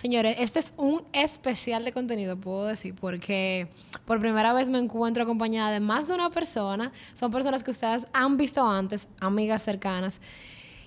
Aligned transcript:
Señores, 0.00 0.36
este 0.38 0.60
es 0.60 0.72
un 0.78 1.02
especial 1.12 1.84
de 1.84 1.92
contenido, 1.92 2.34
puedo 2.34 2.64
decir, 2.64 2.94
porque 2.94 3.68
por 4.06 4.18
primera 4.18 4.54
vez 4.54 4.70
me 4.70 4.78
encuentro 4.78 5.24
acompañada 5.24 5.72
de 5.72 5.80
más 5.80 6.08
de 6.08 6.14
una 6.14 6.30
persona. 6.30 6.90
Son 7.12 7.30
personas 7.30 7.62
que 7.62 7.70
ustedes 7.70 8.06
han 8.14 8.38
visto 8.38 8.66
antes, 8.66 9.08
amigas 9.20 9.62
cercanas. 9.62 10.18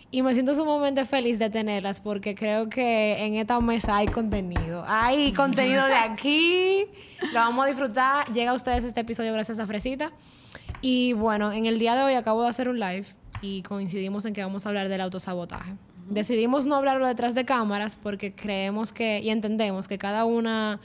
Y 0.09 0.23
me 0.23 0.33
siento 0.33 0.55
sumamente 0.55 1.05
feliz 1.05 1.37
de 1.37 1.51
tenerlas 1.51 1.99
porque 1.99 2.33
creo 2.33 2.69
que 2.69 3.23
en 3.23 3.35
esta 3.35 3.59
mesa 3.59 3.97
hay 3.97 4.07
contenido. 4.07 4.83
Hay 4.87 5.31
contenido 5.33 5.85
de 5.85 5.93
aquí. 5.93 6.85
Lo 7.33 7.35
vamos 7.35 7.65
a 7.65 7.67
disfrutar. 7.67 8.33
Llega 8.33 8.49
a 8.49 8.55
ustedes 8.55 8.83
este 8.83 9.01
episodio 9.01 9.31
gracias 9.31 9.59
a 9.59 9.67
Fresita. 9.67 10.11
Y 10.81 11.13
bueno, 11.13 11.51
en 11.51 11.67
el 11.67 11.77
día 11.77 11.93
de 11.93 12.01
hoy 12.01 12.13
acabo 12.15 12.41
de 12.41 12.49
hacer 12.49 12.67
un 12.67 12.79
live 12.79 13.05
y 13.43 13.61
coincidimos 13.61 14.25
en 14.25 14.33
que 14.33 14.41
vamos 14.41 14.65
a 14.65 14.69
hablar 14.69 14.89
del 14.89 15.01
autosabotaje. 15.01 15.73
Decidimos 16.09 16.65
no 16.65 16.75
hablarlo 16.75 17.07
detrás 17.07 17.35
de 17.35 17.45
cámaras 17.45 17.95
porque 17.95 18.33
creemos 18.33 18.91
que 18.91 19.19
y 19.19 19.29
entendemos 19.29 19.87
que 19.87 19.97
cada 19.97 20.25
una 20.25 20.79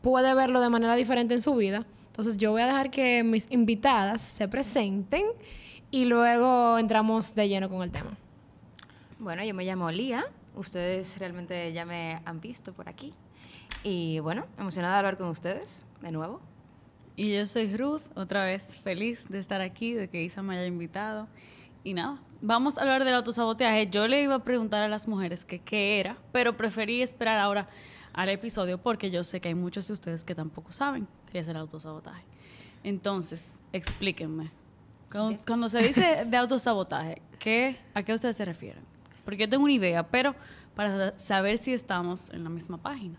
puede 0.00 0.34
verlo 0.34 0.60
de 0.60 0.68
manera 0.68 0.94
diferente 0.96 1.34
en 1.34 1.40
su 1.40 1.54
vida. 1.56 1.86
Entonces 2.06 2.36
yo 2.36 2.52
voy 2.52 2.62
a 2.62 2.66
dejar 2.66 2.90
que 2.90 3.24
mis 3.24 3.46
invitadas 3.50 4.22
se 4.22 4.46
presenten 4.46 5.24
y 5.90 6.04
luego 6.04 6.78
entramos 6.78 7.34
de 7.34 7.48
lleno 7.48 7.68
con 7.68 7.82
el 7.82 7.90
tema. 7.90 8.16
Bueno, 9.18 9.42
yo 9.44 9.54
me 9.54 9.64
llamo 9.64 9.90
Lía. 9.90 10.24
Ustedes 10.54 11.18
realmente 11.18 11.72
ya 11.72 11.84
me 11.84 12.20
han 12.24 12.40
visto 12.40 12.72
por 12.72 12.88
aquí. 12.88 13.12
Y 13.82 14.20
bueno, 14.20 14.46
emocionada 14.58 14.94
de 14.94 14.98
hablar 14.98 15.18
con 15.18 15.28
ustedes 15.28 15.86
de 16.00 16.12
nuevo. 16.12 16.40
Y 17.16 17.32
yo 17.32 17.46
soy 17.46 17.76
Ruth, 17.76 18.02
otra 18.14 18.44
vez 18.44 18.74
feliz 18.82 19.28
de 19.28 19.38
estar 19.38 19.60
aquí, 19.60 19.92
de 19.92 20.08
que 20.08 20.22
Isa 20.22 20.42
me 20.42 20.56
haya 20.56 20.66
invitado. 20.66 21.28
Y 21.84 21.92
nada, 21.92 22.18
vamos 22.40 22.78
a 22.78 22.80
hablar 22.80 23.04
del 23.04 23.12
autosaboteaje. 23.12 23.88
Yo 23.90 24.08
le 24.08 24.22
iba 24.22 24.36
a 24.36 24.38
preguntar 24.38 24.82
a 24.82 24.88
las 24.88 25.06
mujeres 25.06 25.44
que 25.44 25.58
qué 25.58 26.00
era, 26.00 26.16
pero 26.32 26.56
preferí 26.56 27.02
esperar 27.02 27.38
ahora 27.38 27.68
al 28.14 28.30
episodio 28.30 28.78
porque 28.78 29.10
yo 29.10 29.22
sé 29.22 29.40
que 29.40 29.48
hay 29.48 29.54
muchos 29.54 29.86
de 29.86 29.92
ustedes 29.92 30.24
que 30.24 30.34
tampoco 30.34 30.72
saben 30.72 31.06
qué 31.30 31.40
es 31.40 31.48
el 31.48 31.56
autosabotaje. 31.58 32.24
Entonces, 32.82 33.58
explíquenme. 33.72 34.50
Cuando, 35.12 35.38
cuando 35.46 35.68
se 35.68 35.82
dice 35.82 36.24
de 36.26 36.36
autosabotaje, 36.38 37.20
¿qué, 37.38 37.76
¿a 37.92 38.02
qué 38.02 38.14
ustedes 38.14 38.36
se 38.38 38.46
refieren? 38.46 38.82
Porque 39.22 39.42
yo 39.42 39.48
tengo 39.48 39.64
una 39.64 39.72
idea, 39.74 40.08
pero 40.08 40.34
para 40.74 41.16
saber 41.18 41.58
si 41.58 41.74
estamos 41.74 42.30
en 42.30 42.44
la 42.44 42.50
misma 42.50 42.78
página. 42.78 43.18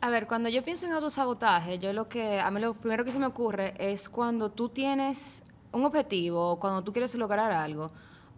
A 0.00 0.08
ver, 0.08 0.28
cuando 0.28 0.48
yo 0.48 0.64
pienso 0.64 0.86
en 0.86 0.92
autosabotaje, 0.92 1.80
yo 1.80 1.92
lo 1.92 2.08
que 2.08 2.38
a 2.38 2.48
mí 2.52 2.60
lo 2.60 2.74
primero 2.74 3.04
que 3.04 3.10
se 3.10 3.18
me 3.18 3.26
ocurre 3.26 3.74
es 3.78 4.08
cuando 4.08 4.50
tú 4.50 4.68
tienes 4.68 5.44
un 5.72 5.84
objetivo, 5.84 6.58
cuando 6.60 6.82
tú 6.82 6.92
quieres 6.92 7.14
lograr 7.14 7.50
algo, 7.50 7.88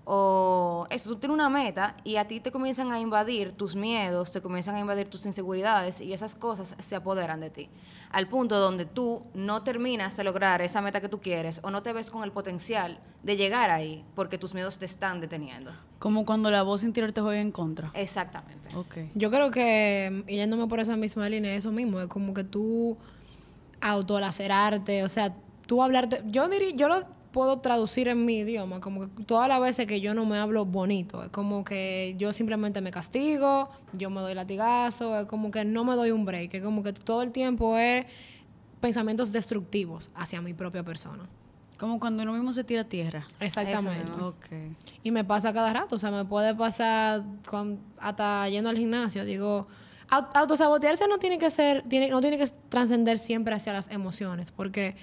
o 0.07 0.87
eso, 0.91 1.09
tú 1.11 1.17
tienes 1.17 1.35
una 1.35 1.49
meta 1.49 1.97
y 2.05 2.17
a 2.17 2.27
ti 2.27 2.39
te 2.39 2.53
comienzan 2.53 2.93
a 2.93 3.01
invadir 3.01 3.53
tus 3.53 3.75
miedos, 3.75 4.33
te 4.33 4.43
comienzan 4.43 4.75
a 4.75 4.81
invadir 4.81 5.09
tus 5.09 5.25
inseguridades 5.25 6.01
y 6.01 6.13
esas 6.13 6.35
cosas 6.35 6.77
se 6.79 6.97
apoderan 6.97 7.41
de 7.41 7.49
ti. 7.49 7.71
Al 8.11 8.29
punto 8.29 8.59
donde 8.59 8.85
tú 8.85 9.23
no 9.33 9.63
terminas 9.63 10.17
de 10.17 10.25
lograr 10.25 10.61
esa 10.61 10.83
meta 10.83 11.01
que 11.01 11.09
tú 11.09 11.21
quieres 11.21 11.61
o 11.63 11.71
no 11.71 11.83
te 11.83 11.93
ves 11.95 12.11
con 12.11 12.23
el 12.23 12.33
potencial 12.33 12.99
de 13.23 13.37
llegar 13.37 13.71
ahí 13.71 14.05
porque 14.15 14.37
tus 14.37 14.53
miedos 14.53 14.79
te 14.79 14.85
están 14.85 15.21
deteniendo. 15.23 15.73
Como 15.99 16.27
cuando 16.27 16.51
la 16.51 16.63
voz 16.63 16.85
interior 16.85 17.13
te 17.13 17.23
juega 17.23 17.41
en 17.41 17.51
contra. 17.51 17.91
Exactamente. 17.95 18.77
Ok. 18.77 19.11
Yo 19.15 19.31
creo 19.31 19.51
que, 19.51 20.23
y 20.29 20.37
yéndome 20.37 20.67
por 20.67 20.81
esa 20.81 20.97
misma 20.97 21.31
línea, 21.31 21.55
eso 21.55 21.73
mismo, 21.73 22.01
es 22.01 22.09
como 22.09 22.35
que 22.35 22.45
tú 22.45 22.99
autolacerarte, 23.81 25.03
o 25.03 25.09
sea, 25.09 25.35
tú 25.67 25.83
hablarte, 25.83 26.23
yo 26.27 26.47
diría, 26.49 26.71
yo 26.75 26.89
lo 26.89 27.14
puedo 27.35 27.59
traducir 27.59 28.07
en 28.09 28.25
mi 28.25 28.39
idioma, 28.39 28.81
como 28.81 29.01
que 29.15 29.25
todas 29.25 29.49
las 29.49 29.61
veces 29.61 29.87
que 29.87 30.01
yo 30.01 30.15
no 30.15 30.25
me 30.25 30.39
hablo 30.39 30.65
bonito, 30.65 31.23
es 31.25 31.31
como 31.31 31.65
que 31.65 32.15
yo 32.17 32.33
simplemente 32.33 32.81
me 32.81 32.91
castigo, 32.93 33.69
yo 33.93 34.09
me 34.09 34.21
doy 34.23 34.35
latigazo, 34.35 35.21
es 35.21 35.27
como 35.27 35.51
que 35.51 35.65
no 35.65 35.83
me 35.85 35.97
doy 35.97 36.13
un 36.13 36.25
break, 36.25 36.55
es 36.55 36.63
como 36.63 36.83
que 36.85 36.93
todo 36.93 37.23
el 37.23 37.33
tiempo 37.33 37.77
es 37.77 38.07
pensamientos 38.81 39.33
destructivos 39.33 40.11
hacia 40.15 40.41
mi 40.41 40.55
propia 40.55 40.83
persona. 40.83 41.25
Como 41.79 41.99
cuando 41.99 42.23
uno 42.23 42.33
mismo 42.35 42.53
se 42.53 42.63
tira 42.63 42.83
a 42.83 42.85
tierra. 42.85 43.27
Exactamente. 43.41 44.13
Y 45.03 45.11
me 45.11 45.25
pasa 45.25 45.53
cada 45.53 45.73
rato, 45.73 45.97
o 45.97 45.99
sea, 45.99 46.11
me 46.13 46.25
puede 46.25 46.55
pasar 46.55 47.25
con, 47.49 47.81
hasta 47.99 48.49
yendo 48.49 48.71
al 48.71 48.77
gimnasio, 48.79 49.25
digo, 49.25 49.67
au- 50.09 50.29
autosabotearse 50.35 51.09
no 51.09 51.19
tiene 51.19 51.39
que 51.39 51.51
ser, 51.51 51.83
tiene, 51.89 52.11
no 52.11 52.21
tiene 52.21 52.39
que 52.39 52.47
trascender 52.69 53.19
siempre 53.19 53.55
hacia 53.57 53.73
las 53.73 53.91
emociones, 53.91 54.53
porque 54.53 54.95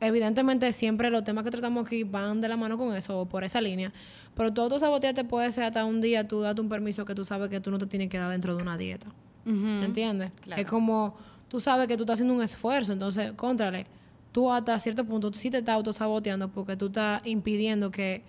evidentemente 0.00 0.72
siempre 0.72 1.10
los 1.10 1.24
temas 1.24 1.44
que 1.44 1.50
tratamos 1.50 1.86
aquí 1.86 2.04
van 2.04 2.40
de 2.40 2.48
la 2.48 2.56
mano 2.56 2.78
con 2.78 2.94
eso 2.94 3.20
o 3.20 3.26
por 3.26 3.44
esa 3.44 3.60
línea, 3.60 3.92
pero 4.34 4.52
tu 4.52 4.60
autosabotearte 4.60 5.24
puede 5.24 5.50
ser 5.52 5.64
hasta 5.64 5.84
un 5.84 6.00
día 6.00 6.26
tú 6.28 6.40
date 6.40 6.60
un 6.60 6.68
permiso 6.68 7.04
que 7.04 7.14
tú 7.14 7.24
sabes 7.24 7.50
que 7.50 7.60
tú 7.60 7.70
no 7.70 7.78
te 7.78 7.86
tienes 7.86 8.08
que 8.08 8.18
dar 8.18 8.30
dentro 8.30 8.56
de 8.56 8.62
una 8.62 8.78
dieta. 8.78 9.08
Ujú. 9.44 9.84
¿Entiendes? 9.84 10.30
Claro. 10.42 10.62
Es 10.62 10.68
como 10.68 11.16
tú 11.48 11.60
sabes 11.60 11.88
que 11.88 11.96
tú 11.96 12.02
estás 12.04 12.14
haciendo 12.14 12.34
un 12.34 12.42
esfuerzo, 12.42 12.92
entonces, 12.92 13.32
contrale, 13.32 13.86
tú 14.32 14.52
hasta 14.52 14.78
cierto 14.78 15.04
punto 15.04 15.32
sí 15.32 15.50
te 15.50 15.58
estás 15.58 15.74
autosaboteando 15.74 16.48
porque 16.48 16.76
tú 16.76 16.86
estás 16.86 17.26
impidiendo 17.26 17.90
que, 17.90 18.22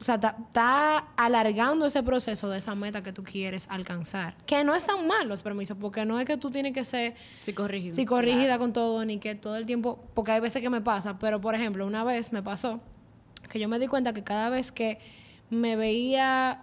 o 0.00 0.02
sea, 0.02 0.14
está 0.14 0.98
alargando 1.16 1.84
ese 1.84 2.02
proceso 2.02 2.48
de 2.48 2.56
esa 2.58 2.74
meta 2.74 3.02
que 3.02 3.12
tú 3.12 3.22
quieres 3.22 3.66
alcanzar. 3.68 4.34
Que 4.46 4.64
no 4.64 4.74
es 4.74 4.84
tan 4.86 5.06
mal 5.06 5.28
los 5.28 5.42
permisos, 5.42 5.76
porque 5.78 6.06
no 6.06 6.18
es 6.18 6.24
que 6.24 6.38
tú 6.38 6.50
tienes 6.50 6.72
que 6.72 6.84
ser 6.84 7.14
Psicorrígido. 7.40 7.94
psicorrígida 7.94 8.58
con 8.58 8.72
todo, 8.72 9.04
ni 9.04 9.18
que 9.18 9.34
todo 9.34 9.56
el 9.56 9.66
tiempo, 9.66 10.02
porque 10.14 10.32
hay 10.32 10.40
veces 10.40 10.62
que 10.62 10.70
me 10.70 10.80
pasa, 10.80 11.18
pero 11.18 11.40
por 11.40 11.54
ejemplo, 11.54 11.86
una 11.86 12.02
vez 12.04 12.32
me 12.32 12.42
pasó 12.42 12.80
que 13.50 13.58
yo 13.60 13.68
me 13.68 13.78
di 13.78 13.88
cuenta 13.88 14.12
que 14.14 14.24
cada 14.24 14.48
vez 14.48 14.72
que 14.72 14.98
me 15.50 15.76
veía 15.76 16.62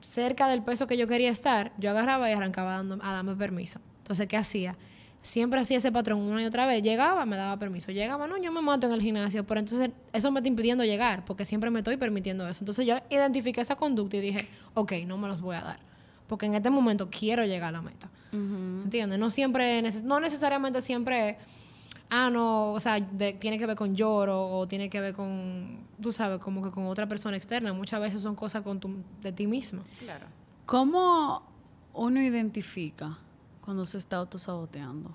cerca 0.00 0.48
del 0.48 0.62
peso 0.62 0.86
que 0.86 0.96
yo 0.96 1.06
quería 1.06 1.30
estar, 1.30 1.72
yo 1.78 1.90
agarraba 1.90 2.28
y 2.28 2.32
arrancaba 2.32 2.72
dando- 2.72 2.98
a 3.02 3.12
darme 3.12 3.36
permiso. 3.36 3.78
Entonces, 3.98 4.26
¿qué 4.26 4.36
hacía? 4.36 4.76
Siempre 5.24 5.58
hacía 5.58 5.78
ese 5.78 5.90
patrón 5.90 6.20
una 6.20 6.42
y 6.42 6.44
otra 6.44 6.66
vez. 6.66 6.82
Llegaba, 6.82 7.24
me 7.24 7.36
daba 7.36 7.58
permiso. 7.58 7.90
Llegaba, 7.90 8.26
no, 8.26 8.36
yo 8.36 8.52
me 8.52 8.60
mato 8.60 8.86
en 8.86 8.92
el 8.92 9.00
gimnasio. 9.00 9.42
Pero 9.44 9.58
entonces 9.60 9.90
eso 10.12 10.30
me 10.30 10.40
está 10.40 10.48
impidiendo 10.48 10.84
llegar, 10.84 11.24
porque 11.24 11.46
siempre 11.46 11.70
me 11.70 11.78
estoy 11.80 11.96
permitiendo 11.96 12.46
eso. 12.46 12.60
Entonces 12.60 12.84
yo 12.86 12.96
identifiqué 13.08 13.62
esa 13.62 13.74
conducta 13.76 14.18
y 14.18 14.20
dije, 14.20 14.46
ok, 14.74 14.92
no 15.06 15.16
me 15.16 15.26
los 15.28 15.40
voy 15.40 15.56
a 15.56 15.62
dar. 15.62 15.78
Porque 16.26 16.44
en 16.44 16.54
este 16.54 16.68
momento 16.68 17.08
quiero 17.10 17.42
llegar 17.46 17.70
a 17.70 17.72
la 17.72 17.80
meta. 17.82 18.10
Ujú. 18.32 18.82
¿Entiendes? 18.84 19.18
No 19.18 19.30
siempre, 19.30 19.80
neces- 19.82 20.02
no 20.02 20.20
necesariamente 20.20 20.82
siempre, 20.82 21.38
ah, 22.10 22.28
no, 22.30 22.72
o 22.72 22.80
sea, 22.80 23.00
de- 23.00 23.32
tiene 23.32 23.58
que 23.58 23.64
ver 23.66 23.76
con 23.76 23.96
lloro 23.96 24.46
o 24.50 24.68
tiene 24.68 24.90
que 24.90 25.00
ver 25.00 25.14
con, 25.14 25.78
tú 26.02 26.12
sabes, 26.12 26.38
como 26.38 26.62
que 26.62 26.70
con 26.70 26.86
otra 26.86 27.06
persona 27.08 27.36
externa. 27.36 27.72
Muchas 27.72 27.98
veces 28.00 28.20
son 28.20 28.34
cosas 28.36 28.62
con 28.62 28.78
tu- 28.78 29.02
de 29.22 29.32
ti 29.32 29.46
mismo. 29.46 29.82
Claro. 30.00 30.26
¿Cómo 30.66 31.42
uno 31.94 32.20
identifica 32.20 33.16
cuando 33.64 33.86
se 33.86 33.98
está 33.98 34.16
autosaboteando? 34.16 35.10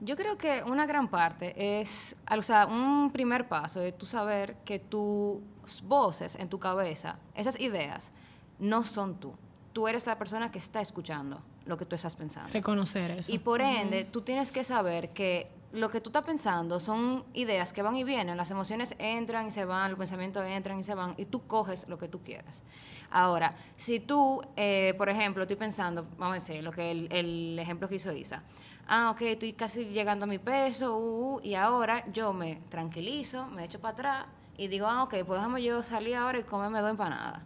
Yo 0.00 0.14
creo 0.14 0.36
que 0.38 0.62
una 0.62 0.86
gran 0.86 1.08
parte 1.08 1.80
es, 1.80 2.16
o 2.30 2.42
sea, 2.42 2.66
un 2.66 3.10
primer 3.10 3.48
paso 3.48 3.80
es 3.80 3.96
tú 3.96 4.06
saber 4.06 4.56
que 4.64 4.78
tus 4.78 5.40
voces 5.84 6.36
en 6.36 6.48
tu 6.48 6.58
cabeza, 6.58 7.16
esas 7.34 7.58
ideas, 7.58 8.12
no 8.58 8.84
son 8.84 9.18
tú. 9.18 9.32
Tú 9.72 9.88
eres 9.88 10.06
la 10.06 10.16
persona 10.16 10.50
que 10.50 10.58
está 10.58 10.80
escuchando 10.80 11.40
lo 11.64 11.76
que 11.76 11.84
tú 11.84 11.96
estás 11.96 12.14
pensando. 12.14 12.50
Reconocer 12.50 13.10
eso. 13.10 13.32
Y 13.32 13.38
por 13.38 13.60
ende, 13.60 14.04
tú 14.04 14.20
tienes 14.20 14.52
que 14.52 14.62
saber 14.62 15.10
que 15.10 15.50
lo 15.76 15.88
que 15.90 16.00
tú 16.00 16.10
estás 16.10 16.24
pensando 16.24 16.80
son 16.80 17.24
ideas 17.34 17.72
que 17.72 17.82
van 17.82 17.96
y 17.96 18.04
vienen, 18.04 18.36
las 18.36 18.50
emociones 18.50 18.94
entran 18.98 19.48
y 19.48 19.50
se 19.50 19.64
van, 19.64 19.90
los 19.90 19.98
pensamientos 19.98 20.44
entran 20.46 20.78
y 20.78 20.82
se 20.82 20.94
van, 20.94 21.14
y 21.16 21.26
tú 21.26 21.46
coges 21.46 21.88
lo 21.88 21.98
que 21.98 22.08
tú 22.08 22.22
quieras. 22.22 22.64
Ahora, 23.10 23.54
si 23.76 24.00
tú, 24.00 24.42
eh, 24.56 24.94
por 24.98 25.08
ejemplo, 25.08 25.42
estoy 25.42 25.56
pensando, 25.56 26.06
vamos 26.18 26.30
a 26.30 26.34
decir, 26.34 26.62
lo 26.62 26.72
que 26.72 26.90
el, 26.90 27.58
ejemplo 27.58 27.88
que 27.88 27.96
hizo 27.96 28.12
Isa, 28.12 28.42
ah, 28.88 29.10
ok, 29.10 29.22
estoy 29.22 29.52
casi 29.52 29.86
llegando 29.86 30.24
a 30.24 30.28
mi 30.28 30.38
peso, 30.38 30.96
uh, 30.96 31.36
uh, 31.36 31.40
y 31.42 31.54
ahora 31.54 32.04
yo 32.12 32.32
me 32.32 32.56
tranquilizo, 32.68 33.46
me 33.48 33.64
echo 33.64 33.80
para 33.80 33.92
atrás 33.92 34.26
y 34.56 34.68
digo, 34.68 34.86
ah, 34.86 35.02
ok, 35.04 35.14
pues 35.26 35.38
déjame 35.38 35.62
yo 35.62 35.82
salir 35.82 36.16
ahora 36.16 36.38
y 36.38 36.42
comerme 36.42 36.80
dos 36.80 36.90
empanadas. 36.90 37.42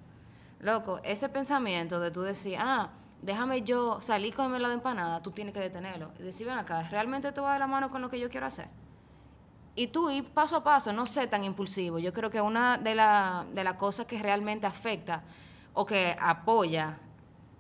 Loco, 0.61 1.01
ese 1.03 1.29
pensamiento 1.29 2.01
de 2.01 2.11
tú 2.11 2.23
decir, 2.23 2.57
ah, 2.59 2.91
déjame 3.23 3.63
yo 3.63 4.01
salir 4.01 4.35
con 4.35 4.61
la 4.61 4.69
de 4.69 4.75
empanada, 4.75 5.23
tú 5.23 5.31
tienes 5.31 5.55
que 5.55 5.61
detenerlo. 5.61 6.13
Y 6.19 6.23
decir, 6.23 6.47
ven 6.47 6.59
acá, 6.59 6.83
¿realmente 6.91 7.33
te 7.33 7.41
va 7.41 7.55
de 7.55 7.59
la 7.59 7.67
mano 7.67 7.89
con 7.91 8.01
lo 8.03 8.11
que 8.11 8.19
yo 8.19 8.31
quiero 8.31 8.47
hacer? 8.47 8.69
Y 9.75 9.89
tú 9.89 10.11
ir 10.11 10.25
paso 10.25 10.57
a 10.57 10.65
paso, 10.65 10.93
no 10.93 11.07
sé 11.07 11.27
tan 11.27 11.45
impulsivo. 11.45 11.99
Yo 11.99 12.13
creo 12.13 12.31
que 12.31 12.41
una 12.41 12.77
de 12.77 12.95
las 12.95 13.53
de 13.55 13.65
las 13.65 13.75
cosas 13.75 14.07
que 14.07 14.21
realmente 14.21 14.67
afecta 14.67 15.23
o 15.75 15.87
que 15.87 16.17
apoya 16.21 16.99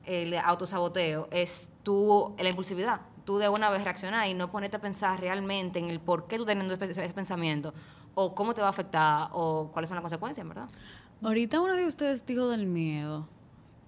el 0.04 0.34
autosaboteo 0.36 1.28
es 1.30 1.70
tu, 1.82 2.34
la 2.38 2.48
impulsividad. 2.48 3.00
Tú 3.24 3.38
de 3.38 3.48
una 3.48 3.70
vez 3.70 3.84
reaccionar 3.84 4.26
y 4.28 4.34
no 4.34 4.50
ponerte 4.50 4.76
a 4.76 4.80
pensar 4.80 5.20
realmente 5.20 5.78
en 5.78 5.88
el 5.88 6.00
por 6.00 6.26
qué 6.26 6.36
tú 6.36 6.44
teniendo 6.44 6.74
ese, 6.74 6.90
ese 6.90 7.14
pensamiento 7.14 7.72
o 8.14 8.34
cómo 8.34 8.54
te 8.54 8.60
va 8.60 8.66
a 8.66 8.70
afectar 8.70 9.28
o 9.32 9.70
cuáles 9.72 9.88
son 9.88 9.96
las 9.96 10.02
consecuencias, 10.02 10.46
¿verdad? 10.46 10.68
Ahorita 11.22 11.60
uno 11.60 11.74
de 11.74 11.86
ustedes 11.86 12.26
dijo 12.26 12.48
del 12.48 12.66
miedo. 12.66 13.26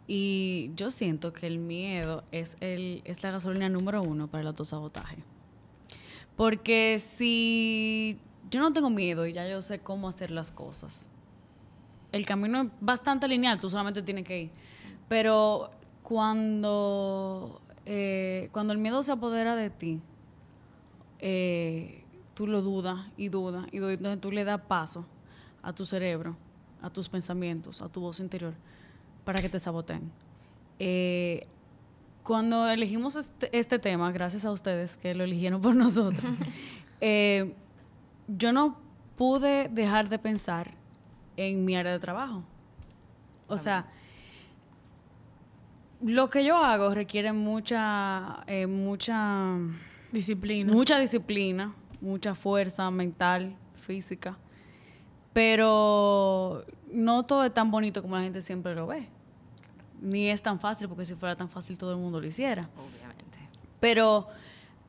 Y 0.07 0.73
yo 0.75 0.91
siento 0.91 1.33
que 1.33 1.47
el 1.47 1.59
miedo 1.59 2.25
es, 2.33 2.57
el, 2.61 3.03
es 3.05 3.23
la 3.23 3.31
gasolina 3.31 3.69
número 3.69 4.03
uno 4.03 4.29
para 4.29 4.43
el 4.43 4.49
autosabotaje. 4.49 5.19
Porque 6.37 6.99
si 6.99 8.19
yo 8.51 8.61
no 8.61 8.73
tengo 8.73 8.91
miedo 8.91 9.27
y 9.27 9.33
ya 9.33 9.49
yo 9.49 9.63
sé 9.63 9.79
cómo 9.79 10.09
hacer 10.09 10.31
las 10.31 10.51
cosas, 10.51 11.09
el 12.11 12.27
camino 12.27 12.63
es 12.63 12.69
bastante 12.81 13.29
lineal, 13.29 13.61
tú 13.61 13.71
solamente 13.71 14.03
tienes 14.03 14.25
que 14.25 14.43
ir. 14.43 14.51
Pero 15.09 15.71
cuando 16.03 17.63
eh, 17.85 18.49
cuando 18.53 18.73
el 18.73 18.79
miedo 18.79 19.03
se 19.03 19.13
apodera 19.13 19.57
de 19.57 19.71
ti, 19.71 20.01
eh, 21.19 22.05
tú 22.35 22.47
lo 22.47 22.63
dudas 22.63 23.11
y 23.17 23.29
dudas 23.29 23.67
y 23.73 23.79
entonces 23.79 24.21
tú 24.21 24.31
le 24.31 24.45
das 24.45 24.61
paso 24.63 25.05
a 25.63 25.73
tu 25.73 25.85
cerebro, 25.85 26.37
a 26.81 26.91
tus 26.91 27.09
pensamientos, 27.09 27.83
a 27.83 27.89
tu 27.89 28.01
voz 28.01 28.21
interior, 28.21 28.55
para 29.25 29.41
que 29.41 29.49
te 29.49 29.59
saboteen. 29.59 30.11
Eh, 30.79 31.47
cuando 32.23 32.69
elegimos 32.69 33.17
este, 33.17 33.57
este 33.57 33.79
tema, 33.79 34.11
gracias 34.13 34.45
a 34.45 34.51
ustedes 34.53 34.97
que 34.97 35.15
lo 35.15 35.25
eligieron 35.25 35.61
por 35.61 35.75
nosotros, 35.85 36.25
eh, 37.01 37.55
yo 38.29 38.53
no 38.53 38.79
pude 39.17 39.69
dejar 39.69 40.09
de 40.09 40.19
pensar 40.19 40.75
en 41.37 41.65
mi 41.65 41.77
área 41.77 41.93
de 41.93 41.99
trabajo. 41.99 42.45
O 43.49 43.59
sea, 43.59 43.87
lo 46.01 46.31
que 46.31 46.45
yo 46.45 46.57
hago 46.57 46.95
requiere 46.95 47.33
mucha, 47.33 48.41
eh, 48.47 48.67
mucha 48.67 49.57
Disciplina. 50.11 50.73
mucha 50.73 50.99
disciplina, 50.99 51.75
mucha 52.01 52.35
fuerza 52.35 52.91
mental, 52.91 53.55
física, 53.75 54.37
pero 55.33 56.65
no 56.91 57.25
todo 57.25 57.45
es 57.45 57.55
tan 57.55 57.71
bonito 57.71 58.03
como 58.03 58.17
la 58.17 58.23
gente 58.23 58.41
siempre 58.41 58.75
lo 58.75 58.87
ve. 58.87 59.09
Ni 60.01 60.29
es 60.29 60.43
tan 60.43 60.59
fácil, 60.59 60.89
porque 60.89 61.05
si 61.05 61.15
fuera 61.15 61.37
tan 61.37 61.49
fácil 61.49 61.79
todo 61.79 61.93
el 61.93 61.99
mundo 61.99 62.21
lo 62.21 62.27
hiciera. 62.27 62.69
Obviamente. 62.77 63.39
Pero 63.81 64.27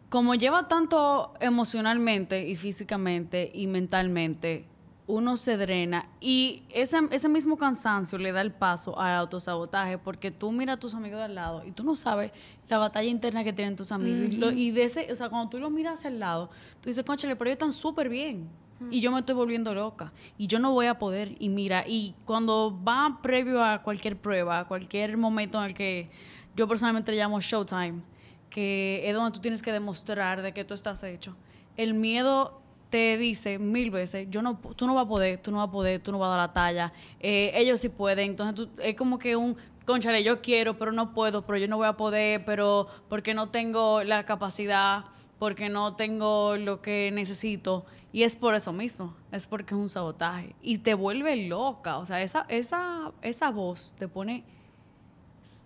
como 0.09 0.35
lleva 0.35 0.67
tanto 0.67 1.33
emocionalmente 1.39 2.47
y 2.47 2.55
físicamente 2.55 3.49
y 3.53 3.67
mentalmente, 3.67 4.65
uno 5.05 5.35
se 5.37 5.57
drena 5.57 6.07
y 6.21 6.63
ese, 6.69 6.97
ese 7.11 7.27
mismo 7.27 7.57
cansancio 7.57 8.17
le 8.17 8.31
da 8.31 8.39
el 8.41 8.53
paso 8.53 8.97
al 8.99 9.15
autosabotaje 9.17 9.97
porque 9.97 10.31
tú 10.31 10.51
miras 10.53 10.77
a 10.77 10.79
tus 10.79 10.93
amigos 10.93 11.17
de 11.19 11.25
al 11.25 11.35
lado 11.35 11.61
y 11.65 11.71
tú 11.71 11.83
no 11.83 11.95
sabes 11.97 12.31
la 12.69 12.77
batalla 12.77 13.09
interna 13.09 13.43
que 13.43 13.51
tienen 13.51 13.75
tus 13.75 13.91
amigos. 13.91 14.33
y, 14.33 14.37
lo- 14.37 14.51
y 14.51 14.71
de 14.71 14.83
ese, 14.85 15.11
o 15.11 15.15
sea, 15.15 15.29
cuando 15.29 15.49
tú 15.49 15.59
los 15.59 15.71
miras 15.71 16.05
el 16.05 16.19
lado, 16.19 16.49
tú 16.79 16.89
dices, 16.89 17.03
conchale, 17.03 17.35
pero 17.35 17.49
ellos 17.49 17.55
están 17.55 17.73
súper 17.73 18.07
bien. 18.07 18.47
Y 18.91 18.99
yo 19.01 19.11
me 19.11 19.19
estoy 19.19 19.35
volviendo 19.35 19.73
loca. 19.73 20.11
Y 20.37 20.47
yo 20.47 20.59
no 20.59 20.71
voy 20.71 20.85
a 20.87 20.99
poder. 20.99 21.35
Y 21.39 21.49
mira, 21.49 21.85
y 21.87 22.15
cuando 22.25 22.77
va 22.87 23.19
previo 23.21 23.63
a 23.63 23.81
cualquier 23.83 24.17
prueba, 24.17 24.59
a 24.59 24.67
cualquier 24.67 25.17
momento 25.17 25.57
en 25.59 25.65
el 25.69 25.73
que 25.73 26.09
yo 26.55 26.67
personalmente 26.67 27.11
le 27.11 27.17
llamo 27.17 27.41
showtime, 27.41 28.01
que 28.49 29.01
es 29.07 29.13
donde 29.15 29.31
tú 29.31 29.39
tienes 29.39 29.61
que 29.61 29.71
demostrar 29.71 30.41
de 30.41 30.53
que 30.53 30.63
tú 30.63 30.73
estás 30.73 31.03
hecho. 31.03 31.35
El 31.75 31.93
miedo 31.95 32.61
te 32.91 33.17
dice 33.17 33.57
mil 33.57 33.89
veces, 33.89 34.27
yo 34.29 34.43
no, 34.43 34.59
tú 34.75 34.85
no 34.85 34.93
vas 34.93 35.05
a 35.05 35.09
poder, 35.09 35.39
tú 35.41 35.49
no 35.51 35.57
vas 35.57 35.69
a 35.69 35.71
poder, 35.71 35.99
tú 36.01 36.11
no 36.11 36.19
vas 36.19 36.27
a 36.27 36.37
dar 36.37 36.47
la 36.49 36.53
talla, 36.53 36.93
eh, 37.19 37.51
ellos 37.55 37.79
sí 37.79 37.89
pueden, 37.89 38.29
entonces 38.29 38.53
tú- 38.53 38.69
es 38.83 38.95
como 38.95 39.17
que 39.17 39.35
un, 39.35 39.57
conchale, 39.83 40.23
yo 40.23 40.41
quiero, 40.41 40.77
pero 40.77 40.91
no 40.91 41.11
puedo, 41.11 41.43
pero 41.43 41.57
yo 41.57 41.67
no 41.67 41.77
voy 41.77 41.87
a 41.87 41.93
poder, 41.93 42.45
pero 42.45 42.87
porque 43.09 43.33
no 43.33 43.49
tengo 43.49 44.03
la 44.03 44.25
capacidad, 44.25 45.05
porque 45.39 45.69
no 45.69 45.95
tengo 45.95 46.55
lo 46.55 46.83
que 46.83 47.09
necesito, 47.11 47.83
y 48.13 48.23
es 48.23 48.37
por 48.37 48.53
eso 48.55 48.71
mismo, 48.71 49.13
es 49.33 49.45
porque 49.47 49.73
es 49.73 49.79
un 49.81 49.89
sabotaje, 49.89 50.55
y 50.61 50.77
te 50.77 50.93
vuelve 50.93 51.35
loca, 51.47 51.97
o 51.97 52.05
sea, 52.05 52.21
esa, 52.21 52.45
esa, 52.47 53.11
esa 53.21 53.49
voz 53.49 53.93
te 53.97 54.07
pone 54.07 54.45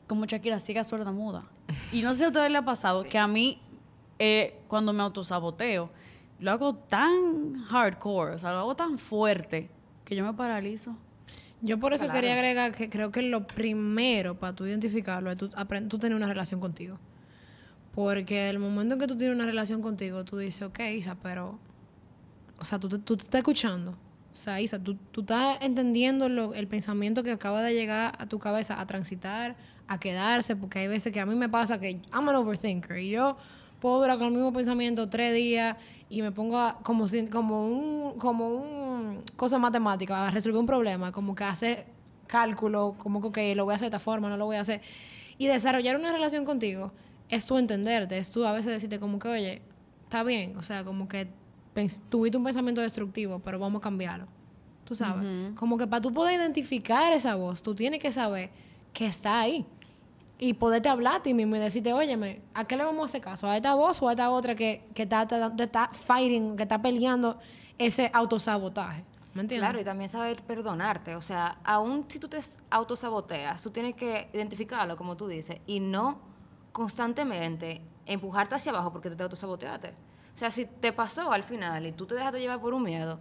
como 0.07 0.25
Shakira, 0.25 0.59
ciega, 0.59 0.83
sorda, 0.83 1.11
muda. 1.11 1.43
Y 1.91 2.01
no 2.01 2.13
sé 2.13 2.19
si 2.19 2.23
a 2.23 2.27
ustedes 2.29 2.49
les 2.49 2.61
ha 2.61 2.65
pasado 2.65 3.03
que 3.03 3.17
a 3.19 3.27
mí, 3.27 3.59
eh, 4.17 4.57
cuando 4.67 4.93
me 4.93 5.03
autosaboteo, 5.03 5.91
lo 6.39 6.51
hago 6.51 6.75
tan 6.75 7.61
hardcore, 7.65 8.35
o 8.35 8.39
sea, 8.39 8.51
lo 8.53 8.59
hago 8.59 8.75
tan 8.75 8.97
fuerte, 8.97 9.69
que 10.05 10.15
yo 10.15 10.23
me 10.25 10.33
paralizo. 10.33 10.95
Yo 11.61 11.79
por 11.79 11.91
eso 11.93 12.05
Claro. 12.05 12.19
quería 12.19 12.33
agregar 12.35 12.73
que 12.73 12.87
creo 12.89 13.11
que 13.11 13.23
lo 13.23 13.45
primero 13.47 14.35
para 14.39 14.53
tú 14.53 14.65
identificarlo 14.67 15.31
es 15.31 15.37
tú, 15.37 15.49
aprend- 15.49 15.89
tú 15.89 15.97
tener 15.99 16.15
una 16.15 16.27
relación 16.27 16.59
contigo. 16.61 16.97
Porque 17.95 18.49
el 18.49 18.59
momento 18.59 18.93
en 18.93 18.99
que 19.01 19.07
tú 19.07 19.17
tienes 19.17 19.35
una 19.35 19.45
relación 19.45 19.81
contigo, 19.81 20.23
tú 20.23 20.37
dices, 20.37 20.61
ok, 20.61 20.79
Isa, 20.95 21.15
pero... 21.21 21.57
O 22.59 22.65
sea, 22.65 22.79
tú, 22.79 22.89
tú 22.99 23.17
te 23.17 23.23
estás 23.23 23.39
escuchando. 23.39 23.91
O 23.91 24.35
sea, 24.39 24.61
Isa, 24.61 24.77
tú, 24.79 24.95
tú 25.11 25.21
estás 25.21 25.57
entendiendo 25.61 26.29
lo- 26.29 26.53
el 26.53 26.67
pensamiento 26.67 27.23
que 27.23 27.31
acaba 27.31 27.63
de 27.63 27.73
llegar 27.73 28.15
a 28.19 28.25
tu 28.27 28.37
cabeza 28.39 28.79
a 28.79 28.85
transitar, 28.85 29.55
a 29.87 29.99
quedarse, 29.99 30.55
porque 30.55 30.79
hay 30.79 30.87
veces 30.87 31.11
que 31.11 31.19
a 31.19 31.25
mí 31.25 31.35
me 31.35 31.49
pasa 31.49 31.79
que 31.79 32.01
I'm 32.13 32.29
an 32.29 32.35
overthinker 32.35 32.97
y 32.99 33.09
yo 33.09 33.37
puedo 33.79 33.99
durar 33.99 34.17
con 34.17 34.27
el 34.27 34.33
mismo 34.33 34.51
pensamiento 34.53 35.09
tres 35.09 35.33
días 35.33 35.77
y 36.09 36.21
me 36.21 36.31
pongo 36.31 36.57
a- 36.59 36.79
como, 36.83 37.07
si- 37.07 37.27
como 37.27 37.67
un 37.67 38.17
como 38.19 38.49
un 38.49 39.21
cosa 39.35 39.57
matemática 39.59 40.27
a 40.27 40.31
resolver 40.31 40.59
un 40.59 40.65
problema, 40.67 41.11
como 41.11 41.33
que 41.35 41.43
hace 41.43 41.85
cálculo, 42.27 42.95
como 42.97 43.31
que 43.31 43.55
lo 43.55 43.65
voy 43.65 43.73
a 43.73 43.75
hacer 43.75 43.89
de 43.89 43.95
esta 43.97 44.03
forma, 44.03 44.29
no 44.29 44.37
lo 44.37 44.45
voy 44.45 44.57
a 44.57 44.61
hacer. 44.61 44.81
Y 45.37 45.47
desarrollar 45.47 45.95
una 45.95 46.11
relación 46.11 46.45
contigo 46.45 46.91
es 47.29 47.45
tú 47.45 47.57
entenderte, 47.57 48.17
es 48.17 48.29
tú 48.31 48.45
a 48.45 48.51
veces 48.51 48.71
decirte 48.71 48.99
como 48.99 49.19
que, 49.19 49.27
oye, 49.29 49.61
está 50.03 50.23
bien, 50.23 50.57
o 50.57 50.61
sea, 50.63 50.83
como 50.83 51.07
que 51.07 51.27
tuviste 52.09 52.37
un 52.37 52.43
pensamiento 52.43 52.81
destructivo, 52.81 53.39
pero 53.39 53.59
vamos 53.59 53.79
a 53.79 53.83
cambiarlo. 53.83 54.27
Tú 54.85 54.95
sabes, 54.95 55.53
como 55.55 55.77
que 55.77 55.85
para 55.85 56.01
tú 56.01 56.13
poder 56.13 56.39
identificar 56.39 57.11
esa 57.11 57.35
voz, 57.35 57.61
tú 57.61 57.75
tienes 57.75 57.99
que 57.99 58.11
saber 58.11 58.49
que 58.93 59.05
está 59.05 59.41
ahí 59.41 59.65
y 60.39 60.53
poderte 60.53 60.87
hablar 60.87 61.17
a 61.17 61.23
ti 61.23 61.33
mismo 61.33 61.55
y 61.55 61.59
decirte, 61.59 61.93
óyeme, 61.93 62.41
¿a 62.53 62.65
qué 62.65 62.77
le 62.77 62.85
vamos 62.85 63.01
a 63.01 63.05
hacer 63.05 63.21
caso? 63.21 63.47
¿A 63.47 63.57
esta 63.57 63.73
voz 63.75 64.01
o 64.01 64.07
a 64.07 64.11
esta 64.11 64.29
otra 64.29 64.55
que, 64.55 64.85
que 64.93 65.03
está, 65.03 65.23
está, 65.23 65.53
está 65.57 65.89
fighting, 65.89 66.55
que 66.55 66.63
está 66.63 66.81
peleando 66.81 67.37
ese 67.77 68.09
autosabotaje? 68.13 69.03
¿Me 69.33 69.41
entiendes? 69.41 69.69
Claro, 69.69 69.81
y 69.81 69.83
también 69.83 70.09
saber 70.09 70.41
perdonarte. 70.43 71.15
O 71.15 71.21
sea, 71.21 71.57
aún 71.63 72.05
si 72.07 72.17
tú 72.17 72.27
te 72.27 72.39
autosaboteas, 72.69 73.61
tú 73.61 73.71
tienes 73.71 73.95
que 73.95 74.29
identificarlo, 74.33 74.95
como 74.97 75.17
tú 75.17 75.27
dices, 75.27 75.59
y 75.67 75.79
no 75.79 76.19
constantemente 76.71 77.81
empujarte 78.05 78.55
hacia 78.55 78.71
abajo 78.71 78.91
porque 78.91 79.09
te 79.09 79.21
autosaboteaste. 79.21 79.93
O 80.37 80.39
sea, 80.39 80.51
si 80.51 80.65
te 80.65 80.93
pasó 80.93 81.31
al 81.31 81.41
final 81.41 81.87
y 81.87 81.91
tú 81.93 82.05
te 82.05 82.13
dejaste 82.13 82.39
llevar 82.39 82.61
por 82.61 82.75
un 82.75 82.83
miedo, 82.83 83.19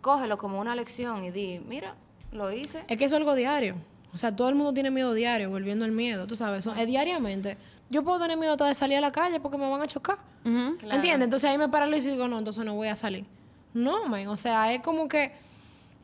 cógelo 0.00 0.38
como 0.38 0.58
una 0.58 0.74
lección 0.74 1.22
y 1.22 1.30
di, 1.30 1.60
mira, 1.68 1.94
lo 2.32 2.50
hice. 2.50 2.86
Es 2.88 2.96
que 2.96 3.04
eso 3.04 3.16
es 3.16 3.20
algo 3.20 3.34
diario. 3.34 3.74
O 4.14 4.16
sea, 4.16 4.34
todo 4.34 4.48
el 4.48 4.54
mundo 4.54 4.72
tiene 4.72 4.90
miedo 4.90 5.12
diario, 5.12 5.50
volviendo 5.50 5.84
al 5.84 5.92
miedo, 5.92 6.26
tú 6.26 6.36
sabes. 6.36 6.60
Eso 6.60 6.74
es 6.74 6.86
diariamente. 6.86 7.58
Yo 7.90 8.02
puedo 8.02 8.18
tener 8.18 8.38
miedo 8.38 8.52
hasta 8.52 8.64
de 8.64 8.72
salir 8.72 8.96
a 8.96 9.02
la 9.02 9.12
calle 9.12 9.40
porque 9.40 9.58
me 9.58 9.68
van 9.68 9.82
a 9.82 9.86
chocar. 9.86 10.16
Claro. 10.42 10.78
¿Entiendes? 10.80 11.24
Entonces 11.24 11.50
ahí 11.50 11.58
me 11.58 11.68
paralizo 11.68 12.08
y 12.08 12.12
digo, 12.12 12.28
no, 12.28 12.38
entonces 12.38 12.64
no 12.64 12.74
voy 12.74 12.88
a 12.88 12.96
salir. 12.96 13.26
No, 13.74 14.08
men. 14.08 14.28
O 14.28 14.36
sea, 14.36 14.72
es 14.72 14.80
como 14.80 15.06
que. 15.06 15.32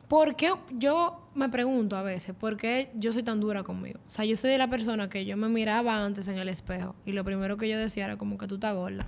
¿Por 0.07 0.35
qué? 0.35 0.53
Yo 0.73 1.21
me 1.33 1.49
pregunto 1.49 1.97
a 1.97 2.03
veces, 2.03 2.35
¿por 2.35 2.55
qué 2.55 2.91
yo 2.93 3.11
soy 3.13 3.23
tan 3.23 3.39
dura 3.39 3.63
conmigo? 3.63 3.99
O 4.07 4.11
sea, 4.11 4.25
yo 4.25 4.37
soy 4.37 4.51
de 4.51 4.59
la 4.59 4.69
persona 4.69 5.09
que 5.09 5.25
yo 5.25 5.37
me 5.37 5.49
miraba 5.49 6.05
antes 6.05 6.27
en 6.27 6.37
el 6.37 6.49
espejo 6.49 6.93
y 7.03 7.13
lo 7.13 7.23
primero 7.23 7.57
que 7.57 7.67
yo 7.67 7.79
decía 7.79 8.05
era 8.05 8.17
como 8.17 8.37
que 8.37 8.45
tú 8.45 8.55
estás 8.55 8.75
gorda. 8.75 9.07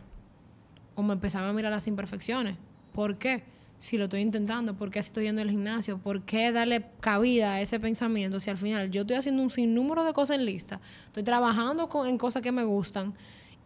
O 0.95 1.03
me 1.03 1.13
empezaba 1.13 1.49
a 1.49 1.53
mirar 1.53 1.71
las 1.71 1.87
imperfecciones. 1.87 2.55
¿Por 2.93 3.17
qué? 3.17 3.43
Si 3.79 3.97
lo 3.97 4.05
estoy 4.05 4.21
intentando, 4.21 4.75
¿por 4.75 4.89
qué 4.91 5.01
si 5.01 5.07
estoy 5.07 5.25
yendo 5.25 5.41
al 5.41 5.49
gimnasio? 5.49 5.97
¿Por 5.97 6.21
qué 6.21 6.51
darle 6.51 6.85
cabida 7.01 7.53
a 7.55 7.61
ese 7.61 7.79
pensamiento 7.79 8.39
si 8.39 8.49
al 8.49 8.57
final 8.57 8.89
yo 8.91 9.01
estoy 9.01 9.17
haciendo 9.17 9.41
un 9.43 9.49
sinnúmero 9.49 10.03
de 10.05 10.13
cosas 10.13 10.37
en 10.37 10.45
lista? 10.45 10.79
Estoy 11.07 11.23
trabajando 11.23 11.89
con- 11.89 12.07
en 12.07 12.17
cosas 12.17 12.41
que 12.41 12.51
me 12.51 12.63
gustan 12.63 13.13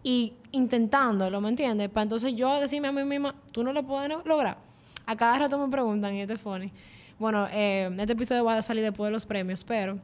y 0.04 0.34
intentándolo, 0.52 1.40
¿me 1.42 1.50
entiendes? 1.50 1.90
Para 1.90 2.04
entonces 2.04 2.34
yo 2.36 2.60
decirme 2.60 2.88
a 2.88 2.92
mí 2.92 3.04
misma, 3.04 3.36
tú 3.52 3.62
no 3.64 3.74
lo 3.74 3.84
puedes 3.84 4.10
lograr. 4.26 4.58
A 5.06 5.16
cada 5.16 5.38
rato 5.40 5.58
me 5.60 5.70
preguntan, 5.70 6.16
y 6.16 6.22
esto 6.22 6.34
es 6.34 6.42
funny. 6.42 6.72
Bueno, 7.20 7.48
eh, 7.52 7.90
este 8.00 8.14
episodio 8.14 8.44
va 8.46 8.58
a 8.58 8.62
salir 8.62 8.84
después 8.84 9.08
de 9.10 9.12
los 9.12 9.26
premios, 9.26 9.64
pero 9.64 10.00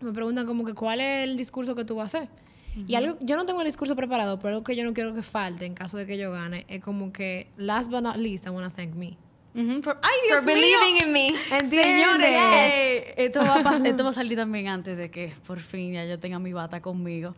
me 0.00 0.12
preguntan 0.12 0.46
como 0.46 0.64
que 0.64 0.74
cuál 0.74 1.00
es 1.00 1.24
el 1.24 1.36
discurso 1.36 1.74
que 1.74 1.84
tú 1.84 1.96
vas 1.96 2.14
a 2.14 2.18
hacer. 2.18 2.28
Y 2.74 2.94
algo, 2.94 3.16
yo 3.20 3.36
no 3.36 3.44
tengo 3.46 3.60
el 3.60 3.66
discurso 3.66 3.94
preparado, 3.96 4.38
pero 4.38 4.50
algo 4.54 4.64
que 4.64 4.74
yo 4.74 4.84
no 4.84 4.94
quiero 4.94 5.12
que 5.14 5.22
falte 5.22 5.66
en 5.66 5.74
caso 5.74 5.96
de 5.98 6.06
que 6.06 6.16
yo 6.16 6.32
gane 6.32 6.64
es 6.68 6.82
como 6.82 7.12
que, 7.12 7.48
last 7.56 7.90
but 7.90 8.00
not 8.02 8.16
least, 8.16 8.46
I 8.46 8.50
want 8.50 8.68
to 8.70 8.74
thank 8.74 8.94
me. 8.94 9.16
Ujú, 9.54 9.82
for- 9.82 9.98
¡Ay, 10.00 10.12
Dios 10.28 10.42
mío! 10.44 10.78
in 11.04 11.12
me. 11.12 11.34
Señores, 11.68 13.04
Yes. 13.04 13.14
esto, 13.18 13.40
va 13.40 13.62
esto 13.84 14.04
va 14.04 14.10
a 14.10 14.12
salir 14.14 14.38
también 14.38 14.68
antes 14.68 14.96
de 14.96 15.10
que 15.10 15.32
por 15.46 15.60
fin 15.60 15.92
ya 15.92 16.04
yo 16.06 16.18
tenga 16.18 16.38
mi 16.38 16.52
bata 16.54 16.80
conmigo. 16.80 17.34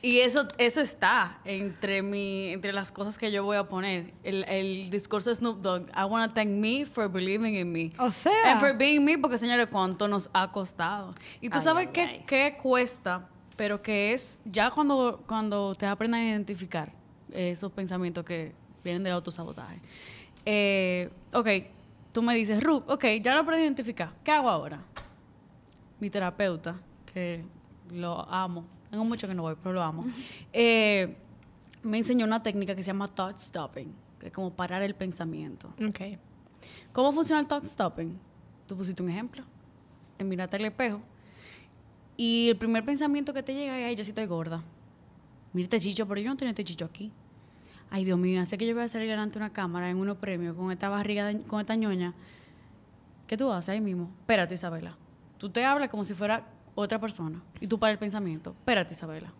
Y 0.00 0.20
eso, 0.20 0.46
eso 0.58 0.80
está 0.80 1.40
entre, 1.44 2.02
mi, 2.02 2.50
entre 2.52 2.72
las 2.72 2.92
cosas 2.92 3.18
que 3.18 3.32
yo 3.32 3.42
voy 3.44 3.56
a 3.56 3.64
poner. 3.64 4.14
El, 4.22 4.44
el 4.44 4.90
discurso 4.90 5.28
de 5.28 5.36
Snoop 5.36 5.60
Dogg. 5.60 5.88
I 5.90 6.04
want 6.04 6.30
to 6.30 6.34
thank 6.34 6.48
me 6.50 6.86
for 6.86 7.08
believing 7.10 7.56
in 7.56 7.72
me. 7.72 7.92
O 7.98 8.10
sea. 8.12 8.52
And 8.52 8.60
for 8.60 8.72
being 8.76 9.04
me, 9.04 9.18
porque 9.18 9.36
señores, 9.38 9.66
cuánto 9.70 10.06
nos 10.08 10.30
ha 10.32 10.52
costado. 10.52 11.14
Y 11.40 11.50
tú 11.50 11.58
Ay, 11.58 11.64
sabes 11.64 11.86
ay, 11.88 11.92
qué, 11.92 12.00
ay. 12.02 12.24
qué 12.28 12.56
cuesta, 12.62 13.28
pero 13.58 13.82
que 13.82 14.12
es 14.12 14.40
ya 14.44 14.70
cuando, 14.70 15.24
cuando 15.26 15.74
te 15.74 15.84
aprendan 15.84 16.20
a 16.20 16.28
identificar 16.28 16.92
esos 17.32 17.72
pensamientos 17.72 18.24
que 18.24 18.52
vienen 18.84 19.02
del 19.02 19.12
autosabotaje. 19.14 19.80
Eh, 20.46 21.10
ok, 21.32 21.48
tú 22.12 22.22
me 22.22 22.36
dices, 22.36 22.62
Ruth, 22.62 22.84
ok, 22.86 23.04
ya 23.20 23.34
lo 23.34 23.40
aprendí 23.40 23.62
a 23.62 23.66
identificar. 23.66 24.12
¿Qué 24.22 24.30
hago 24.30 24.48
ahora? 24.48 24.78
Mi 25.98 26.08
terapeuta, 26.08 26.76
que 27.12 27.44
lo 27.90 28.20
amo, 28.30 28.64
tengo 28.92 29.04
mucho 29.04 29.26
que 29.26 29.34
no 29.34 29.42
voy, 29.42 29.56
pero 29.60 29.72
lo 29.72 29.82
amo, 29.82 30.04
eh, 30.52 31.16
me 31.82 31.96
enseñó 31.96 32.26
una 32.26 32.40
técnica 32.40 32.76
que 32.76 32.84
se 32.84 32.92
llama 32.92 33.08
thought 33.08 33.38
stopping, 33.38 33.92
que 34.20 34.28
es 34.28 34.32
como 34.32 34.54
parar 34.54 34.82
el 34.82 34.94
pensamiento. 34.94 35.74
Ok. 35.84 36.16
¿Cómo 36.92 37.12
funciona 37.12 37.40
el 37.40 37.48
thought 37.48 37.64
stopping? 37.64 38.16
Tú 38.68 38.76
pusiste 38.76 39.02
un 39.02 39.10
ejemplo, 39.10 39.42
te 40.16 40.24
miraste 40.24 40.58
al 40.58 40.64
espejo 40.66 41.00
y 42.18 42.48
el 42.50 42.56
primer 42.58 42.84
pensamiento 42.84 43.32
que 43.32 43.42
te 43.42 43.54
llega 43.54 43.78
es, 43.78 43.86
ay, 43.86 43.96
yo 43.96 44.04
sí 44.04 44.10
estoy 44.10 44.26
gorda. 44.26 44.62
mira 45.54 45.64
este 45.64 45.80
chicho, 45.80 46.06
pero 46.06 46.20
yo 46.20 46.28
no 46.28 46.36
tengo 46.36 46.50
este 46.50 46.64
chicho 46.64 46.84
aquí. 46.84 47.10
Ay, 47.90 48.04
Dios 48.04 48.18
mío, 48.18 48.42
hace 48.42 48.58
que 48.58 48.66
yo 48.66 48.74
voy 48.74 48.84
a 48.84 48.88
salir 48.88 49.08
delante 49.08 49.38
de 49.38 49.44
una 49.46 49.52
cámara 49.54 49.88
en 49.88 49.96
unos 49.96 50.18
premios 50.18 50.54
con 50.54 50.70
esta 50.70 50.90
barriga, 50.90 51.24
de- 51.26 51.40
con 51.42 51.60
esta 51.60 51.74
ñoña. 51.74 52.12
¿Qué 53.26 53.36
tú 53.38 53.50
haces 53.50 53.70
ahí 53.70 53.80
mismo? 53.80 54.10
Espérate, 54.20 54.54
Isabela. 54.54 54.96
Tú 55.38 55.48
te 55.48 55.64
hablas 55.64 55.88
como 55.88 56.04
si 56.04 56.12
fuera 56.12 56.44
otra 56.74 57.00
persona. 57.00 57.40
Y 57.60 57.66
tú 57.66 57.78
para 57.78 57.92
el 57.92 57.98
pensamiento. 57.98 58.50
Espérate, 58.50 58.92
Isabela. 58.94 59.32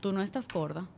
Tú 0.00 0.12
no 0.12 0.22
estás 0.22 0.48
gorda. 0.48 0.88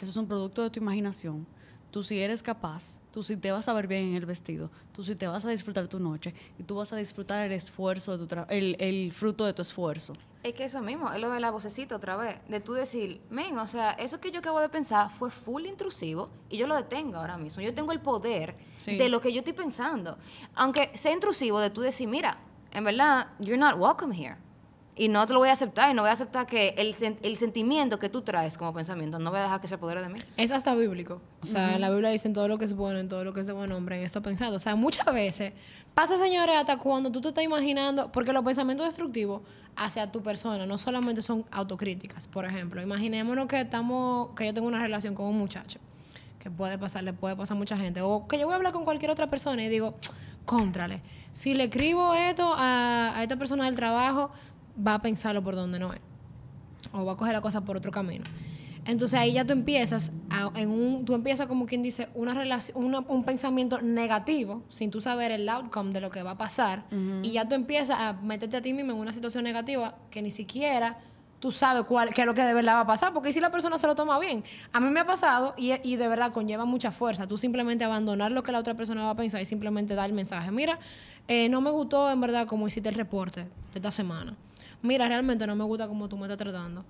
Eso 0.00 0.10
es 0.10 0.16
un 0.16 0.26
producto 0.26 0.62
de 0.62 0.70
tu 0.70 0.80
imaginación. 0.80 1.46
Tú 1.90 2.02
sí 2.02 2.18
eres 2.20 2.42
capaz. 2.42 2.98
Tú 3.12 3.22
sí 3.22 3.36
te 3.36 3.50
vas 3.50 3.66
a 3.68 3.72
ver 3.72 3.86
bien 3.86 4.08
en 4.08 4.14
el 4.16 4.26
vestido. 4.26 4.70
Tú 4.92 5.02
sí 5.02 5.14
te 5.14 5.26
vas 5.26 5.44
a 5.44 5.50
disfrutar 5.50 5.88
tu 5.88 5.98
noche. 5.98 6.34
Y 6.58 6.62
tú 6.64 6.74
vas 6.76 6.92
a 6.92 6.96
disfrutar 6.96 7.44
el 7.46 7.52
esfuerzo 7.52 8.16
de 8.18 8.26
tu 8.26 8.36
el, 8.50 8.76
el 8.78 9.12
fruto 9.12 9.44
de 9.46 9.52
tu 9.54 9.62
esfuerzo. 9.62 10.12
Es 10.42 10.54
que 10.54 10.64
eso 10.64 10.80
mismo, 10.80 11.12
es 11.12 11.20
lo 11.20 11.28
de 11.30 11.38
la 11.38 11.50
vocecita 11.50 11.94
otra 11.96 12.16
vez, 12.16 12.38
de 12.48 12.60
tú 12.60 12.72
decir, 12.72 13.20
men, 13.28 13.58
o 13.58 13.66
sea, 13.66 13.90
eso 13.92 14.20
que 14.20 14.30
yo 14.30 14.38
acabo 14.38 14.58
de 14.60 14.70
pensar 14.70 15.10
fue 15.10 15.30
full 15.30 15.66
intrusivo 15.66 16.30
y 16.48 16.56
yo 16.56 16.66
lo 16.66 16.74
detengo 16.76 17.18
ahora 17.18 17.36
mismo. 17.36 17.60
Yo 17.60 17.74
tengo 17.74 17.92
el 17.92 18.00
poder 18.00 18.56
Sí. 18.78 18.96
de 18.96 19.10
lo 19.10 19.20
que 19.20 19.32
yo 19.34 19.40
estoy 19.40 19.52
pensando. 19.52 20.16
Aunque 20.54 20.96
sea 20.96 21.12
intrusivo, 21.12 21.60
de 21.60 21.68
tú 21.68 21.82
decir, 21.82 22.08
mira, 22.08 22.38
en 22.72 22.84
verdad, 22.84 23.26
you're 23.38 23.58
not 23.58 23.76
welcome 23.78 24.14
here. 24.16 24.38
Y 25.00 25.08
no 25.08 25.26
te 25.26 25.32
lo 25.32 25.38
voy 25.38 25.48
a 25.48 25.52
aceptar 25.52 25.90
y 25.90 25.94
no 25.94 26.02
voy 26.02 26.10
a 26.10 26.12
aceptar 26.12 26.44
que 26.44 26.74
el, 26.76 26.94
el 27.22 27.36
sentimiento 27.38 27.98
que 27.98 28.10
tú 28.10 28.20
traes 28.20 28.58
como 28.58 28.74
pensamiento, 28.74 29.18
no 29.18 29.30
voy 29.30 29.40
a 29.40 29.44
dejar 29.44 29.58
que 29.58 29.66
se 29.66 29.76
apodere 29.76 30.02
de 30.02 30.10
mí. 30.10 30.18
Es 30.36 30.50
hasta 30.50 30.74
bíblico. 30.74 31.22
O 31.40 31.46
sea, 31.46 31.74
en 31.74 31.80
la 31.80 31.88
Biblia 31.88 32.10
dicen 32.10 32.34
todo 32.34 32.48
lo 32.48 32.58
que 32.58 32.66
es 32.66 32.74
bueno, 32.74 32.98
en 32.98 33.08
todo 33.08 33.24
lo 33.24 33.32
que 33.32 33.40
es 33.40 33.46
de 33.46 33.54
buen 33.54 33.72
hombre, 33.72 33.96
en 33.96 34.04
esto 34.04 34.20
pensado. 34.20 34.56
O 34.56 34.58
sea, 34.58 34.76
muchas 34.76 35.06
veces 35.06 35.54
pasa, 35.94 36.18
señores, 36.18 36.54
hasta 36.54 36.76
cuando 36.76 37.10
tú 37.10 37.22
te 37.22 37.28
estás 37.28 37.42
imaginando, 37.42 38.12
porque 38.12 38.34
los 38.34 38.44
pensamientos 38.44 38.84
destructivos 38.84 39.40
hacia 39.74 40.12
tu 40.12 40.22
persona 40.22 40.66
no 40.66 40.76
solamente 40.76 41.22
son 41.22 41.46
autocríticas. 41.50 42.26
Por 42.26 42.44
ejemplo, 42.44 42.82
imaginémonos 42.82 43.48
que 43.48 43.58
estamos, 43.58 44.34
que 44.36 44.44
yo 44.44 44.52
tengo 44.52 44.68
una 44.68 44.80
relación 44.80 45.14
con 45.14 45.24
un 45.24 45.38
muchacho, 45.38 45.78
que 46.38 46.50
puede 46.50 46.76
pasar, 46.76 47.04
le 47.04 47.14
puede 47.14 47.36
pasar 47.36 47.56
a 47.56 47.58
mucha 47.58 47.78
gente, 47.78 48.02
o 48.02 48.28
que 48.28 48.38
yo 48.38 48.44
voy 48.44 48.52
a 48.52 48.56
hablar 48.56 48.74
con 48.74 48.84
cualquier 48.84 49.10
otra 49.10 49.30
persona 49.30 49.64
y 49.64 49.70
digo, 49.70 49.94
contrale, 50.44 51.00
si 51.32 51.54
le 51.54 51.64
escribo 51.64 52.12
esto 52.12 52.52
a, 52.54 53.16
a 53.16 53.22
esta 53.22 53.36
persona 53.36 53.64
del 53.64 53.76
trabajo, 53.76 54.30
va 54.76 54.94
a 54.94 55.02
pensarlo 55.02 55.42
por 55.42 55.54
donde 55.54 55.78
no 55.78 55.92
es. 55.92 56.00
O 56.92 57.04
va 57.04 57.12
a 57.12 57.16
coger 57.16 57.32
la 57.34 57.40
cosa 57.40 57.60
por 57.62 57.76
otro 57.76 57.90
camino. 57.92 58.24
Entonces 58.86 59.18
ahí 59.20 59.34
ya 59.34 59.44
tú 59.44 59.52
empiezas 59.52 60.10
a- 60.30 60.50
en 60.58 60.70
un, 60.70 61.04
tú 61.04 61.14
empiezas 61.14 61.46
como 61.46 61.66
quien 61.66 61.82
dice 61.82 62.08
una 62.14 62.32
relación, 62.32 62.82
una- 62.82 63.00
un 63.00 63.24
pensamiento 63.24 63.80
negativo 63.82 64.62
sin 64.70 64.90
tú 64.90 65.00
saber 65.00 65.30
el 65.32 65.46
outcome 65.48 65.92
de 65.92 66.00
lo 66.00 66.10
que 66.10 66.22
va 66.22 66.32
a 66.32 66.38
pasar. 66.38 66.84
Y 67.22 67.32
ya 67.32 67.46
tú 67.46 67.54
empiezas 67.54 67.98
a 68.00 68.14
meterte 68.14 68.56
a 68.56 68.62
ti 68.62 68.72
mismo 68.72 68.92
en 68.92 68.98
una 68.98 69.12
situación 69.12 69.44
negativa 69.44 69.96
que 70.10 70.22
ni 70.22 70.30
siquiera 70.30 70.98
tú 71.40 71.50
sabes 71.52 71.84
cuál 71.84 72.12
qué 72.14 72.22
es 72.22 72.26
lo 72.26 72.34
que 72.34 72.42
de 72.42 72.52
verdad 72.54 72.74
va 72.76 72.80
a 72.80 72.86
pasar. 72.86 73.12
Porque 73.12 73.32
si 73.34 73.40
la 73.40 73.50
persona 73.50 73.76
se 73.76 73.86
lo 73.86 73.94
toma 73.94 74.18
bien 74.18 74.42
a 74.72 74.80
mí 74.80 74.88
me 74.88 75.00
ha 75.00 75.06
pasado 75.06 75.54
y, 75.58 75.72
y 75.86 75.96
de 75.96 76.08
verdad 76.08 76.32
conlleva 76.32 76.64
mucha 76.64 76.90
fuerza. 76.90 77.26
Tú 77.26 77.36
simplemente 77.36 77.84
abandonar 77.84 78.30
lo 78.32 78.42
que 78.42 78.50
la 78.50 78.58
otra 78.60 78.74
persona 78.74 79.04
va 79.04 79.10
a 79.10 79.16
pensar 79.16 79.42
y 79.42 79.44
simplemente 79.44 79.94
dar 79.94 80.08
el 80.08 80.16
mensaje. 80.16 80.50
Mira 80.50 80.78
eh, 81.28 81.50
no 81.50 81.60
me 81.60 81.70
gustó 81.70 82.10
en 82.10 82.20
verdad 82.20 82.46
como 82.46 82.66
hiciste 82.66 82.88
el 82.88 82.94
reporte 82.94 83.42
de 83.42 83.48
esta 83.74 83.90
semana 83.90 84.34
mira 84.82 85.08
realmente 85.08 85.46
no 85.46 85.56
me 85.56 85.64
gusta 85.64 85.88
como 85.88 86.08
tú 86.08 86.16
me 86.16 86.24
estás 86.24 86.38
tratando 86.38 86.84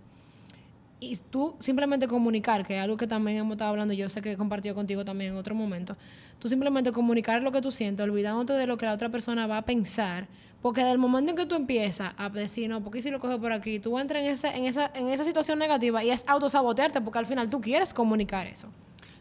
y 1.00 1.16
tú 1.16 1.56
simplemente 1.58 2.06
comunicar, 2.06 2.66
que 2.66 2.76
es 2.76 2.82
algo 2.82 2.96
que 2.96 3.06
también 3.06 3.38
hemos 3.38 3.52
estado 3.52 3.70
hablando, 3.70 3.94
yo 3.94 4.08
sé 4.10 4.20
que 4.20 4.32
he 4.32 4.36
compartido 4.36 4.74
contigo 4.74 5.04
también 5.04 5.32
en 5.32 5.38
otro 5.38 5.54
momento, 5.54 5.96
tú 6.38 6.48
simplemente 6.48 6.92
comunicar 6.92 7.42
lo 7.42 7.50
que 7.50 7.62
tú 7.62 7.70
sientes, 7.70 8.04
olvidándote 8.04 8.52
de 8.52 8.66
lo 8.66 8.76
que 8.76 8.86
la 8.86 8.92
otra 8.92 9.08
persona 9.08 9.46
va 9.46 9.58
a 9.58 9.62
pensar, 9.62 10.28
porque 10.60 10.84
del 10.84 10.98
momento 10.98 11.30
en 11.30 11.36
que 11.38 11.46
tú 11.46 11.54
empiezas 11.54 12.12
a 12.18 12.28
decir, 12.28 12.68
no, 12.68 12.82
porque 12.82 13.00
si 13.00 13.10
lo 13.10 13.18
coge 13.18 13.38
por 13.38 13.50
aquí, 13.50 13.80
tú 13.80 13.98
entras 13.98 14.22
en 14.22 14.30
esa, 14.30 14.54
en 14.54 14.64
esa, 14.66 14.90
en 14.94 15.08
esa 15.08 15.24
situación 15.24 15.58
negativa 15.58 16.04
y 16.04 16.10
es 16.10 16.22
autosabotearte, 16.26 17.00
porque 17.00 17.18
al 17.18 17.26
final 17.26 17.48
tú 17.48 17.62
quieres 17.62 17.94
comunicar 17.94 18.46
eso. 18.46 18.68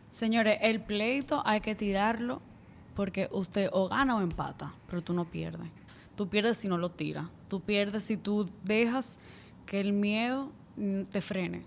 Señores, 0.09 0.59
el 0.61 0.81
pleito 0.81 1.41
hay 1.45 1.61
que 1.61 1.75
tirarlo 1.75 2.41
porque 2.93 3.29
usted 3.31 3.69
o 3.71 3.87
gana 3.87 4.17
o 4.17 4.21
empata, 4.21 4.73
pero 4.89 5.01
tú 5.01 5.13
no 5.13 5.23
pierdes. 5.23 5.69
Tú 6.19 6.27
pierdes 6.27 6.57
si 6.57 6.67
no 6.67 6.77
lo 6.77 6.91
tiras. 6.91 7.27
Tú 7.47 7.61
pierdes 7.61 8.03
si 8.03 8.17
tú 8.17 8.45
dejas 8.65 9.19
que 9.65 9.79
el 9.79 9.93
miedo 9.93 10.51
mm, 10.75 11.03
te 11.03 11.21
frene. 11.21 11.63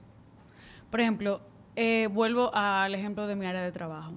Por 0.91 1.01
ejemplo, 1.01 1.41
eh, 1.75 2.07
vuelvo 2.13 2.55
al 2.55 2.95
ejemplo 2.95 3.27
de 3.27 3.35
mi 3.35 3.47
área 3.47 3.63
de 3.63 3.73
trabajo. 3.73 4.13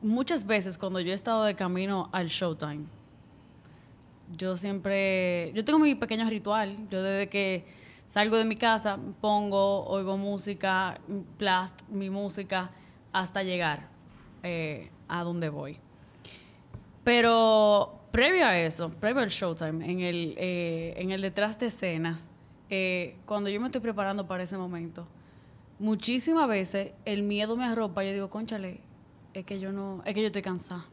Muchas 0.00 0.46
veces 0.46 0.78
cuando 0.78 1.00
yo 1.00 1.10
he 1.10 1.14
estado 1.16 1.42
de 1.42 1.56
camino 1.56 2.08
al 2.12 2.28
Showtime, 2.28 2.84
yo 4.36 4.56
siempre, 4.56 5.50
yo 5.52 5.64
tengo 5.64 5.80
mi 5.80 5.96
pequeño 5.96 6.30
ritual. 6.30 6.76
Yo 6.88 7.02
desde 7.02 7.28
que 7.28 7.66
salgo 8.06 8.36
de 8.36 8.44
mi 8.44 8.54
casa 8.54 9.00
pongo, 9.20 9.84
oigo 9.86 10.16
música, 10.16 11.00
plast 11.38 11.82
mi 11.88 12.08
música 12.08 12.70
hasta 13.12 13.42
llegar 13.42 13.88
eh, 14.44 14.92
a 15.08 15.24
donde 15.24 15.48
voy. 15.48 15.76
Pero 17.02 18.05
previo 18.16 18.46
a 18.46 18.58
eso, 18.58 18.88
previo 18.88 19.20
al 19.20 19.28
showtime, 19.28 19.90
en 19.90 20.00
el, 20.00 20.34
eh, 20.38 20.94
en 20.96 21.10
el 21.10 21.20
detrás 21.20 21.58
de 21.58 21.66
escenas, 21.66 22.24
eh, 22.70 23.14
cuando 23.26 23.50
yo 23.50 23.60
me 23.60 23.66
estoy 23.66 23.82
preparando 23.82 24.26
para 24.26 24.42
ese 24.42 24.56
momento, 24.56 25.06
muchísimas 25.78 26.48
veces 26.48 26.92
el 27.04 27.22
miedo 27.22 27.58
me 27.58 27.66
arropa. 27.66 28.02
Yo 28.04 28.14
digo, 28.14 28.30
conchale, 28.30 28.80
es 29.34 29.44
que 29.44 29.60
yo 29.60 29.70
no, 29.70 30.02
es 30.06 30.14
que 30.14 30.22
yo 30.22 30.28
estoy 30.28 30.40
cansada. 30.40 30.86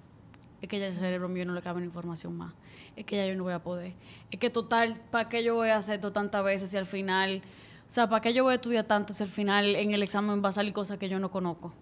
Es 0.62 0.68
que 0.68 0.82
ya 0.82 0.88
el 0.88 0.96
cerebro 0.96 1.30
mío 1.30 1.46
no 1.46 1.54
le 1.54 1.62
cabe 1.62 1.80
la 1.80 1.86
información 1.86 2.36
más. 2.36 2.54
Es 2.98 3.06
que 3.06 3.16
ya 3.16 3.26
yo 3.26 3.38
no 3.38 3.44
voy 3.44 3.54
a 3.54 3.64
poder. 3.64 3.94
Es 4.30 4.38
que 4.38 4.50
total, 4.50 5.00
¿para 5.10 5.30
qué 5.30 5.46
yo 5.46 5.56
voy 5.56 5.70
a 5.70 5.78
hacer 5.78 5.96
esto 5.96 6.12
tantas 6.12 6.44
veces 6.44 6.72
si 6.72 6.76
al 6.76 6.86
final, 6.86 7.42
o 7.88 7.90
sea, 7.90 8.10
¿para 8.10 8.20
qué 8.20 8.34
yo 8.34 8.44
voy 8.44 8.52
a 8.52 8.56
estudiar 8.56 8.84
tanto 8.84 9.14
si 9.14 9.24
al 9.24 9.30
final 9.30 9.78
en 9.78 9.94
el 9.94 10.04
examen 10.04 10.44
va 10.44 10.50
a 10.50 10.52
salir 10.52 10.74
cosas 10.74 10.98
que 10.98 11.08
yo 11.08 11.20
no 11.20 11.32
conozco? 11.32 11.74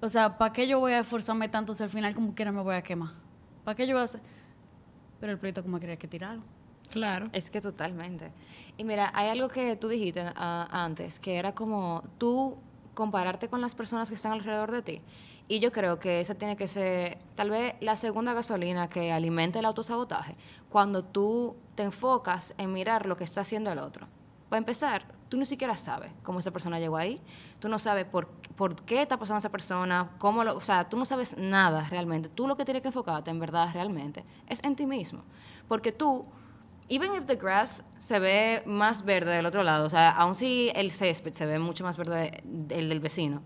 O 0.00 0.08
sea, 0.08 0.38
¿para 0.38 0.52
qué 0.52 0.66
yo 0.66 0.80
voy 0.80 0.90
a 0.90 0.98
esforzarme 0.98 1.48
tanto 1.48 1.72
si 1.72 1.84
al 1.84 1.90
final 1.90 2.14
como 2.14 2.34
quiera 2.34 2.50
me 2.50 2.62
voy 2.62 2.74
a 2.74 2.82
quemar? 2.82 3.23
¿Para 3.64 3.74
qué 3.74 3.86
yo 3.86 3.94
voy 3.94 4.02
a 4.02 4.04
hacer? 4.04 4.20
Pero 5.20 5.32
el 5.32 5.38
proyecto 5.38 5.62
como 5.62 5.80
quería 5.80 5.96
que 5.96 6.08
tirarlo. 6.08 6.42
Claro. 6.90 7.28
Es 7.32 7.50
que 7.50 7.60
totalmente. 7.60 8.30
Y 8.76 8.84
mira, 8.84 9.10
hay 9.14 9.28
algo 9.28 9.48
que 9.48 9.74
tú 9.76 9.88
dijiste 9.88 10.24
ah, 10.36 10.68
antes, 10.70 11.18
que 11.18 11.36
era 11.36 11.54
como 11.54 12.04
tú 12.18 12.56
compararte 12.94 13.48
con 13.48 13.60
las 13.60 13.74
personas 13.74 14.08
que 14.08 14.14
están 14.14 14.32
alrededor 14.32 14.70
de 14.70 14.82
ti. 14.82 15.02
Y 15.46 15.60
yo 15.60 15.72
creo 15.72 15.98
que 15.98 16.20
esa 16.20 16.34
tiene 16.36 16.56
que 16.56 16.68
ser 16.68 17.18
tal 17.34 17.50
vez 17.50 17.74
la 17.80 17.96
segunda 17.96 18.32
gasolina 18.32 18.88
que 18.88 19.12
alimenta 19.12 19.58
el 19.58 19.66
autosabotaje, 19.66 20.36
cuando 20.70 21.04
tú 21.04 21.56
te 21.74 21.82
enfocas 21.82 22.54
en 22.56 22.72
mirar 22.72 23.06
lo 23.06 23.16
que 23.16 23.24
está 23.24 23.42
haciendo 23.42 23.70
el 23.70 23.78
otro. 23.78 24.06
Para 24.48 24.58
empezar, 24.58 25.04
tú 25.34 25.40
ni 25.40 25.46
siquiera 25.46 25.74
sabes 25.74 26.12
cómo 26.22 26.38
esa 26.38 26.52
persona 26.52 26.78
llegó 26.78 26.96
ahí, 26.96 27.20
tú 27.58 27.68
no 27.68 27.80
sabes 27.80 28.04
por, 28.04 28.28
por 28.54 28.76
qué 28.82 29.02
está 29.02 29.18
pasando 29.18 29.38
esa 29.38 29.48
persona, 29.48 30.12
cómo 30.18 30.44
lo, 30.44 30.56
o 30.56 30.60
sea, 30.60 30.88
tú 30.88 30.96
no 30.96 31.04
sabes 31.04 31.36
nada 31.36 31.88
realmente. 31.90 32.28
Tú 32.28 32.46
lo 32.46 32.56
que 32.56 32.64
tienes 32.64 32.82
que 32.82 32.88
enfocarte 32.88 33.32
en 33.32 33.40
verdad 33.40 33.68
realmente 33.72 34.24
es 34.46 34.62
en 34.62 34.76
ti 34.76 34.86
mismo. 34.86 35.24
Porque 35.66 35.90
tú, 35.90 36.24
even 36.88 37.12
if 37.14 37.26
the 37.26 37.34
grass 37.34 37.82
se 37.98 38.20
ve 38.20 38.62
más 38.64 39.04
verde 39.04 39.32
del 39.32 39.44
otro 39.44 39.64
lado, 39.64 39.86
o 39.86 39.90
sea, 39.90 40.10
aun 40.10 40.36
si 40.36 40.70
el 40.72 40.92
césped 40.92 41.32
se 41.32 41.46
ve 41.46 41.58
mucho 41.58 41.82
más 41.82 41.96
verde 41.96 42.40
del 42.44 42.88
del 42.88 43.00
vecino, 43.00 43.42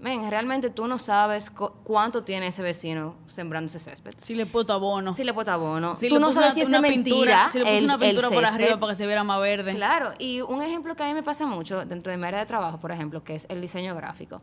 men, 0.00 0.28
realmente 0.30 0.70
tú 0.70 0.86
no 0.86 0.98
sabes 0.98 1.50
cu- 1.50 1.72
cuánto 1.84 2.24
tiene 2.24 2.46
ese 2.48 2.62
vecino 2.62 3.14
sembrando 3.26 3.66
ese 3.68 3.78
césped. 3.78 4.12
Si 4.18 4.34
le 4.34 4.46
puso 4.46 4.72
abono. 4.72 5.12
Si 5.12 5.24
le 5.24 5.32
puso 5.34 5.50
abono. 5.50 5.94
Si 5.94 6.08
tú 6.08 6.18
no 6.18 6.32
sabes 6.32 6.48
una- 6.48 6.54
si 6.54 6.60
es 6.62 6.66
de 6.66 6.70
una 6.70 6.80
mentira. 6.80 7.14
pintura, 7.14 7.48
si 7.52 7.58
le 7.58 7.64
puso 7.64 7.76
el- 7.78 7.84
una 7.84 7.98
pintura 7.98 8.28
por 8.30 8.44
arriba 8.44 8.76
para 8.78 8.92
que 8.92 8.96
se 8.98 9.06
viera 9.06 9.24
más 9.24 9.40
verde. 9.40 9.74
Claro, 9.74 10.12
y 10.18 10.40
un 10.40 10.62
ejemplo 10.62 10.96
que 10.96 11.02
a 11.02 11.06
mí 11.06 11.14
me 11.14 11.22
pasa 11.22 11.46
mucho 11.46 11.84
dentro 11.84 12.10
de 12.10 12.18
mi 12.18 12.26
área 12.26 12.40
de 12.40 12.46
trabajo, 12.46 12.78
por 12.78 12.92
ejemplo, 12.92 13.22
que 13.22 13.34
es 13.34 13.46
el 13.50 13.60
diseño 13.60 13.94
gráfico. 13.94 14.38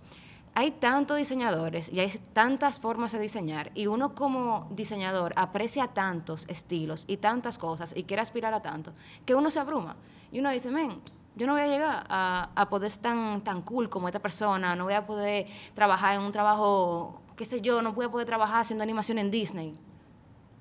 Hay 0.53 0.71
tantos 0.71 1.17
diseñadores 1.17 1.91
y 1.93 1.99
hay 1.99 2.09
tantas 2.33 2.79
formas 2.79 3.11
de 3.11 3.19
diseñar 3.19 3.69
y 3.75 3.85
uno 3.85 4.15
como 4.15 4.67
diseñador 4.71 5.33
aprecia 5.35 5.87
tantos 5.87 6.45
estilos 6.47 7.03
y 7.07 7.17
tantas 7.17 7.59
cosas 7.59 7.93
y 7.95 8.03
quiere 8.03 8.21
aspirar 8.23 8.55
a 8.55 8.61
tanto 8.63 8.91
que 9.25 9.35
uno 9.35 9.51
se 9.51 9.59
abruma 9.59 9.95
y 10.31 10.39
uno 10.39 10.49
dice, 10.49 10.71
men, 10.71 10.99
yo 11.37 11.45
no 11.45 11.53
voy 11.53 11.61
a 11.61 11.67
llegar 11.67 12.05
a, 12.09 12.49
a 12.55 12.69
poder 12.69 12.89
ser 12.89 13.03
tan, 13.03 13.41
tan 13.41 13.61
cool 13.61 13.89
como 13.89 14.07
esta 14.07 14.19
persona, 14.19 14.75
no 14.75 14.85
voy 14.85 14.95
a 14.95 15.05
poder 15.05 15.45
trabajar 15.75 16.15
en 16.15 16.21
un 16.21 16.31
trabajo, 16.31 17.21
qué 17.35 17.45
sé 17.45 17.61
yo, 17.61 17.81
no 17.81 17.93
voy 17.93 18.05
a 18.05 18.09
poder 18.09 18.25
trabajar 18.25 18.61
haciendo 18.61 18.83
animación 18.83 19.19
en 19.19 19.29
Disney. 19.29 19.73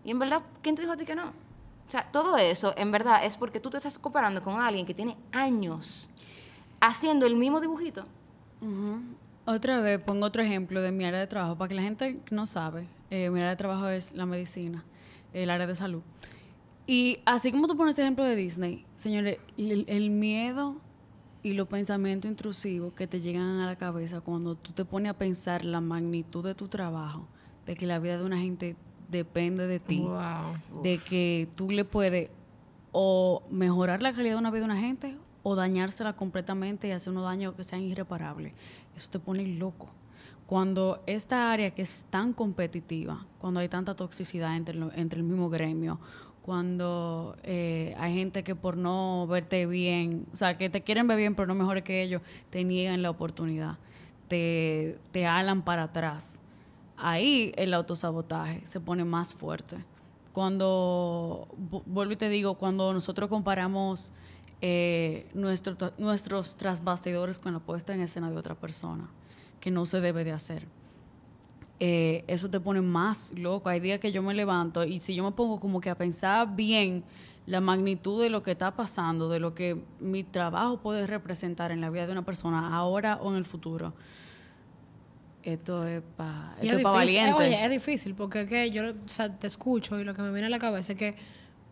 Y 0.04 0.10
en 0.10 0.18
verdad, 0.18 0.42
¿quién 0.62 0.74
te 0.74 0.82
dijo 0.82 0.92
a 0.92 0.96
ti 0.96 1.06
que 1.06 1.14
no? 1.14 1.28
O 1.28 1.90
sea, 1.90 2.06
todo 2.12 2.36
eso, 2.36 2.74
en 2.76 2.92
verdad, 2.92 3.24
es 3.24 3.36
porque 3.36 3.58
tú 3.58 3.70
te 3.70 3.78
estás 3.78 3.98
comparando 3.98 4.42
con 4.42 4.60
alguien 4.60 4.84
que 4.84 4.92
tiene 4.92 5.16
años 5.32 6.10
haciendo 6.78 7.24
el 7.26 7.36
mismo 7.36 7.60
dibujito. 7.60 8.04
Ujú. 8.60 9.00
Otra 9.46 9.80
vez 9.80 10.00
pongo 10.00 10.26
otro 10.26 10.42
ejemplo 10.42 10.82
de 10.82 10.92
mi 10.92 11.04
área 11.04 11.20
de 11.20 11.26
trabajo, 11.26 11.56
para 11.56 11.68
que 11.68 11.74
la 11.74 11.82
gente 11.82 12.20
no 12.30 12.44
sabe, 12.44 12.86
eh, 13.10 13.30
mi 13.30 13.38
área 13.38 13.50
de 13.50 13.56
trabajo 13.56 13.88
es 13.88 14.14
la 14.14 14.26
medicina, 14.26 14.84
el 15.32 15.48
área 15.48 15.66
de 15.66 15.74
salud. 15.74 16.02
Y 16.86 17.18
así 17.24 17.50
como 17.50 17.66
tú 17.66 17.76
pones 17.76 17.94
ese 17.94 18.02
ejemplo 18.02 18.24
de 18.24 18.36
Disney, 18.36 18.86
señores, 18.94 19.38
el, 19.56 19.84
el 19.88 20.10
miedo 20.10 20.76
y 21.42 21.52
los 21.54 21.66
pensamientos 21.68 22.30
intrusivos 22.30 22.92
que 22.92 23.06
te 23.06 23.20
llegan 23.20 23.58
a 23.60 23.66
la 23.66 23.76
cabeza 23.76 24.20
cuando 24.20 24.54
tú 24.54 24.72
te 24.72 24.84
pones 24.84 25.10
a 25.10 25.14
pensar 25.14 25.64
la 25.64 25.80
magnitud 25.80 26.44
de 26.44 26.54
tu 26.54 26.68
trabajo, 26.68 27.26
de 27.66 27.74
que 27.74 27.86
la 27.86 27.98
vida 27.98 28.18
de 28.18 28.24
una 28.24 28.38
gente 28.38 28.76
depende 29.10 29.66
de 29.66 29.80
ti, 29.80 29.98
Wow. 30.00 30.82
de 30.82 30.98
que 30.98 31.48
tú 31.56 31.70
le 31.70 31.84
puedes 31.84 32.30
o 32.92 33.42
mejorar 33.50 34.00
la 34.02 34.12
calidad 34.12 34.34
de 34.34 34.38
una 34.38 34.50
vida 34.50 34.60
de 34.60 34.64
una 34.66 34.80
gente 34.80 35.16
o 35.42 35.54
dañársela 35.54 36.14
completamente 36.14 36.88
y 36.88 36.92
hacer 36.92 37.12
unos 37.12 37.24
daños 37.24 37.54
que 37.54 37.62
sean 37.64 37.82
irreparables. 37.82 38.52
Eso 38.96 39.10
te 39.10 39.18
pone 39.18 39.44
loco. 39.46 39.88
Cuando 40.46 41.02
esta 41.06 41.50
área 41.52 41.72
que 41.72 41.82
es 41.82 42.06
tan 42.10 42.32
competitiva, 42.32 43.26
cuando 43.40 43.58
hay 43.60 43.68
tanta 43.68 43.94
toxicidad 43.96 44.56
entre, 44.56 44.74
lo- 44.76 44.92
entre 44.92 45.18
el 45.20 45.24
mismo 45.26 45.50
gremio, 45.50 45.98
cuando 46.46 47.36
eh, 47.42 47.94
hay 47.98 48.14
gente 48.14 48.44
que 48.44 48.54
por 48.54 48.76
no 48.76 49.26
verte 49.26 49.66
bien, 49.66 50.26
o 50.32 50.36
sea, 50.36 50.56
que 50.56 50.70
te 50.70 50.80
quieren 50.82 51.08
ver 51.08 51.18
bien 51.18 51.34
pero 51.34 51.48
no 51.48 51.54
mejores 51.56 51.82
que 51.82 52.02
ellos, 52.02 52.22
te 52.50 52.62
niegan 52.62 53.02
la 53.02 53.10
oportunidad, 53.10 53.76
te, 54.28 54.96
te 55.10 55.26
alan 55.26 55.62
para 55.62 55.82
atrás. 55.82 56.40
Ahí 56.96 57.52
el 57.56 57.74
autosabotaje 57.74 58.64
se 58.64 58.78
pone 58.80 59.04
más 59.04 59.34
fuerte. 59.34 59.76
Cuando, 60.32 61.48
vu- 61.70 61.82
vuelvo 61.84 62.12
y 62.12 62.16
te 62.16 62.28
digo, 62.28 62.54
cuando 62.54 62.92
nosotros 62.92 63.28
comparamos 63.28 64.12
eh, 64.60 65.26
nuestros 65.34 66.56
trasbastidores 66.56 67.38
con 67.38 67.52
la 67.52 67.58
puesta 67.58 67.92
en 67.92 68.00
escena 68.00 68.30
de 68.30 68.36
otra 68.36 68.54
persona, 68.54 69.08
que 69.60 69.70
no 69.70 69.84
se 69.84 70.00
debe 70.00 70.22
de 70.24 70.32
hacer 70.32 70.66
eh, 71.78 72.24
eso 72.26 72.48
te 72.48 72.60
pone 72.60 72.80
más 72.80 73.32
loco. 73.36 73.68
Hay 73.68 73.80
días 73.80 74.00
que 74.00 74.12
yo 74.12 74.22
me 74.22 74.34
levanto 74.34 74.84
y 74.84 74.98
si 75.00 75.14
yo 75.14 75.24
me 75.24 75.32
pongo 75.32 75.60
como 75.60 75.80
que 75.80 75.90
a 75.90 75.94
pensar 75.94 76.54
bien 76.56 77.04
la 77.44 77.60
magnitud 77.60 78.20
de 78.22 78.30
lo 78.30 78.42
que 78.42 78.52
está 78.52 78.74
pasando, 78.74 79.28
de 79.28 79.40
lo 79.40 79.54
que 79.54 79.80
mi 80.00 80.24
trabajo 80.24 80.78
puede 80.78 81.06
representar 81.06 81.70
en 81.70 81.80
la 81.80 81.90
vida 81.90 82.06
de 82.06 82.12
una 82.12 82.24
persona 82.24 82.74
ahora 82.74 83.18
o 83.20 83.30
en 83.30 83.36
el 83.36 83.44
futuro, 83.44 83.94
esto 85.42 85.86
es 85.86 86.02
para 86.16 86.56
es 86.60 86.68
pa' 86.68 86.76
difícil. 86.76 86.82
valiente. 86.82 87.30
Eh, 87.30 87.46
oye, 87.46 87.64
es 87.64 87.70
difícil 87.70 88.14
porque 88.14 88.42
es 88.42 88.48
que 88.48 88.70
yo 88.70 88.82
o 88.88 89.08
sea, 89.08 89.32
te 89.32 89.46
escucho 89.46 90.00
y 90.00 90.04
lo 90.04 90.12
que 90.14 90.22
me 90.22 90.32
viene 90.32 90.46
a 90.46 90.50
la 90.50 90.58
cabeza 90.58 90.92
es 90.92 90.98
que 90.98 91.14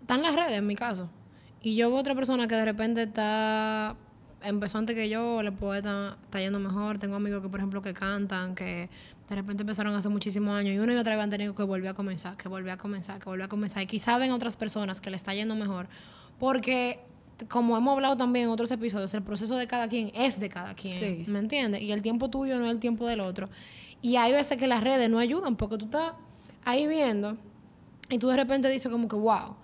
están 0.01 0.23
las 0.23 0.37
redes 0.37 0.59
en 0.59 0.67
mi 0.67 0.77
caso. 0.77 1.09
Y 1.61 1.75
yo 1.77 1.89
veo 1.89 1.99
otra 1.99 2.15
persona 2.15 2.47
que 2.47 2.55
de 2.55 2.65
repente 2.67 3.03
está 3.03 3.97
empezó 4.45 4.79
antes 4.79 4.95
que 4.95 5.09
yo, 5.09 5.43
le 5.43 5.53
puede 5.53 5.79
estar 5.79 6.19
está 6.23 6.41
yendo 6.41 6.59
mejor. 6.61 6.99
Tengo 6.99 7.17
amigos 7.17 7.43
que, 7.43 7.49
por 7.49 7.61
ejemplo, 7.61 7.83
que 7.83 7.95
cantan, 7.95 8.55
que 8.55 8.89
de 9.29 9.35
repente 9.35 9.63
empezaron 9.63 9.95
hace 9.95 10.09
muchísimos 10.09 10.55
años 10.55 10.75
y 10.75 10.79
una 10.79 10.93
y 10.93 10.97
otra 10.97 11.15
vez 11.15 11.25
han 11.25 11.31
tenido 11.31 11.55
que 11.55 11.63
volver 11.63 11.89
a 11.89 11.95
comenzar, 11.95 12.37
que 12.37 12.49
volver 12.49 12.73
a 12.73 12.77
comenzar, 12.77 13.19
que 13.19 13.25
volver 13.25 13.47
a 13.47 13.49
comenzar. 13.49 13.83
Y 13.83 13.87
quizá 13.87 14.19
ven 14.19 14.33
otras 14.33 14.57
personas 14.57 15.01
que 15.01 15.11
le 15.11 15.17
está 15.17 15.35
yendo 15.35 15.55
mejor. 15.55 15.89
Porque, 16.39 17.01
como 17.49 17.77
hemos 17.77 17.95
hablado 17.95 18.17
también 18.17 18.47
en 18.47 18.51
otros 18.51 18.71
episodios, 18.71 19.15
el 19.15 19.23
proceso 19.23 19.57
de 19.57 19.67
cada 19.67 19.89
quien 19.89 20.13
es 20.15 20.39
de 20.39 20.49
cada 20.49 20.75
quien. 20.75 20.99
Sí. 20.99 21.25
¿Me 21.27 21.39
entiendes? 21.39 21.81
Y 21.81 21.93
el 21.93 22.03
tiempo 22.03 22.29
tuyo 22.29 22.59
no 22.59 22.67
es 22.67 22.73
el 22.73 22.81
tiempo 22.81 23.07
del 23.07 23.21
otro. 23.21 23.49
Y 24.03 24.17
hay 24.17 24.33
veces 24.33 24.59
que 24.59 24.67
las 24.67 24.85
redes 24.85 25.09
no 25.09 25.19
ayudan 25.19 25.57
porque 25.57 25.79
tú 25.79 25.87
estás 25.87 26.13
ahí 26.65 26.87
viendo 26.87 27.39
y 28.11 28.19
tú 28.19 28.29
de 28.29 28.37
repente 28.37 28.69
dices 28.69 28.93
como 28.93 29.09
que, 29.09 29.17
wow. 29.17 29.57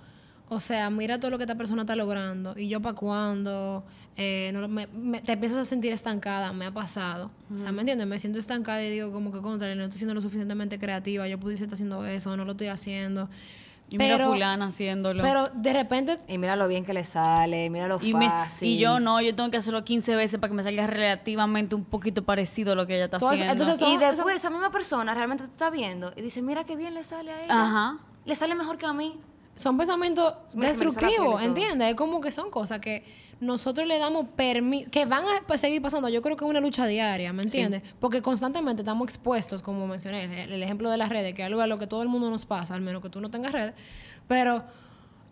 O 0.49 0.59
sea, 0.59 0.91
mira 0.91 1.21
todo 1.21 1.31
lo 1.31 1.37
que 1.37 1.45
esta 1.45 1.55
persona 1.55 1.83
está 1.83 1.95
logrando. 1.95 2.59
Y 2.59 2.69
yo 2.69 2.81
para 2.81 2.97
cuándo. 2.97 3.85
Eh, 4.17 4.51
no, 4.53 4.61
lo- 4.61 4.69
me- 4.69 4.87
me- 4.89 5.21
te 5.23 5.33
empiezas 5.33 5.59
a 5.59 5.65
sentir 5.65 5.93
estancada. 5.93 6.53
Me 6.53 6.67
ha 6.67 6.71
pasado. 6.75 7.31
O 7.55 7.59
sea, 7.59 7.73
¿me 7.73 7.81
entiendes? 7.81 8.07
Me 8.07 8.19
siento 8.19 8.39
estancada 8.39 8.83
y 8.85 8.91
digo 8.91 9.13
como 9.13 9.33
que 9.33 9.41
contra, 9.41 9.75
no 9.75 9.85
estoy 9.85 9.99
siendo 9.99 10.15
lo 10.15 10.21
suficientemente 10.21 10.79
creativa. 10.79 11.27
Yo 11.27 11.39
pudiese 11.39 11.65
estar 11.65 11.75
haciendo 11.75 12.05
eso, 12.05 12.37
no 12.37 12.45
lo 12.45 12.53
estoy 12.53 12.67
haciendo. 12.69 13.29
y 13.93 13.99
mira 13.99 14.25
fulana 14.25 14.67
haciéndolo. 14.67 15.21
Pero 15.21 15.49
de 15.49 15.73
repente 15.73 16.17
Y 16.29 16.39
mira 16.39 16.55
lo 16.55 16.69
bien 16.69 16.85
que 16.85 16.93
le 16.93 17.03
sale, 17.03 17.69
mira 17.71 17.89
lo 17.89 17.99
y, 18.01 18.15
me- 18.15 18.29
fácil. 18.29 18.69
y 18.69 18.79
yo 18.79 19.01
no, 19.01 19.21
yo 19.21 19.35
tengo 19.35 19.51
que 19.51 19.57
hacerlo 19.57 19.83
15 19.83 20.15
veces 20.15 20.39
para 20.39 20.49
que 20.51 20.55
me 20.55 20.63
salga 20.63 20.87
relativamente 20.87 21.75
un 21.75 21.85
poquito 21.85 22.23
parecido 22.23 22.73
a 22.73 22.75
lo 22.77 22.87
que 22.87 22.95
ella 22.95 23.07
está 23.07 23.17
haciendo. 23.17 23.53
entonces, 23.53 23.89
Y 23.89 23.97
después 23.97 24.37
esa 24.37 24.49
misma 24.51 24.71
persona 24.71 25.13
realmente 25.13 25.43
te 25.43 25.51
está 25.51 25.71
viendo 25.71 26.13
y 26.17 26.23
dice, 26.23 26.41
mira 26.41 26.63
qué 26.63 26.77
bien 26.77 26.95
le 26.95 27.03
sale 27.03 27.33
a 27.33 27.45
ella. 27.45 27.63
Ajá. 27.65 27.99
Le 28.27 28.35
sale 28.37 28.55
mejor 28.55 28.79
que 28.79 28.87
a 28.87 28.93
mí. 28.93 29.19
Son 29.57 29.77
pensamientos 29.77 30.35
destructivos. 30.55 31.43
¿entiendes? 31.43 31.91
Es 31.91 31.95
como 31.95 32.21
que 32.21 32.31
son 32.31 32.51
cosas 32.51 32.81
que 32.81 33.05
nosotros 33.41 33.89
le 33.89 33.99
damos 33.99 34.27
permiso, 34.37 34.91
que 34.91 35.07
van 35.07 35.25
a 35.25 35.59
seguir 35.59 35.81
pasando. 35.81 36.09
Yo 36.09 36.23
creo 36.23 36.37
que 36.37 36.45
es 36.45 36.51
una 36.51 36.61
lucha 36.61 36.87
diaria, 36.87 37.33
¿me 37.33 37.43
entiendes? 37.43 37.83
Porque 37.99 38.21
constantemente 38.23 38.83
estamos 38.83 39.09
expuestos, 39.09 39.63
como 39.63 39.87
mencioné, 39.87 40.45
el, 40.45 40.53
el 40.53 40.63
ejemplo 40.63 40.91
de 40.91 40.99
las 40.99 41.09
redes, 41.09 41.35
que 41.35 41.43
es 41.43 41.47
algo 41.47 41.61
a 41.61 41.67
lo 41.67 41.79
que 41.79 41.87
todo 41.87 42.03
el 42.03 42.09
mundo 42.09 42.31
nos 42.31 42.45
pasa, 42.47 42.75
al 42.75 42.83
menos 42.83 43.03
que 43.03 43.09
tú 43.09 43.21
no 43.21 43.31
tengas 43.31 43.53
redes, 43.53 43.75
pero 44.29 44.63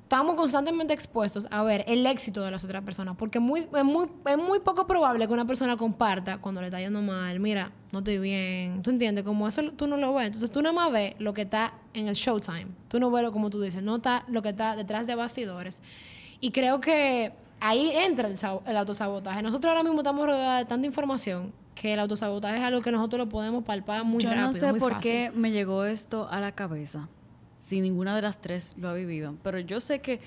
estamos 0.09 0.37
constantemente 0.37 0.95
expuestos 0.95 1.47
a 1.51 1.63
ver 1.63 1.85
el 1.87 2.07
éxito 2.07 2.43
de 2.43 2.51
las 2.51 2.65
otras 2.65 2.83
personas, 2.83 3.15
porque 3.19 3.41
muy, 3.41 3.61
es, 3.61 3.85
muy, 3.85 4.07
es 4.25 4.39
muy 4.39 4.59
poco 4.61 4.87
probable 4.87 5.27
que 5.27 5.35
una 5.35 5.45
persona 5.45 5.77
comparta 5.77 6.39
cuando 6.39 6.63
le 6.63 6.69
está 6.69 6.81
yendo 6.81 7.03
mal, 7.03 7.39
mira, 7.41 7.73
no 7.93 7.99
estoy 7.99 8.17
bien, 8.17 8.81
¿tú 8.81 8.89
entiendes? 8.89 9.23
Como 9.23 9.47
eso 9.47 9.61
tú 9.77 9.87
no 9.87 9.99
lo 9.99 10.15
ves, 10.15 10.29
entonces 10.29 10.51
tú 10.51 10.63
nada 10.63 10.73
más 10.73 10.91
ves 10.91 11.15
lo 11.19 11.35
que 11.35 11.43
está 11.43 11.75
en 11.93 12.09
el 12.09 12.15
showtime, 12.15 12.69
tú 12.89 12.99
no 12.99 13.11
ves 13.11 13.23
lo 13.23 13.33
como 13.33 13.51
tú 13.51 13.61
dices, 13.61 13.83
no 13.83 13.97
está 13.97 14.25
lo 14.29 14.41
que 14.41 14.49
está 14.49 14.77
detrás 14.77 15.07
de 15.07 15.15
bastidores. 15.15 15.83
Y 16.41 16.53
creo 16.53 16.81
que 16.81 17.35
ahí 17.61 17.91
entra 17.95 18.29
el, 18.29 18.37
el 18.65 18.77
autosabotaje. 18.79 19.43
Nosotros 19.43 19.69
ahora 19.69 19.83
mismo 19.83 19.99
estamos 19.99 20.25
rodeados 20.25 20.61
de 20.61 20.65
tanta 20.65 20.87
información 20.87 21.53
que 21.75 21.93
el 21.93 22.01
autosabotaje 22.01 22.57
es 22.57 22.63
algo 22.63 22.81
que 22.81 22.91
nosotros 22.93 23.19
lo 23.19 23.29
podemos 23.29 23.63
palpar 23.63 24.05
muy 24.05 24.23
Yo 24.23 24.31
rápido, 24.31 24.47
no 24.47 24.53
sé 24.55 24.71
muy 24.71 24.81
por 24.81 24.95
fácil. 24.95 25.11
qué 25.11 25.33
me 25.35 25.51
llegó 25.51 25.85
esto 25.85 26.29
a 26.31 26.41
la 26.41 26.53
cabeza, 26.53 27.09
si 27.69 27.83
ninguna 27.83 28.17
de 28.17 28.23
las 28.23 28.41
tres 28.41 28.75
lo 28.79 28.89
ha 28.89 28.95
vivido, 28.95 29.35
pero 29.43 29.59
yo 29.59 29.81
sé 29.81 30.01
que 30.01 30.21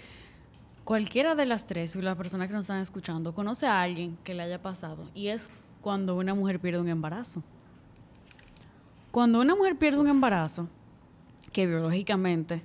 cualquiera 0.83 1.33
de 1.33 1.47
las 1.47 1.65
tres, 1.65 1.95
y 1.95 2.01
las 2.01 2.15
personas 2.15 2.47
que 2.47 2.53
nos 2.53 2.65
están 2.65 2.81
escuchando, 2.81 3.33
conoce 3.33 3.65
a 3.65 3.81
alguien 3.81 4.15
que 4.23 4.35
le 4.35 4.43
haya 4.43 4.61
pasado, 4.61 5.09
y 5.15 5.27
es 5.29 5.49
cuando 5.81 6.15
una 6.15 6.35
mujer 6.35 6.59
pierde 6.59 6.79
un 6.79 6.89
embarazo. 6.89 7.41
Cuando 9.09 9.41
una 9.41 9.55
mujer 9.55 9.75
pierde 9.75 9.99
un 9.99 10.07
embarazo, 10.07 10.69
que 11.51 11.65
biológicamente 11.65 12.61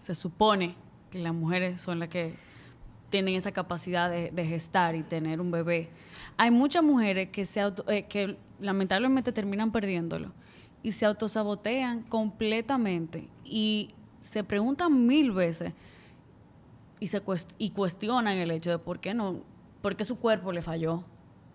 se 0.00 0.14
supone 0.14 0.74
que 1.10 1.20
las 1.20 1.32
mujeres 1.32 1.80
son 1.80 2.00
las 2.00 2.08
que 2.08 2.34
tienen 3.10 3.36
esa 3.36 3.52
capacidad 3.52 4.10
de, 4.10 4.30
de 4.30 4.44
gestar 4.44 4.96
y 4.96 5.02
tener 5.02 5.40
un 5.40 5.50
bebé. 5.50 5.88
Hay 6.36 6.50
muchas 6.50 6.82
mujeres 6.82 7.30
que, 7.30 7.44
se 7.44 7.60
auto- 7.60 7.88
eh, 7.88 8.02
que 8.06 8.36
lamentablemente 8.60 9.32
terminan 9.32 9.70
perdiéndolo 9.70 10.32
y 10.82 10.92
se 10.92 11.06
autosabotean 11.06 12.02
completamente 12.02 13.28
y 13.44 13.90
se 14.30 14.44
preguntan 14.44 15.06
mil 15.06 15.32
veces 15.32 15.74
y 17.00 17.06
se 17.08 17.24
cuest- 17.24 17.52
y 17.58 17.70
cuestionan 17.70 18.36
el 18.36 18.50
hecho 18.50 18.70
de 18.70 18.78
por 18.78 18.98
qué 19.00 19.14
no, 19.14 19.40
por 19.82 19.96
qué 19.96 20.04
su 20.04 20.16
cuerpo 20.16 20.52
le 20.52 20.62
falló, 20.62 21.04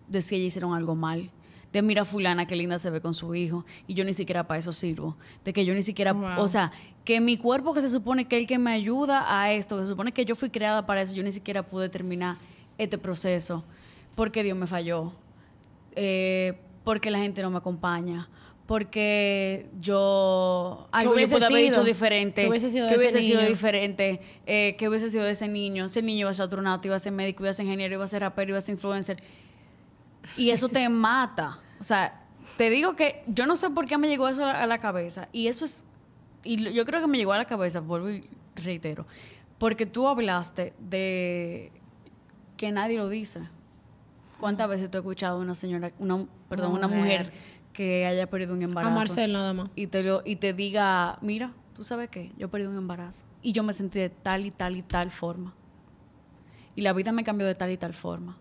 de 0.07 0.21
si 0.21 0.35
ellas 0.35 0.47
hicieron 0.47 0.73
algo 0.73 0.95
mal, 0.95 1.29
de 1.71 1.81
mira 1.81 2.05
fulana 2.05 2.45
qué 2.45 2.55
linda 2.55 2.77
se 2.79 2.89
ve 2.89 3.01
con 3.01 3.13
su 3.13 3.33
hijo 3.35 3.65
y 3.87 3.93
yo 3.93 4.05
ni 4.05 4.13
siquiera 4.13 4.47
para 4.47 4.59
eso 4.59 4.71
sirvo, 4.71 5.17
de 5.43 5.53
que 5.53 5.65
yo 5.65 5.73
ni 5.73 5.81
siquiera, 5.83 6.13
Wow. 6.13 6.39
o 6.39 6.47
sea, 6.47 6.71
que 7.03 7.19
mi 7.19 7.37
cuerpo 7.37 7.73
que 7.73 7.81
se 7.81 7.89
supone 7.89 8.27
que 8.27 8.37
es 8.37 8.41
el 8.43 8.47
que 8.47 8.57
me 8.57 8.71
ayuda 8.71 9.25
a 9.41 9.51
esto, 9.51 9.77
que 9.77 9.83
se 9.83 9.89
supone 9.89 10.11
que 10.11 10.23
yo 10.25 10.35
fui 10.35 10.49
creada 10.49 10.85
para 10.85 11.01
eso, 11.01 11.13
yo 11.13 11.23
ni 11.23 11.31
siquiera 11.31 11.63
pude 11.63 11.89
terminar 11.89 12.37
este 12.77 12.97
proceso 12.97 13.63
porque 14.15 14.43
Dios 14.43 14.57
me 14.57 14.67
falló, 14.67 15.11
eh, 15.95 16.57
porque 16.83 17.11
la 17.11 17.19
gente 17.19 17.41
no 17.41 17.49
me 17.49 17.57
acompaña. 17.57 18.27
Porque 18.65 19.67
yo 19.81 20.87
algo 20.91 21.11
yo 21.11 21.15
hubiese 21.15 21.35
pude 21.35 21.45
haber 21.45 21.57
sido? 21.57 21.71
hecho 21.71 21.83
diferente, 21.83 22.43
¿Qué 22.43 22.49
hubiese 22.49 22.69
sido 22.69 22.87
que 22.87 22.95
ese 22.95 23.03
hubiese 23.03 23.21
sido 23.21 23.41
diferente, 23.41 24.21
eh, 24.45 24.75
que 24.77 24.87
hubiese 24.87 25.09
sido 25.09 25.25
de 25.25 25.31
ese 25.31 25.49
niño. 25.49 25.85
Ese 25.85 26.01
niño 26.01 26.21
iba 26.21 26.29
a 26.29 26.33
ser 26.33 26.45
astronauta, 26.45 26.87
iba 26.87 26.95
a 26.95 26.99
ser 26.99 27.11
médico, 27.11 27.43
iba 27.43 27.49
a 27.49 27.53
ser 27.53 27.65
ingeniero, 27.65 27.95
iba 27.95 28.05
a 28.05 28.07
ser 28.07 28.21
rapero, 28.21 28.51
iba 28.51 28.57
a 28.59 28.61
ser 28.61 28.75
influencer. 28.75 29.17
Y 30.37 30.51
eso 30.51 30.69
te 30.69 30.87
mata. 31.07 31.59
O 31.79 31.83
sea, 31.83 32.21
te 32.57 32.69
digo 32.69 32.95
que 32.95 33.21
yo 33.27 33.45
no 33.45 33.57
sé 33.57 33.69
por 33.69 33.85
qué 33.85 33.97
me 33.97 34.07
llegó 34.07 34.29
eso 34.29 34.43
a 34.43 34.53
la, 34.53 34.63
a 34.63 34.67
la 34.67 34.79
cabeza. 34.79 35.27
Y 35.33 35.47
eso 35.47 35.65
es. 35.65 35.85
Y 36.45 36.71
yo 36.73 36.85
creo 36.85 37.01
que 37.01 37.07
me 37.07 37.17
llegó 37.17 37.33
a 37.33 37.37
la 37.37 37.45
cabeza, 37.45 37.81
vuelvo 37.81 38.09
y 38.09 38.29
reitero. 38.55 39.05
Porque 39.57 39.85
tú 39.85 40.07
hablaste 40.07 40.73
de 40.79 41.71
que 42.57 42.71
nadie 42.71 42.97
lo 42.97 43.09
dice. 43.09 43.41
¿Cuántas 44.39 44.67
veces 44.67 44.91
tú 44.91 44.97
has 44.97 45.03
escuchado 45.03 45.37
a 45.37 45.41
una 45.41 45.55
señora, 45.55 45.91
una, 45.99 46.25
perdón, 46.49 46.73
Una 46.73 46.87
una 46.87 46.97
mujer. 46.97 47.31
Que 47.73 48.05
haya 48.05 48.29
perdido 48.29 48.53
un 48.53 48.61
A 48.61 48.65
embarazo? 48.65 48.93
Marcel 48.95 49.33
nada 49.33 49.53
más. 49.53 49.69
y 49.75 49.87
te, 49.87 50.03
lo, 50.03 50.21
y 50.25 50.35
te 50.37 50.53
diga, 50.53 51.17
mira, 51.21 51.53
tú 51.75 51.83
sabes 51.83 52.09
qué, 52.09 52.31
yo 52.37 52.49
perdí 52.49 52.67
un 52.67 52.77
embarazo 52.77 53.25
y 53.41 53.51
yo 53.51 53.63
me 53.63 53.73
sentí 53.73 53.99
de 53.99 54.09
tal 54.09 54.45
y 54.45 54.51
tal 54.51 54.75
y 54.77 54.83
tal 54.83 55.09
forma. 55.11 55.53
Y 56.75 56.81
la 56.81 56.93
vida 56.93 57.11
me 57.11 57.23
cambió 57.23 57.45
de 57.45 57.55
tal 57.55 57.71
y 57.71 57.77
tal 57.77 57.93
forma. 57.93 58.37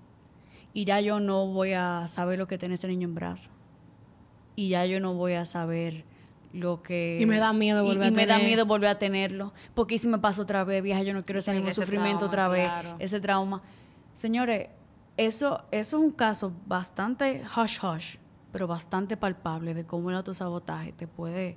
Y 0.74 0.84
ya 0.84 1.00
yo 1.00 1.20
no 1.20 1.46
voy 1.48 1.72
a 1.74 2.06
saber 2.08 2.38
lo 2.38 2.46
que 2.46 2.56
tiene 2.56 2.76
ese 2.76 2.88
niño 2.88 3.06
en 3.08 3.14
brazo. 3.14 3.50
Y 4.56 4.68
ya 4.70 4.86
yo 4.86 5.00
no 5.00 5.14
voy 5.14 5.32
a 5.34 5.44
saber 5.44 6.04
lo 6.54 6.82
que... 6.82 7.18
Y 7.20 7.26
me 7.26 7.38
da 7.38 7.52
miedo 7.52 7.82
y- 7.84 7.86
volver 7.88 8.10
y, 8.10 8.14
a 8.14 8.16
me 8.16 8.26
da 8.26 8.38
miedo 8.38 8.64
volver 8.64 8.88
a 8.90 8.98
tenerlo. 8.98 9.52
Porque 9.74 9.96
¿y 9.96 9.98
si 9.98 10.08
me 10.08 10.18
pasa 10.18 10.40
otra 10.40 10.64
vez, 10.64 10.82
vieja, 10.82 11.02
yo 11.02 11.12
no 11.14 11.22
quiero 11.22 11.40
ese 11.40 11.52
mismo 11.52 11.70
sufrimiento 11.72 12.28
trauma, 12.30 12.48
otra 12.48 12.48
vez, 12.48 12.68
claro. 12.68 12.96
ese 13.00 13.20
trauma. 13.20 13.62
Señores, 14.14 14.68
eso, 15.18 15.62
eso 15.70 15.96
es 15.98 16.02
un 16.04 16.10
caso 16.10 16.52
bastante 16.66 17.42
hush 17.56 17.78
hush, 17.84 18.16
pero 18.52 18.66
bastante 18.66 19.16
palpable 19.16 19.74
de 19.74 19.84
cómo 19.84 20.10
el 20.10 20.16
autosabotaje 20.16 20.92
te 20.92 21.06
puede 21.06 21.56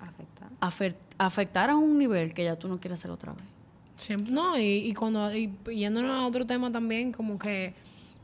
Afecta. 0.00 0.48
afer- 0.60 0.96
afectar 1.18 1.70
a 1.70 1.76
un 1.76 1.98
nivel 1.98 2.32
que 2.34 2.44
ya 2.44 2.56
tú 2.56 2.66
no 2.68 2.80
quieres 2.80 2.98
hacer 3.00 3.10
otra 3.10 3.32
vez. 3.34 3.44
Siempre- 3.96 4.32
no, 4.32 4.58
y, 4.58 4.62
y 4.62 4.94
cuando, 4.94 5.30
y 5.36 5.52
yéndonos 5.74 6.10
a 6.10 6.26
otro 6.26 6.46
tema 6.46 6.72
también, 6.72 7.12
como 7.12 7.38
que 7.38 7.74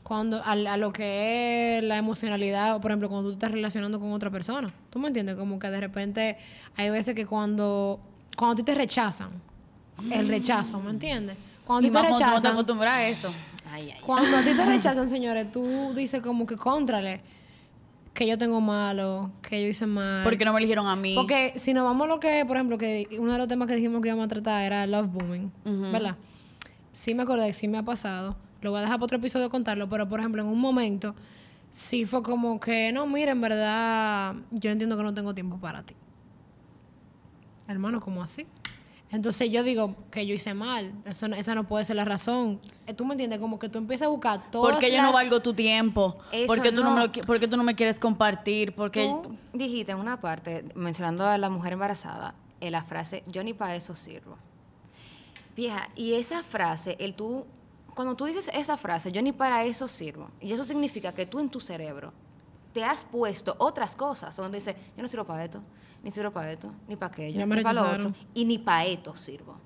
cuando, 0.01 0.37
a, 0.43 0.51
a 0.53 0.77
lo 0.77 0.91
que 0.91 1.77
es 1.77 1.83
la 1.83 1.97
emocionalidad, 1.97 2.75
o 2.75 2.81
por 2.81 2.89
ejemplo, 2.91 3.09
cuando 3.09 3.29
tú 3.29 3.35
te 3.35 3.45
estás 3.45 3.51
relacionando 3.51 3.99
con 3.99 4.11
otra 4.11 4.31
persona, 4.31 4.73
¿tú 4.89 4.97
me 4.99 5.07
entiendes? 5.09 5.35
Como 5.35 5.59
que 5.59 5.69
de 5.69 5.79
repente 5.79 6.37
hay 6.75 6.89
veces 6.89 7.13
que 7.13 7.25
cuando, 7.27 7.99
cuando 8.35 8.53
a 8.53 8.55
ti 8.55 8.63
te 8.63 8.73
rechazan, 8.73 9.29
el 10.11 10.27
rechazo, 10.27 10.79
¿me 10.79 10.91
entiendes? 10.91 11.37
Cuando 11.65 11.87
Y 11.87 11.89
a 11.89 11.91
ti 11.91 11.95
te 11.97 12.01
no 12.01 12.17
te 12.17 12.23
rechazan, 12.23 12.51
acostumbras 12.53 12.93
a 12.93 13.03
eso. 13.07 13.31
Ay, 13.69 13.91
ay. 13.95 13.99
Cuando 14.01 14.37
a 14.37 14.41
ti 14.41 14.53
te 14.55 14.65
rechazan, 14.65 15.09
señores, 15.09 15.51
tú 15.51 15.91
dices 15.93 16.21
como 16.21 16.45
que 16.47 16.55
contrale, 16.55 17.19
que 18.17 18.25
yo 18.25 18.35
tengo 18.35 18.59
malo, 18.59 19.29
que 19.43 19.61
yo 19.61 19.67
hice 19.67 19.85
mal. 19.85 20.23
Porque 20.23 20.43
no 20.43 20.51
me 20.51 20.57
eligieron 20.57 20.87
a 20.87 20.95
mí. 20.95 21.13
Porque 21.13 21.53
si 21.55 21.71
nos 21.71 21.83
vamos 21.83 22.07
a 22.07 22.09
lo 22.09 22.19
que, 22.19 22.43
por 22.47 22.57
ejemplo, 22.57 22.79
que 22.79 23.07
uno 23.19 23.33
de 23.33 23.37
los 23.37 23.47
temas 23.47 23.67
que 23.67 23.75
dijimos 23.75 24.01
que 24.01 24.07
íbamos 24.07 24.25
a 24.25 24.27
tratar 24.27 24.63
era 24.63 24.87
love 24.87 25.05
booming, 25.05 25.51
¿verdad? 25.93 26.15
Sí 26.93 27.13
me 27.13 27.21
acordé, 27.21 27.53
sí 27.53 27.67
me 27.67 27.77
ha 27.77 27.83
pasado. 27.83 28.35
Lo 28.61 28.71
voy 28.71 28.79
a 28.79 28.81
dejar 28.81 28.97
para 28.97 29.05
otro 29.05 29.17
episodio 29.19 29.51
contarlo, 29.51 29.87
pero 29.87 30.09
por 30.09 30.19
ejemplo, 30.19 30.41
en 30.41 30.47
un 30.47 30.59
momento 30.59 31.13
sí 31.69 32.05
fue 32.05 32.23
como 32.23 32.59
que, 32.59 32.91
no, 32.91 33.05
mira, 33.05 33.33
en 33.33 33.41
verdad, 33.41 34.33
yo 34.49 34.71
entiendo 34.71 34.97
que 34.97 35.03
no 35.03 35.13
tengo 35.13 35.35
tiempo 35.35 35.59
para 35.59 35.83
ti. 35.83 35.93
Hermano, 37.67 38.01
¿cómo 38.01 38.23
así? 38.23 38.47
Entonces 39.09 39.49
yo 39.49 39.63
digo 39.63 39.95
que 40.11 40.25
yo 40.27 40.33
hice 40.35 40.53
mal. 40.53 40.91
Eso, 41.05 41.27
esa 41.27 41.55
no 41.55 41.65
puede 41.65 41.85
ser 41.85 41.95
la 41.95 42.03
razón. 42.03 42.59
Eh, 42.85 42.93
¿Tú 42.93 43.05
me 43.05 43.13
entiendes? 43.13 43.39
Como 43.39 43.57
que 43.57 43.69
tú 43.69 43.77
empiezas 43.77 44.07
a 44.07 44.09
buscar 44.09 44.51
todas 44.51 44.73
porque 44.73 44.91
yo 44.91 45.01
no 45.01 45.13
valgo 45.13 45.41
tu 45.41 45.53
tiempo. 45.53 46.17
Eso 46.31 46.47
porque 46.47 46.71
tú 46.73 46.83
no, 46.83 46.91
me 46.91 46.99
lo 47.01 47.11
qui- 47.11 47.25
porque 47.25 47.47
tú 47.47 47.55
no 47.55 47.63
me 47.63 47.73
quieres 47.75 47.99
compartir. 48.01 48.73
Porque 48.75 49.05
Tú 49.23 49.35
dijiste 49.53 49.93
en 49.93 49.99
una 49.99 50.19
parte, 50.19 50.65
mencionando 50.75 51.25
a 51.25 51.37
la 51.37 51.49
mujer 51.49 51.73
embarazada, 51.73 52.35
en 52.59 52.71
la 52.73 52.83
frase, 52.83 53.23
yo 53.27 53.43
ni 53.43 53.53
para 53.53 53.75
eso 53.75 53.95
sirvo. 53.95 54.37
Vieja, 55.55 55.89
y 55.95 56.13
esa 56.13 56.43
frase, 56.43 56.97
el 56.99 57.13
tú, 57.13 57.45
cuando 57.95 58.15
tú 58.15 58.25
dices 58.25 58.49
esa 58.53 58.77
frase, 58.77 59.11
yo 59.11 59.21
ni 59.21 59.31
para 59.31 59.63
eso 59.63 59.87
sirvo, 59.87 60.29
y 60.41 60.51
eso 60.51 60.65
significa 60.65 61.13
que 61.13 61.25
tú 61.25 61.39
en 61.39 61.49
tu 61.49 61.59
cerebro 61.59 62.13
te 62.77 62.83
has 62.83 63.03
puesto 63.03 63.55
otras 63.57 63.95
cosas, 63.95 64.35
donde 64.35 64.59
dices, 64.59 64.75
yo 64.95 65.01
no 65.01 65.07
sirvo 65.07 65.25
para 65.25 65.43
esto, 65.43 65.63
ni 66.03 66.11
sirvo 66.11 66.29
para 66.29 66.51
esto, 66.51 66.71
ni 66.87 66.95
para 66.95 67.11
aquello, 67.11 67.43
ni 67.43 67.63
para 67.63 67.73
lo 67.73 67.89
otro, 67.91 68.13
y 68.35 68.45
ni 68.45 68.59
para 68.59 68.85
esto 68.85 69.15
sirvo. 69.15 69.57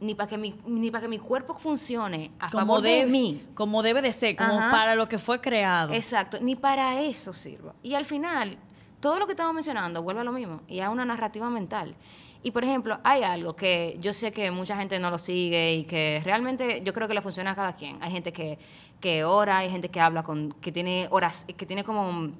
Ni 0.00 0.14
para 0.14 0.28
que 0.28 0.36
mi, 0.36 0.54
ni 0.66 0.90
para 0.90 1.00
que 1.00 1.08
mi 1.08 1.18
cuerpo 1.18 1.54
funcione 1.54 2.30
a 2.38 2.50
como, 2.50 2.66
favor 2.66 2.82
de 2.82 2.90
debe, 2.90 3.10
mí. 3.10 3.42
como 3.54 3.82
debe 3.82 4.02
de 4.02 4.12
ser, 4.12 4.36
como 4.36 4.52
Ajá. 4.52 4.70
para 4.70 4.94
lo 4.96 5.08
que 5.08 5.18
fue 5.18 5.40
creado. 5.40 5.94
Exacto, 5.94 6.38
ni 6.42 6.56
para 6.56 7.00
eso 7.00 7.32
sirvo. 7.32 7.72
Y 7.82 7.94
al 7.94 8.04
final, 8.04 8.58
todo 9.00 9.18
lo 9.18 9.24
que 9.24 9.32
estamos 9.32 9.54
mencionando 9.54 10.02
vuelve 10.02 10.20
a 10.20 10.24
lo 10.24 10.32
mismo, 10.32 10.60
y 10.68 10.80
a 10.80 10.90
una 10.90 11.06
narrativa 11.06 11.48
mental. 11.48 11.96
Y 12.42 12.50
por 12.50 12.64
ejemplo, 12.64 12.98
hay 13.02 13.22
algo 13.22 13.56
que 13.56 13.96
yo 14.00 14.12
sé 14.12 14.30
que 14.30 14.50
mucha 14.50 14.76
gente 14.76 14.98
no 14.98 15.10
lo 15.10 15.18
sigue 15.18 15.74
y 15.74 15.84
que 15.84 16.20
realmente 16.24 16.82
yo 16.84 16.92
creo 16.92 17.08
que 17.08 17.14
le 17.14 17.22
funciona 17.22 17.52
a 17.52 17.54
cada 17.56 17.74
quien. 17.74 17.98
Hay 18.02 18.12
gente 18.12 18.32
que, 18.32 18.58
que 19.00 19.24
ora, 19.24 19.58
hay 19.58 19.70
gente 19.70 19.88
que 19.88 20.00
habla 20.00 20.22
con, 20.22 20.52
que 20.60 20.70
tiene 20.70 21.08
horas, 21.10 21.44
que 21.56 21.66
tiene 21.66 21.82
como 21.82 22.30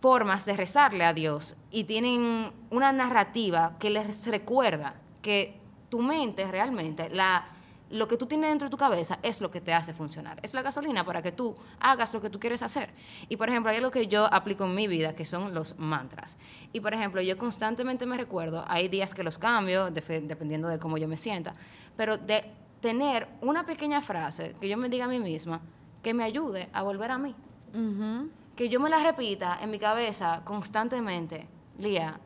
formas 0.00 0.44
de 0.44 0.54
rezarle 0.54 1.04
a 1.04 1.12
Dios 1.12 1.56
y 1.70 1.84
tienen 1.84 2.52
una 2.70 2.92
narrativa 2.92 3.76
que 3.78 3.90
les 3.90 4.26
recuerda 4.26 4.94
que 5.22 5.58
tu 5.88 6.00
mente 6.00 6.46
realmente, 6.46 7.08
la, 7.10 7.46
lo 7.90 8.06
que 8.06 8.16
tú 8.16 8.26
tienes 8.26 8.50
dentro 8.50 8.66
de 8.66 8.70
tu 8.70 8.76
cabeza 8.76 9.18
es 9.22 9.40
lo 9.40 9.50
que 9.50 9.60
te 9.60 9.72
hace 9.72 9.92
funcionar. 9.92 10.38
Es 10.42 10.54
la 10.54 10.62
gasolina 10.62 11.04
para 11.04 11.22
que 11.22 11.32
tú 11.32 11.54
hagas 11.80 12.12
lo 12.14 12.20
que 12.20 12.30
tú 12.30 12.38
quieres 12.38 12.62
hacer. 12.62 12.90
Y 13.28 13.36
por 13.36 13.48
ejemplo, 13.48 13.70
hay 13.70 13.78
algo 13.78 13.90
que 13.90 14.06
yo 14.06 14.32
aplico 14.32 14.64
en 14.64 14.74
mi 14.74 14.86
vida, 14.86 15.14
que 15.14 15.24
son 15.24 15.54
los 15.54 15.78
mantras. 15.78 16.36
Y 16.72 16.80
por 16.80 16.94
ejemplo, 16.94 17.20
yo 17.22 17.36
constantemente 17.36 18.06
me 18.06 18.16
recuerdo, 18.16 18.64
hay 18.68 18.88
días 18.88 19.14
que 19.14 19.24
los 19.24 19.38
cambio, 19.38 19.90
dependiendo 19.90 20.68
de 20.68 20.78
cómo 20.78 20.98
yo 20.98 21.08
me 21.08 21.16
sienta, 21.16 21.54
pero 21.96 22.18
de 22.18 22.44
tener 22.80 23.26
una 23.40 23.66
pequeña 23.66 24.00
frase 24.00 24.54
que 24.60 24.68
yo 24.68 24.76
me 24.76 24.88
diga 24.88 25.06
a 25.06 25.08
mí 25.08 25.18
misma 25.18 25.60
que 26.02 26.14
me 26.14 26.22
ayude 26.22 26.68
a 26.72 26.82
volver 26.82 27.10
a 27.10 27.18
mí 27.18 27.34
Ujú. 27.74 28.30
Que 28.58 28.68
yo 28.68 28.80
me 28.80 28.90
la 28.90 28.98
repita 28.98 29.56
en 29.62 29.70
mi 29.70 29.78
cabeza 29.78 30.42
constantemente, 30.44 31.46
Lía, 31.78 32.18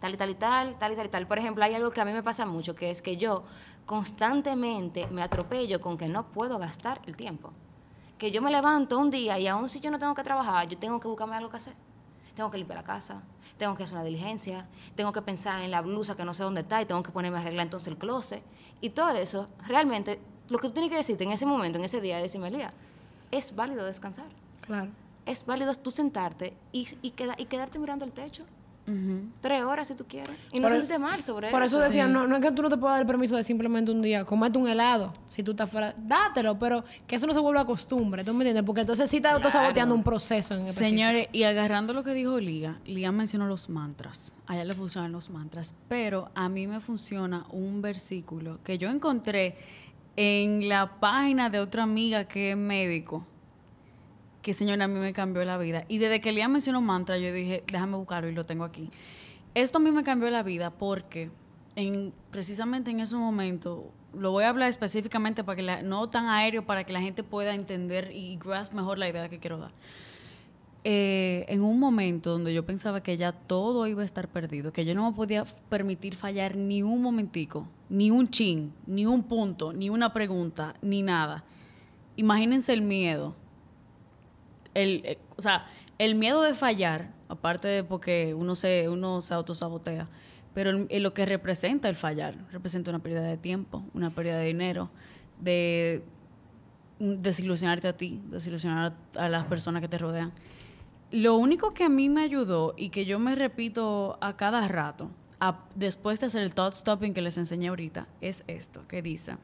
tal 0.00 0.14
y 0.14 0.16
tal 0.16 0.30
y 0.30 0.34
tal, 0.36 0.78
tal 0.78 0.92
y 0.92 0.96
tal 0.96 1.04
y 1.04 1.08
tal. 1.10 1.26
Por 1.26 1.38
ejemplo, 1.38 1.62
hay 1.62 1.74
algo 1.74 1.90
que 1.90 2.00
a 2.00 2.06
mí 2.06 2.14
me 2.14 2.22
pasa 2.22 2.46
mucho, 2.46 2.74
que 2.74 2.88
es 2.88 3.02
que 3.02 3.18
yo 3.18 3.42
constantemente 3.84 5.06
me 5.08 5.22
atropello 5.22 5.82
con 5.82 5.98
que 5.98 6.08
no 6.08 6.28
puedo 6.28 6.58
gastar 6.58 7.02
el 7.04 7.14
tiempo. 7.14 7.52
Que 8.16 8.30
yo 8.30 8.40
me 8.40 8.50
levanto 8.50 8.98
un 8.98 9.10
día 9.10 9.38
y 9.38 9.46
aún 9.46 9.68
si 9.68 9.80
yo 9.80 9.90
no 9.90 9.98
tengo 9.98 10.14
que 10.14 10.22
trabajar, 10.22 10.66
yo 10.66 10.78
tengo 10.78 10.98
que 10.98 11.08
buscarme 11.08 11.36
algo 11.36 11.50
que 11.50 11.58
hacer. 11.58 11.74
Tengo 12.34 12.50
que 12.50 12.56
limpiar 12.56 12.78
la 12.78 12.84
casa, 12.84 13.20
tengo 13.58 13.74
que 13.74 13.82
hacer 13.82 13.96
una 13.96 14.04
diligencia, 14.04 14.66
tengo 14.94 15.12
que 15.12 15.20
pensar 15.20 15.60
en 15.60 15.70
la 15.70 15.82
blusa 15.82 16.16
que 16.16 16.24
no 16.24 16.32
sé 16.32 16.42
dónde 16.42 16.62
está 16.62 16.80
y 16.80 16.86
tengo 16.86 17.02
que 17.02 17.12
ponerme 17.12 17.36
a 17.36 17.42
arreglar 17.42 17.66
entonces 17.66 17.88
el 17.88 17.98
closet. 17.98 18.42
Y 18.80 18.88
todo 18.88 19.10
eso, 19.10 19.46
realmente, 19.66 20.18
lo 20.48 20.56
que 20.56 20.68
tú 20.68 20.72
tienes 20.72 20.90
que 20.90 20.96
decirte 20.96 21.24
en 21.24 21.32
ese 21.32 21.44
momento, 21.44 21.76
en 21.76 21.84
ese 21.84 22.00
día, 22.00 22.16
es 22.16 22.22
decirme, 22.22 22.50
Lía, 22.50 22.70
es 23.30 23.54
válido 23.54 23.84
descansar 23.84 24.24
Claro. 24.62 24.90
Es 25.26 25.46
válido 25.46 25.74
tú 25.74 25.90
sentarte 25.90 26.54
y, 26.72 26.86
y, 27.02 27.10
queda- 27.12 27.34
y 27.38 27.46
quedarte 27.46 27.78
mirando 27.78 28.04
el 28.04 28.12
techo. 28.12 28.44
Tres 29.40 29.62
horas 29.64 29.88
si 29.88 29.94
tú 29.94 30.04
quieres. 30.06 30.36
Y 30.52 30.58
no 30.60 30.64
Por- 30.68 30.72
sentirte 30.72 30.98
mal 30.98 31.22
sobre 31.22 31.50
Por 31.50 31.62
eso 31.62 31.76
eso. 31.78 31.86
decía, 31.86 32.04
Sí. 32.06 32.12
no, 32.12 32.26
no 32.26 32.36
es 32.36 32.42
que 32.42 32.52
tú 32.52 32.60
no 32.60 32.68
te 32.68 32.76
puedas 32.76 32.96
dar 32.96 33.00
el 33.00 33.06
permiso 33.06 33.34
de 33.34 33.42
simplemente 33.42 33.90
un 33.90 34.02
día 34.02 34.26
comerte 34.26 34.58
un 34.58 34.68
helado 34.68 35.14
si 35.30 35.42
tú 35.42 35.52
estás 35.52 35.70
fuera. 35.70 35.94
Dátelo, 35.96 36.58
pero 36.58 36.84
que 37.06 37.16
eso 37.16 37.26
no 37.26 37.32
se 37.32 37.40
vuelva 37.40 37.64
costumbre, 37.64 38.24
¿tú 38.24 38.34
me 38.34 38.40
entiendes? 38.44 38.62
Porque 38.64 38.82
entonces 38.82 39.08
sí 39.08 39.16
estás 39.16 39.40
saboteando 39.50 39.94
un 39.94 40.02
proceso 40.04 40.52
en. 40.54 40.66
Señores, 40.66 41.28
y 41.32 41.44
agarrando 41.44 41.94
lo 41.94 42.02
que 42.04 42.12
dijo 42.12 42.38
Lía, 42.38 42.78
Lía 42.84 43.10
mencionó 43.10 43.46
los 43.46 43.70
mantras. 43.70 44.34
A 44.46 44.54
ella 44.56 44.66
le 44.66 44.74
funcionan 44.74 45.12
los 45.12 45.30
mantras, 45.30 45.74
pero 45.88 46.30
a 46.34 46.50
mí 46.50 46.66
me 46.66 46.80
funciona 46.80 47.46
un 47.52 47.80
versículo 47.80 48.58
que 48.62 48.76
yo 48.76 48.90
encontré 48.90 49.56
en 50.16 50.68
la 50.68 51.00
página 51.00 51.48
de 51.48 51.58
otra 51.58 51.84
amiga 51.84 52.24
que 52.24 52.50
es 52.50 52.56
médico, 52.58 53.26
que 54.44 54.54
señora 54.54 54.84
a 54.84 54.88
mí 54.88 55.00
me 55.00 55.12
cambió 55.12 55.42
la 55.44 55.56
vida. 55.58 55.84
Y 55.88 55.98
desde 55.98 56.20
que 56.20 56.30
Lía 56.30 56.46
mencionó 56.48 56.80
mantra, 56.82 57.16
yo 57.18 57.32
dije, 57.32 57.64
déjame 57.72 57.96
buscarlo 57.96 58.28
y 58.28 58.34
lo 58.34 58.44
tengo 58.46 58.62
aquí. 58.62 58.90
Esto 59.54 59.78
a 59.78 59.80
mí 59.80 59.90
me 59.90 60.04
cambió 60.04 60.28
la 60.30 60.42
vida 60.42 60.70
porque 60.70 61.30
en, 61.76 62.12
precisamente 62.30 62.90
en 62.90 63.00
ese 63.00 63.16
momento, 63.16 63.90
lo 64.12 64.30
voy 64.32 64.44
a 64.44 64.50
hablar 64.50 64.68
específicamente 64.68 65.42
para 65.42 65.56
que 65.56 65.62
la- 65.62 65.82
no 65.82 66.08
tan 66.10 66.26
aéreo 66.28 66.64
para 66.66 66.84
que 66.84 66.92
la 66.92 67.00
gente 67.00 67.22
pueda 67.24 67.54
entender 67.54 68.12
y 68.14 68.36
grasp 68.36 68.74
mejor 68.74 68.98
la 68.98 69.08
idea 69.08 69.28
que 69.30 69.38
quiero 69.38 69.58
dar. 69.58 69.72
Eh, 70.86 71.46
en 71.48 71.62
un 71.62 71.80
momento 71.80 72.30
donde 72.30 72.52
yo 72.52 72.66
pensaba 72.66 73.02
que 73.02 73.16
ya 73.16 73.32
todo 73.32 73.86
iba 73.86 74.02
a 74.02 74.04
estar 74.04 74.28
perdido, 74.28 74.70
que 74.74 74.84
yo 74.84 74.94
no 74.94 75.10
me 75.10 75.16
podía 75.16 75.46
permitir 75.70 76.14
fallar 76.14 76.54
ni 76.56 76.82
un 76.82 77.00
momentico, 77.00 77.66
ni 77.88 78.10
un 78.10 78.28
chin, 78.28 78.74
ni 78.86 79.06
un 79.06 79.22
punto, 79.22 79.72
ni 79.72 79.88
una 79.88 80.12
pregunta, 80.12 80.74
ni 80.82 81.00
nada. 81.02 81.42
Imagínense 82.16 82.74
el 82.74 82.82
miedo. 82.82 83.34
El, 84.74 85.02
eh, 85.04 85.18
o 85.36 85.42
sea, 85.42 85.66
el 85.98 86.14
miedo 86.16 86.42
de 86.42 86.54
fallar, 86.54 87.10
aparte 87.28 87.68
de 87.68 87.84
porque 87.84 88.34
uno 88.34 88.54
se, 88.56 88.88
uno 88.88 89.20
se 89.20 89.32
autosabotea, 89.34 90.08
pero 90.52 90.70
el- 90.70 91.02
lo 91.02 91.14
que 91.14 91.24
representa 91.26 91.88
el 91.88 91.94
fallar, 91.96 92.36
representa 92.52 92.90
una 92.90 92.98
pérdida 93.00 93.22
de 93.22 93.36
tiempo, 93.36 93.84
una 93.94 94.10
pérdida 94.10 94.38
de 94.38 94.46
dinero, 94.46 94.90
de 95.40 96.02
desilusionarte 96.98 97.88
a 97.88 97.96
ti, 97.96 98.20
desilusionar 98.26 98.94
a 99.16 99.28
las 99.28 99.44
personas 99.44 99.82
que 99.82 99.88
te 99.88 99.98
rodean. 99.98 100.32
Lo 101.10 101.36
único 101.36 101.74
que 101.74 101.84
a 101.84 101.88
mí 101.88 102.08
me 102.08 102.22
ayudó 102.22 102.74
y 102.76 102.90
que 102.90 103.04
yo 103.04 103.18
me 103.18 103.34
repito 103.34 104.16
a 104.20 104.36
cada 104.36 104.66
rato, 104.68 105.10
después 105.74 106.18
de 106.20 106.26
hacer 106.26 106.42
el 106.42 106.54
thought 106.54 106.74
stopping 106.74 107.12
que 107.12 107.20
les 107.20 107.36
enseñé 107.36 107.68
ahorita, 107.68 108.06
es 108.20 108.42
esto, 108.46 108.86
que 108.88 109.02
dice, 109.02 109.36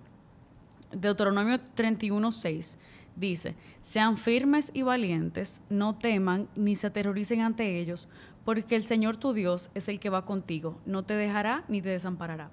Deuteronomio 0.92 1.58
31.6 1.76 2.78
dice, 3.20 3.54
sean 3.80 4.16
firmes 4.16 4.70
y 4.74 4.82
valientes, 4.82 5.62
no 5.68 5.94
teman 5.96 6.48
ni 6.56 6.74
se 6.74 6.86
aterroricen 6.88 7.40
ante 7.42 7.78
ellos, 7.78 8.08
porque 8.44 8.74
el 8.74 8.84
Señor 8.86 9.16
tu 9.18 9.32
Dios 9.34 9.70
es 9.74 9.88
el 9.88 10.00
que 10.00 10.08
va 10.10 10.24
contigo, 10.24 10.78
no 10.86 11.04
te 11.04 11.14
dejará 11.14 11.62
ni 11.68 11.82
te 11.82 11.90
desamparará. 11.90 12.50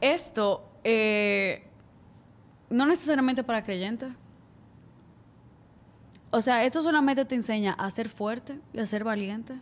Esto, 0.00 0.68
eh, 0.84 1.64
no 2.68 2.86
necesariamente 2.86 3.42
para 3.44 3.64
creyentes. 3.64 4.10
O 6.32 6.40
sea, 6.40 6.64
esto 6.64 6.80
solamente 6.80 7.24
te 7.24 7.34
enseña 7.34 7.72
a 7.72 7.90
ser 7.90 8.08
fuerte 8.08 8.60
y 8.72 8.78
a 8.78 8.86
ser 8.86 9.02
valiente. 9.04 9.54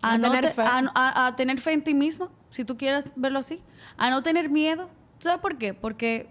A, 0.00 0.16
no 0.18 0.28
tener 0.28 0.46
te- 0.46 0.50
fe. 0.52 0.62
a- 0.62 0.90
a- 0.94 1.26
a 1.26 1.36
tener 1.36 1.60
fe 1.60 1.72
en 1.72 1.82
ti 1.84 1.94
mismo, 1.94 2.28
si 2.50 2.64
tú 2.64 2.76
quieres 2.76 3.12
verlo 3.16 3.38
así. 3.40 3.60
A 3.96 4.10
no 4.10 4.22
tener 4.22 4.48
miedo. 4.48 4.88
¿Sabes 5.18 5.40
por 5.40 5.58
qué? 5.58 5.74
Porque 5.74 6.28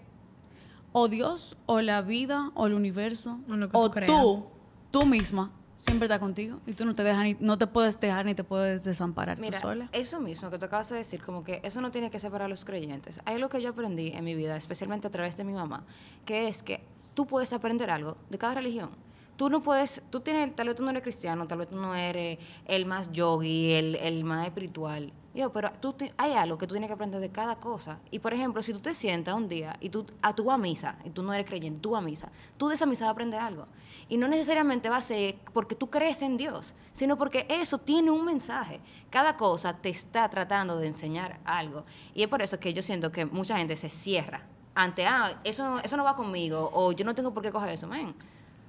o 0.94 1.08
Dios, 1.08 1.58
o 1.66 1.82
la 1.82 2.02
vida, 2.02 2.52
o 2.56 2.68
el 2.68 2.74
universo, 2.74 3.40
O 3.50 3.56
lo 3.56 3.70
que 3.70 3.78
o 3.78 3.86
tú 3.90 3.92
creas. 3.92 4.12
tú, 4.12 4.46
tú 4.92 5.06
misma, 5.06 5.52
siempre 5.78 6.06
está 6.06 6.20
contigo. 6.20 6.60
Y 6.68 6.74
tú 6.74 6.86
no 6.86 6.94
te 6.94 7.04
dejas 7.04 7.24
ni, 7.24 7.36
no 7.40 7.58
te 7.58 7.66
puedes 7.68 8.00
dejar 8.00 8.26
ni 8.26 8.36
te 8.36 8.44
puedes 8.44 8.84
desamparar 8.84 9.40
Mira, 9.40 9.60
tú 9.60 9.68
sola. 9.68 9.90
eso 9.94 10.20
mismo 10.20 10.50
que 10.50 10.60
tú 10.60 10.66
acabas 10.66 10.90
de 10.90 10.98
decir, 10.98 11.24
como 11.24 11.44
que 11.44 11.60
eso 11.64 11.82
no 11.82 11.92
tiene 11.92 12.12
que 12.12 12.20
ser 12.20 12.30
para 12.32 12.48
los 12.48 12.66
creyentes. 12.66 13.22
Hay 13.26 13.36
algo 13.36 13.50
que 13.50 13.62
yo 13.62 13.70
aprendí 13.70 14.10
en 14.10 14.24
mi 14.26 14.36
vida, 14.36 14.56
especialmente 14.58 15.08
a 15.08 15.12
través 15.12 15.38
de 15.38 15.44
mi 15.44 15.54
mamá, 15.54 15.86
que 16.26 16.48
es 16.48 16.62
que 16.62 16.84
tú 17.14 17.26
puedes 17.26 17.52
aprender 17.54 17.90
algo 17.90 18.18
de 18.30 18.38
cada 18.38 18.56
religión. 18.56 18.90
Tú 19.38 19.50
no 19.50 19.62
puedes, 19.62 20.04
tú 20.12 20.20
tienes, 20.20 20.56
tal 20.56 20.68
vez 20.68 20.76
tú 20.76 20.84
no 20.84 20.92
eres 20.92 21.02
cristiano, 21.02 21.48
tal 21.48 21.58
vez 21.60 21.70
tú 21.70 21.76
no 21.76 21.96
eres 21.96 22.38
el 22.66 22.86
más 22.86 23.12
yogi, 23.12 23.72
el, 23.74 23.96
el 23.96 24.24
más 24.24 24.46
espiritual. 24.46 25.12
Yo, 25.34 25.50
pero 25.54 25.72
tú 25.80 25.94
te- 25.94 26.14
hay 26.18 26.34
algo 26.34 26.58
que 26.58 26.68
tú 26.68 26.74
tienes 26.74 26.90
que 26.90 26.94
aprender 26.94 27.22
de 27.22 27.30
cada 27.30 27.56
cosa. 27.56 28.00
Y 28.12 28.20
por 28.20 28.34
ejemplo, 28.34 28.62
si 28.62 28.74
tú 28.74 28.80
te 28.82 28.94
sientas 28.94 29.34
un 29.34 29.48
día 29.48 29.78
y 29.80 29.90
tú, 29.90 30.06
a 30.22 30.34
tú 30.34 30.44
vas 30.44 30.56
a 30.56 30.58
misa, 30.58 30.98
y 31.06 31.10
tú 31.10 31.24
no 31.24 31.32
eres 31.34 31.46
creyente, 31.48 31.80
tú 31.80 31.96
a 31.96 32.02
misa, 32.02 32.30
tú 32.58 32.68
de 32.68 32.76
esa 32.76 32.86
misa 32.86 33.06
vas 33.06 33.10
a 33.10 33.14
aprender 33.14 33.40
algo. 33.40 33.66
Y 34.10 34.18
no 34.18 34.28
necesariamente 34.28 34.90
va 34.90 34.98
a 34.98 35.02
ser 35.02 35.36
porque 35.54 35.74
tú 35.74 35.90
crees 35.90 36.22
en 36.22 36.36
Dios, 36.36 36.76
sino 36.92 37.18
porque 37.18 37.46
eso 37.50 37.78
tiene 37.78 38.12
un 38.12 38.26
mensaje. 38.26 38.82
Cada 39.10 39.38
cosa 39.38 39.78
te 39.78 39.88
está 39.90 40.30
tratando 40.30 40.78
de 40.78 40.88
enseñar 40.88 41.40
algo. 41.46 41.86
Y 42.14 42.24
es 42.24 42.28
por 42.28 42.42
eso 42.42 42.60
que 42.60 42.74
yo 42.74 42.82
siento 42.82 43.10
que 43.14 43.26
mucha 43.26 43.58
gente 43.58 43.78
se 43.78 43.88
cierra 43.88 44.44
ante, 44.76 45.06
ah, 45.06 45.40
eso, 45.46 45.80
eso 45.80 45.96
no 45.96 46.04
va 46.04 46.16
conmigo, 46.18 46.70
o 46.74 46.92
yo 46.92 47.06
no 47.06 47.16
tengo 47.16 47.34
por 47.34 47.42
qué 47.42 47.52
coger 47.52 47.70
eso, 47.70 47.88
men. 47.88 48.14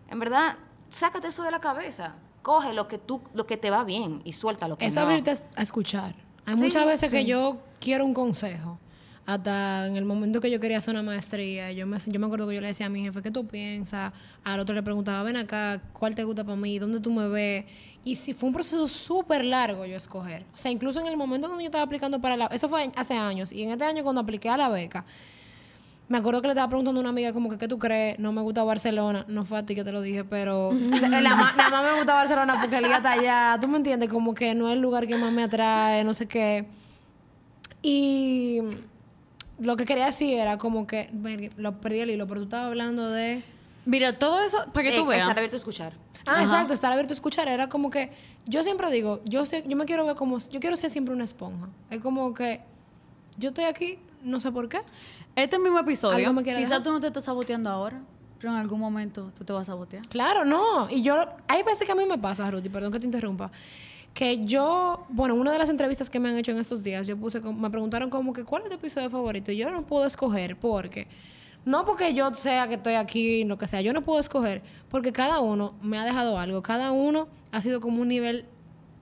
En 0.08 0.18
verdad, 0.20 0.56
sácate 0.90 1.26
eso 1.26 1.42
de 1.42 1.50
la 1.50 1.60
cabeza. 1.60 2.14
Coge 2.42 2.72
lo 2.72 2.86
que 2.88 2.98
tú, 2.98 3.20
lo 3.34 3.46
que 3.46 3.56
te 3.56 3.70
va 3.70 3.82
bien 3.84 4.20
y 4.24 4.32
suelta 4.32 4.66
lo 4.68 4.76
que 4.78 4.86
Es 4.86 4.94
no. 4.94 5.02
abrirte 5.02 5.32
a 5.56 5.62
escuchar. 5.62 6.14
Hay 6.46 6.54
Sí, 6.54 6.60
muchas 6.60 6.86
veces 6.86 7.10
que 7.10 7.24
yo 7.24 7.60
quiero 7.80 8.04
un 8.04 8.14
consejo. 8.14 8.78
Hasta 9.24 9.86
en 9.86 9.96
el 9.96 10.04
momento 10.04 10.40
que 10.40 10.50
yo 10.50 10.58
quería 10.58 10.78
hacer 10.78 10.94
una 10.94 11.02
maestría, 11.04 11.70
yo 11.70 11.86
me, 11.86 11.96
yo 12.04 12.18
me 12.18 12.26
acuerdo 12.26 12.48
que 12.48 12.56
yo 12.56 12.60
le 12.60 12.66
decía 12.66 12.86
a 12.86 12.88
mi 12.88 13.02
jefe, 13.02 13.22
¿qué 13.22 13.30
tú 13.30 13.46
piensas? 13.46 14.12
Al 14.42 14.58
otro 14.58 14.74
le 14.74 14.82
preguntaba, 14.82 15.22
ven 15.22 15.36
acá, 15.36 15.80
¿cuál 15.92 16.16
te 16.16 16.24
gusta 16.24 16.42
para 16.42 16.56
mí? 16.56 16.78
¿Dónde 16.80 16.98
tú 16.98 17.12
me 17.12 17.28
ves? 17.28 17.64
Y 18.04 18.16
si 18.16 18.34
fue 18.34 18.48
un 18.48 18.54
proceso 18.54 18.88
súper 18.88 19.44
largo 19.44 19.86
yo 19.86 19.96
escoger. 19.96 20.44
O 20.52 20.56
sea, 20.56 20.72
incluso 20.72 21.00
en 21.00 21.06
el 21.06 21.16
momento 21.16 21.46
cuando 21.46 21.60
yo 21.62 21.66
estaba 21.66 21.84
aplicando 21.84 22.20
para 22.20 22.36
la... 22.36 22.46
Eso 22.46 22.68
fue 22.68 22.90
hace 22.96 23.14
años. 23.14 23.52
Y 23.52 23.62
en 23.62 23.70
este 23.70 23.84
año 23.84 24.02
cuando 24.02 24.20
apliqué 24.20 24.48
a 24.48 24.56
la 24.56 24.68
beca, 24.68 25.04
me 26.08 26.18
acuerdo 26.18 26.42
que 26.42 26.48
le 26.48 26.52
estaba 26.52 26.68
preguntando 26.68 27.00
a 27.00 27.02
una 27.02 27.10
amiga 27.10 27.32
como 27.32 27.48
que, 27.48 27.56
¿qué 27.58 27.68
tú 27.68 27.78
crees? 27.78 28.18
No 28.18 28.32
me 28.32 28.42
gusta 28.42 28.62
Barcelona. 28.64 29.24
No 29.28 29.44
fue 29.46 29.58
a 29.58 29.66
ti 29.66 29.74
que 29.74 29.82
te 29.84 29.92
lo 29.92 30.02
dije, 30.02 30.24
pero 30.24 30.70
nada 31.00 31.20
más 31.70 31.84
me 31.84 31.96
gusta 31.98 32.14
Barcelona 32.14 32.58
porque 32.60 32.76
el 32.76 32.84
día 32.84 32.96
está 32.96 33.12
allá. 33.12 33.58
¿Tú 33.60 33.68
me 33.68 33.78
entiendes? 33.78 34.10
Como 34.10 34.34
que 34.34 34.54
no 34.54 34.68
es 34.68 34.74
el 34.74 34.80
lugar 34.80 35.06
que 35.06 35.16
más 35.16 35.32
me 35.32 35.42
atrae, 35.44 36.04
no 36.04 36.12
sé 36.12 36.26
qué. 36.26 36.66
Y 37.82 38.60
lo 39.58 39.76
que 39.76 39.84
quería 39.84 40.06
decir 40.06 40.38
era 40.38 40.58
como 40.58 40.86
que, 40.86 41.08
ver, 41.12 41.50
lo 41.56 41.80
perdí 41.80 42.00
el 42.00 42.10
hilo, 42.10 42.26
pero 42.26 42.40
tú 42.40 42.44
estabas 42.44 42.66
hablando 42.68 43.10
de... 43.10 43.42
Mira, 43.84 44.18
todo 44.18 44.40
eso, 44.40 44.58
para 44.72 44.88
que 44.88 44.96
Eh, 44.96 44.98
tú 44.98 45.06
veas. 45.06 45.22
Estar 45.22 45.36
abierto 45.38 45.56
a 45.56 45.58
escuchar. 45.58 45.92
Ah, 46.26 46.34
Ajá. 46.34 46.42
exacto, 46.42 46.72
estar 46.74 46.92
abierto 46.92 47.12
a 47.12 47.16
escuchar. 47.16 47.48
Era 47.48 47.68
como 47.68 47.90
que, 47.90 48.12
yo 48.46 48.62
siempre 48.62 48.90
digo, 48.92 49.20
yo 49.24 49.44
sé, 49.44 49.64
yo 49.66 49.76
me 49.76 49.84
quiero 49.86 50.06
ver 50.06 50.14
como, 50.14 50.38
yo 50.38 50.60
quiero 50.60 50.76
ser 50.76 50.90
siempre 50.90 51.12
una 51.14 51.24
esponja. 51.24 51.68
Es 51.90 52.00
como 52.00 52.32
que 52.34 52.60
yo 53.38 53.48
estoy 53.48 53.64
aquí, 53.64 53.98
no 54.22 54.40
sé 54.40 54.50
por 54.52 54.68
qué. 54.68 54.80
Este 55.36 55.58
mismo 55.58 55.78
episodio, 55.78 56.18
¿Algo 56.18 56.32
me 56.32 56.42
quiere 56.42 56.60
quizás 56.60 56.82
tú 56.82 56.90
no 56.90 57.00
te 57.00 57.06
estás 57.06 57.24
saboteando 57.24 57.70
ahora, 57.70 58.00
pero 58.38 58.52
en 58.52 58.58
algún 58.58 58.80
momento 58.80 59.30
tú 59.36 59.44
te 59.44 59.52
vas 59.52 59.62
a 59.62 59.72
sabotear. 59.72 60.06
Claro, 60.08 60.44
no. 60.44 60.90
Y 60.90 61.02
yo, 61.02 61.14
hay 61.46 61.62
veces 61.62 61.86
que 61.86 61.92
a 61.92 61.94
mí 61.94 62.04
me 62.06 62.18
pasa, 62.18 62.50
Ruth, 62.50 62.64
y 62.64 62.68
perdón 62.68 62.92
que 62.92 62.98
te 62.98 63.06
interrumpa, 63.06 63.50
que 64.12 64.44
yo, 64.44 65.06
bueno, 65.08 65.34
una 65.34 65.52
de 65.52 65.58
las 65.58 65.68
entrevistas 65.68 66.10
que 66.10 66.20
me 66.20 66.28
han 66.28 66.36
hecho 66.36 66.50
en 66.50 66.58
estos 66.58 66.82
días, 66.82 67.06
yo 67.06 67.16
puse, 67.16 67.40
me 67.40 67.70
preguntaron 67.70 68.10
como 68.10 68.32
que, 68.32 68.44
¿cuál 68.44 68.62
es 68.62 68.68
tu 68.68 68.74
episodio 68.74 69.08
favorito? 69.10 69.52
Y 69.52 69.56
yo 69.56 69.70
no 69.70 69.82
puedo 69.86 70.04
escoger 70.06 70.56
porque, 70.56 71.06
no 71.64 71.84
porque 71.84 72.14
yo 72.14 72.34
sea 72.34 72.68
que 72.68 72.74
estoy 72.74 72.94
aquí, 72.94 73.44
lo 73.44 73.56
que 73.56 73.66
sea, 73.66 73.80
yo 73.80 73.92
no 73.92 74.02
puedo 74.02 74.20
escoger 74.20 74.62
porque 74.90 75.12
cada 75.12 75.40
uno 75.40 75.74
me 75.80 75.98
ha 75.98 76.04
dejado 76.04 76.38
algo, 76.38 76.62
cada 76.62 76.92
uno 76.92 77.28
ha 77.52 77.60
sido 77.60 77.80
como 77.80 78.02
un 78.02 78.08
nivel, 78.08 78.44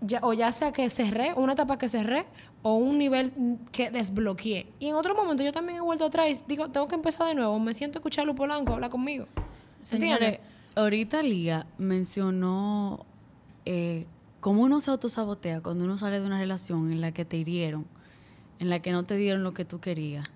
ya, 0.00 0.20
o 0.22 0.32
ya 0.32 0.52
sea 0.52 0.72
que 0.72 0.88
cerré, 0.90 1.32
una 1.34 1.54
etapa 1.54 1.78
que 1.78 1.88
cerré, 1.88 2.26
o 2.62 2.74
un 2.74 2.98
nivel 2.98 3.32
que 3.72 3.90
desbloqueé. 3.90 4.66
Y 4.78 4.88
en 4.88 4.94
otro 4.94 5.14
momento 5.14 5.42
yo 5.42 5.52
también 5.52 5.78
he 5.78 5.80
vuelto 5.80 6.04
atrás 6.04 6.28
y 6.28 6.42
digo, 6.46 6.68
tengo 6.68 6.88
que 6.88 6.94
empezar 6.94 7.26
de 7.26 7.34
nuevo, 7.34 7.58
me 7.58 7.74
siento 7.74 7.98
a 7.98 8.00
escuchar 8.00 8.22
a 8.22 8.26
Luis 8.26 8.36
Polanco, 8.36 8.74
habla 8.74 8.90
conmigo. 8.90 9.26
Señores, 9.82 10.40
ahorita 10.74 11.22
Lía 11.22 11.66
mencionó 11.78 13.06
eh, 13.64 14.06
cómo 14.40 14.62
uno 14.62 14.80
se 14.80 14.90
autosabotea 14.90 15.62
cuando 15.62 15.84
uno 15.84 15.96
sale 15.96 16.20
de 16.20 16.26
una 16.26 16.38
relación 16.38 16.92
en 16.92 17.00
la 17.00 17.12
que 17.12 17.24
te 17.24 17.36
hirieron, 17.36 17.86
en 18.58 18.68
la 18.68 18.80
que 18.80 18.92
no 18.92 19.04
te 19.04 19.16
dieron 19.16 19.42
lo 19.42 19.54
que 19.54 19.64
tú 19.64 19.80
querías. 19.80 20.28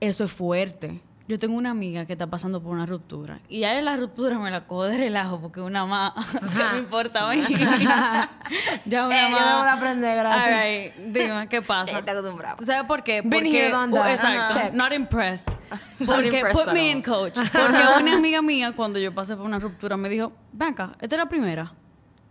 Eso 0.00 0.24
es 0.24 0.32
fuerte. 0.32 1.00
Yo 1.26 1.38
tengo 1.38 1.56
una 1.56 1.70
amiga 1.70 2.04
que 2.04 2.12
está 2.12 2.26
pasando 2.26 2.62
por 2.62 2.72
una 2.72 2.84
ruptura 2.84 3.38
y 3.48 3.60
ya 3.60 3.78
en 3.78 3.86
la 3.86 3.96
ruptura 3.96 4.38
me 4.38 4.50
la 4.50 4.66
cojo 4.66 4.84
de 4.84 4.98
relajo 4.98 5.40
porque 5.40 5.62
una 5.62 5.86
más, 5.86 6.12
¿qué 6.32 6.64
me 6.74 6.78
importa 6.80 7.30
a 7.30 7.32
mí? 7.34 7.42
ya 8.84 9.06
una 9.06 9.16
Eh, 9.26 9.30
yo 9.30 9.36
más. 9.36 9.48
debo 9.50 9.62
de 9.64 9.70
aprender, 9.70 10.18
gracias. 10.18 10.44
All 10.54 10.62
right, 10.62 10.94
dime, 11.14 11.48
¿qué 11.48 11.62
pasa? 11.62 11.98
Está 11.98 12.12
acostumbrado. 12.12 12.56
¿Tú 12.58 12.66
sabes 12.66 12.84
por 12.86 13.02
qué? 13.02 13.22
Been 13.22 13.30
Porque, 13.30 13.72
oh, 13.74 13.90
that. 13.94 14.10
exacto, 14.14 14.54
Check. 14.54 14.72
not 14.74 14.92
impressed. 14.92 15.48
Not 15.98 16.06
Porque 16.06 16.26
impressed 16.26 16.52
put 16.64 16.72
me 16.74 16.90
in 16.90 17.02
coach. 17.02 17.34
Porque 17.36 17.82
una 18.02 18.16
amiga 18.16 18.42
mía 18.42 18.72
cuando 18.76 18.98
yo 18.98 19.14
pasé 19.14 19.34
por 19.34 19.46
una 19.46 19.58
ruptura 19.58 19.96
me 19.96 20.10
dijo, 20.10 20.30
"Ven 20.52 20.68
acá, 20.74 20.92
esta 21.00 21.16
es 21.16 21.18
la 21.18 21.28
primera." 21.28 21.72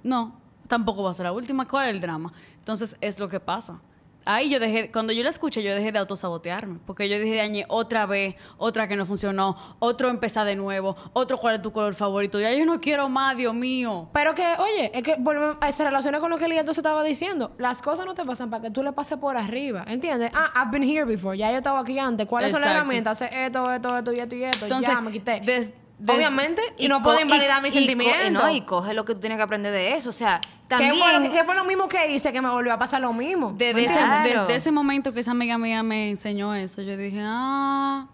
No, 0.04 0.40
tampoco 0.68 1.02
va 1.04 1.12
a 1.12 1.14
ser 1.16 1.26
la 1.26 1.32
última. 1.32 1.68
¿Cuál 1.68 1.88
es 1.90 1.96
el 1.96 2.00
drama? 2.00 2.32
Entonces 2.58 2.96
es 3.02 3.20
lo 3.20 3.28
que 3.28 3.40
pasa. 3.40 3.80
Ahí 4.26 4.50
yo 4.50 4.60
dejé, 4.60 4.92
cuando 4.92 5.14
yo 5.14 5.24
la 5.24 5.30
escuché, 5.30 5.62
yo 5.64 5.74
dejé 5.76 5.92
de 5.92 6.00
autosabotearme. 6.00 6.80
Porque 6.86 7.10
yo 7.10 7.20
dije, 7.20 7.36
dañé 7.36 7.66
otra 7.68 8.06
vez, 8.06 8.36
otra 8.58 8.88
que 8.88 8.96
no 8.96 9.06
funcionó, 9.06 9.56
otro 9.80 10.10
empezar 10.10 10.46
de 10.46 10.56
nuevo, 10.56 10.96
otro 11.14 11.38
cuál 11.38 11.56
es 11.56 11.62
tu 11.62 11.72
color 11.72 11.94
favorito. 11.94 12.40
Ya 12.40 12.54
yo 12.54 12.66
no 12.66 12.80
quiero 12.80 13.10
más, 13.10 13.36
Dios 13.38 13.54
mío. 13.54 14.10
Pero 14.14 14.34
que, 14.36 14.46
oye, 14.60 14.92
es 14.94 15.04
que 15.04 15.16
volvemos- 15.18 15.58
eh, 15.68 15.72
se 15.72 15.84
relaciona 15.84 16.20
con 16.20 16.30
lo 16.30 16.38
que 16.38 16.48
Lía 16.48 16.60
entonces 16.62 16.80
estaba 16.80 17.04
diciendo. 17.04 17.52
Las 17.58 17.82
cosas 17.82 18.06
no 18.06 18.14
te 18.16 18.24
pasan 18.24 18.50
para 18.50 18.62
que 18.64 18.72
tú 18.72 18.84
le 18.84 18.92
pases 18.94 19.18
por 19.18 19.36
arriba. 19.38 19.84
¿Entiendes? 19.88 20.32
Ah, 20.34 20.52
I've 20.56 20.72
been 20.72 20.84
here 20.90 21.06
before. 21.06 21.38
Ya 21.38 21.52
yo 21.52 21.58
estaba 21.58 21.80
aquí 21.82 21.98
antes. 22.00 22.26
¿Cuáles 22.28 22.52
son 22.52 22.62
las 22.62 22.70
Exacto. 22.70 22.82
herramientas? 22.86 23.22
Hacer 23.22 23.34
esto, 23.40 23.72
esto, 23.74 23.98
esto 23.98 24.14
y 24.14 24.20
esto 24.20 24.36
y 24.36 24.44
esto. 24.44 24.66
Entonces, 24.66 24.92
ya 24.94 25.02
me 25.02 25.12
quité. 25.12 25.40
des- 25.42 25.72
Obviamente. 26.08 26.62
Y, 26.78 26.88
no 26.88 27.02
puedo 27.02 27.20
invalidar 27.20 27.62
mis 27.62 27.74
sentimientos. 27.74 28.28
Y, 28.28 28.32
no, 28.32 28.50
y 28.50 28.62
coge 28.62 28.94
lo 28.94 29.06
que 29.06 29.14
tú 29.14 29.22
tienes 29.22 29.38
que 29.38 29.44
aprender 29.44 29.72
de 29.72 29.94
eso. 29.94 30.10
O 30.10 30.14
sea, 30.14 30.42
¿Qué 30.42 30.50
también... 30.68 30.98
fue, 30.98 31.14
lo, 31.20 31.32
qué 31.32 31.44
fue 31.44 31.56
lo 31.56 31.64
mismo 31.64 31.88
que 31.88 32.12
hice 32.12 32.32
que 32.32 32.42
me 32.42 32.50
volvió 32.50 32.74
a 32.74 32.80
pasar 32.80 33.02
lo 33.02 33.14
mismo? 33.14 33.54
Desde 33.58 34.56
ese 34.56 34.72
momento 34.72 35.14
que 35.14 35.22
esa 35.22 35.32
amiga 35.32 35.58
mía 35.58 35.84
me 35.84 36.10
enseñó 36.10 36.54
eso, 36.56 36.82
yo 36.82 36.98
dije, 36.98 37.22
ah, 37.22 38.08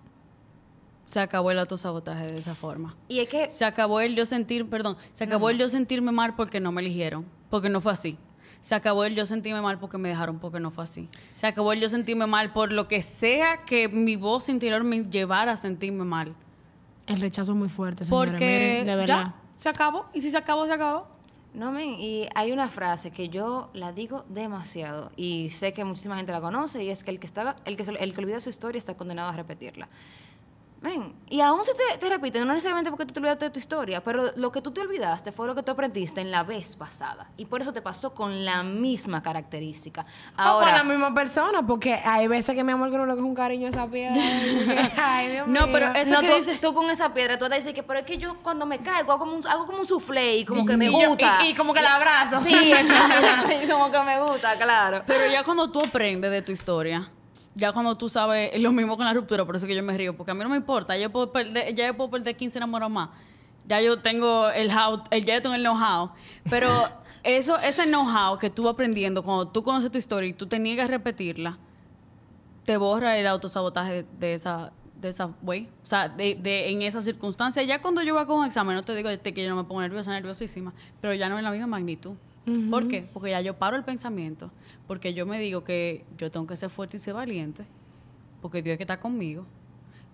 se 1.05 1.19
acabó 1.19 1.49
el 1.49 1.59
autosabotaje 1.59 2.27
de 2.27 2.37
esa 2.37 2.53
forma. 2.53 2.95
Y 3.07 3.19
es 3.19 3.29
que... 3.29 3.49
Se 3.49 3.65
acabó 3.65 3.99
el 4.01 4.15
yo 4.15 4.25
sentir, 4.25 4.69
perdón, 4.69 4.95
se 5.13 5.23
acabó 5.23 5.49
el 5.49 5.57
yo 5.57 5.67
sentirme 5.67 6.11
mal 6.11 6.35
porque 6.35 6.59
no 6.59 6.71
me 6.71 6.81
eligieron, 6.81 7.25
porque 7.49 7.69
no 7.69 7.81
fue 7.81 7.93
así. 7.93 8.17
Se 8.61 8.75
acabó 8.75 9.05
el 9.05 9.15
yo 9.15 9.25
sentirme 9.25 9.61
mal 9.61 9.79
porque 9.79 9.97
me 9.97 10.09
dejaron, 10.09 10.37
porque 10.37 10.59
no 10.59 10.69
fue 10.69 10.83
así. 10.83 11.09
Se 11.33 11.47
acabó 11.47 11.73
el 11.73 11.79
yo 11.79 11.89
sentirme 11.89 12.27
mal 12.27 12.51
por 12.51 12.71
lo 12.71 12.87
que 12.87 13.01
sea 13.01 13.63
que 13.65 13.87
mi 13.87 14.17
voz 14.17 14.49
interior 14.49 14.83
me 14.83 15.05
llevara 15.05 15.53
a 15.53 15.57
sentirme 15.57 16.03
mal. 16.03 16.35
El 17.09 17.19
rechazo 17.19 17.51
es 17.53 17.57
muy 17.57 17.69
fuerte, 17.69 18.05
señores. 18.05 18.31
Porque 18.31 18.45
miren, 18.45 18.85
de 18.85 18.95
verdad. 18.95 19.23
ya, 19.23 19.35
se 19.57 19.69
acabó. 19.69 20.05
Y 20.13 20.21
si 20.21 20.29
se 20.29 20.37
acabó, 20.37 20.65
se 20.67 20.73
acabó. 20.73 21.07
No, 21.53 21.71
men, 21.71 21.89
y 21.99 22.27
hay 22.35 22.51
una 22.51 22.69
frase 22.69 23.09
que 23.09 23.29
yo 23.29 23.71
la 23.73 23.91
digo 23.91 24.23
demasiado 24.29 25.11
y 25.15 25.49
sé 25.49 25.73
que 25.73 25.83
muchísima 25.83 26.15
gente 26.15 26.31
la 26.31 26.41
conoce 26.41 26.83
y 26.83 26.91
es 26.91 27.03
que 27.03 27.09
el 27.09 27.19
que 27.19 27.25
está 27.25 27.55
el 27.65 27.75
que, 27.75 27.81
el 27.81 28.13
que 28.13 28.21
olvida 28.21 28.39
su 28.39 28.49
historia 28.49 28.77
está 28.77 28.93
condenado 28.95 29.29
a 29.29 29.33
repetirla. 29.33 29.87
Men, 30.81 31.13
y 31.29 31.41
aún 31.41 31.65
se 31.65 31.73
te, 31.73 31.97
te 31.97 32.07
repite, 32.09 32.39
no 32.39 32.45
necesariamente 32.45 32.89
porque 32.89 33.05
tú 33.05 33.13
te 33.13 33.19
olvidaste 33.19 33.45
de 33.45 33.51
tu 33.51 33.59
historia, 33.59 34.01
pero 34.01 34.31
lo 34.37 34.49
que 34.49 34.61
tú 34.61 34.71
te 34.71 34.79
olvidaste 34.79 35.33
fue 35.33 35.45
lo 35.45 35.53
que 35.53 35.61
tú 35.61 35.73
aprendiste 35.73 36.21
en 36.21 36.31
la 36.31 36.43
vez 36.43 36.77
pasada. 36.77 37.27
Y 37.35 37.45
por 37.47 37.61
eso 37.61 37.73
te 37.73 37.81
pasó 37.81 38.13
con 38.13 38.45
la 38.45 38.63
misma 38.63 39.21
característica. 39.21 40.01
o 40.01 40.35
con 40.37 40.45
Ahora, 40.45 40.77
la 40.77 40.83
misma 40.85 41.13
persona, 41.13 41.67
porque 41.67 41.95
hay 41.95 42.27
veces 42.27 42.55
que 42.55 42.63
mi 42.63 42.71
amor 42.71 42.91
que 42.91 42.97
no 42.97 43.05
le 43.05 43.11
coge 43.11 43.23
un 43.23 43.35
cariño 43.35 43.67
a 43.67 43.71
esa 43.71 43.87
piedra. 43.87 44.15
Ay, 44.97 45.31
Dios 45.31 45.47
No, 45.49 45.63
mío. 45.65 45.69
pero 45.73 45.87
es- 45.93 46.07
Eso 46.07 46.11
no, 46.11 46.21
que 46.21 46.27
tú, 46.27 46.33
dice- 46.35 46.59
tú 46.61 46.73
con 46.73 46.89
esa 46.89 47.13
piedra, 47.13 47.37
tú 47.37 47.43
vas 47.43 47.51
a 47.51 47.55
decir 47.55 47.73
que, 47.73 47.83
pero 47.83 47.99
es 47.99 48.05
que 48.05 48.17
yo 48.17 48.37
cuando 48.41 48.65
me 48.65 48.79
caigo 48.79 49.11
hago 49.11 49.19
como 49.19 49.35
un, 49.35 49.45
hago 49.47 49.65
como 49.65 49.79
un 49.79 49.85
soufflé 49.85 50.37
y 50.37 50.45
como 50.45 50.65
que 50.65 50.77
me 50.77 50.85
yo- 50.85 51.09
gusta. 51.09 51.39
y- 51.43 51.49
y 51.49 51.53
como 51.55 51.73
que 51.73 51.81
la 51.81 51.95
abrazo. 51.97 52.41
Sí, 52.41 52.55
exacto. 52.73 53.49
y 53.63 53.67
como 53.67 53.91
que 53.91 53.99
me 53.99 54.17
gusta, 54.21 54.57
claro. 54.57 55.03
Pero 55.05 55.25
ya 55.29 55.43
cuando 55.43 55.69
tú 55.69 55.81
aprendes 55.81 56.31
de 56.31 56.41
tu 56.41 56.53
historia, 56.53 57.11
ya 57.55 57.71
cuando 57.73 57.95
tú 57.97 58.09
sabes, 58.09 58.51
es 58.53 58.61
lo 58.61 58.71
mismo 58.71 58.95
con 58.95 59.05
la 59.05 59.13
ruptura, 59.13 59.45
por 59.45 59.55
eso 59.55 59.67
que 59.67 59.75
yo 59.75 59.83
me 59.83 59.97
río, 59.97 60.15
porque 60.15 60.31
a 60.31 60.33
mí 60.33 60.41
no 60.43 60.49
me 60.49 60.57
importa, 60.57 60.97
yo 60.97 61.09
puedo 61.11 61.31
perder, 61.31 61.73
ya 61.75 61.87
yo 61.87 61.97
puedo 61.97 62.09
perder 62.11 62.35
15 62.35 62.57
enamorados 62.59 62.91
más. 62.93 63.09
Ya 63.67 63.81
yo 63.81 63.99
tengo 64.01 64.49
el 64.49 64.69
how, 64.71 65.03
el, 65.11 65.25
ya 65.25 65.35
yo 65.35 65.41
tengo 65.43 65.55
el 65.55 65.61
know-how. 65.61 66.11
Pero 66.49 66.89
eso, 67.23 67.57
ese 67.59 67.83
know-how 67.85 68.37
que 68.39 68.49
tú 68.49 68.63
vas 68.63 68.73
aprendiendo 68.73 69.21
cuando 69.23 69.47
tú 69.47 69.61
conoces 69.61 69.91
tu 69.91 69.97
historia 69.97 70.29
y 70.29 70.33
tú 70.33 70.47
te 70.47 70.57
niegas 70.57 70.85
a 70.85 70.91
repetirla, 70.91 71.57
te 72.65 72.77
borra 72.77 73.17
el 73.17 73.27
autosabotaje 73.27 74.03
de, 74.03 74.05
de 74.19 74.33
esa 74.33 74.71
de 74.99 75.07
esa 75.07 75.27
way, 75.43 75.69
o 75.81 75.85
sea, 75.85 76.09
de, 76.09 76.35
de- 76.41 76.69
en 76.71 76.81
esa 76.81 76.99
circunstancia. 76.99 77.63
Ya 77.63 77.81
cuando 77.81 78.01
yo 78.01 78.15
voy 78.15 78.25
con 78.25 78.39
un 78.39 78.45
examen, 78.45 78.75
no 78.75 78.83
te 78.83 78.93
digo 78.93 79.07
este, 79.07 79.33
que 79.33 79.41
yo 79.43 79.49
no 79.49 79.55
me 79.55 79.63
pongo 79.63 79.79
nerviosa, 79.79 80.11
nerviosísima, 80.11 80.73
pero 80.99 81.13
ya 81.13 81.29
no 81.29 81.37
en 81.37 81.45
la 81.45 81.51
misma 81.51 81.67
magnitud. 81.67 82.15
¿Por 82.69 82.87
qué? 82.87 83.07
Porque 83.13 83.31
ya 83.31 83.41
yo 83.41 83.57
paro 83.57 83.77
el 83.77 83.83
pensamiento, 83.83 84.51
porque 84.87 85.13
yo 85.13 85.25
me 85.25 85.39
digo 85.39 85.63
que 85.63 86.05
yo 86.17 86.31
tengo 86.31 86.47
que 86.47 86.55
ser 86.55 86.69
fuerte 86.69 86.97
y 86.97 86.99
ser 86.99 87.13
valiente, 87.13 87.65
porque 88.41 88.61
Dios 88.61 88.73
es 88.73 88.77
que 88.77 88.83
está 88.83 88.99
conmigo. 88.99 89.45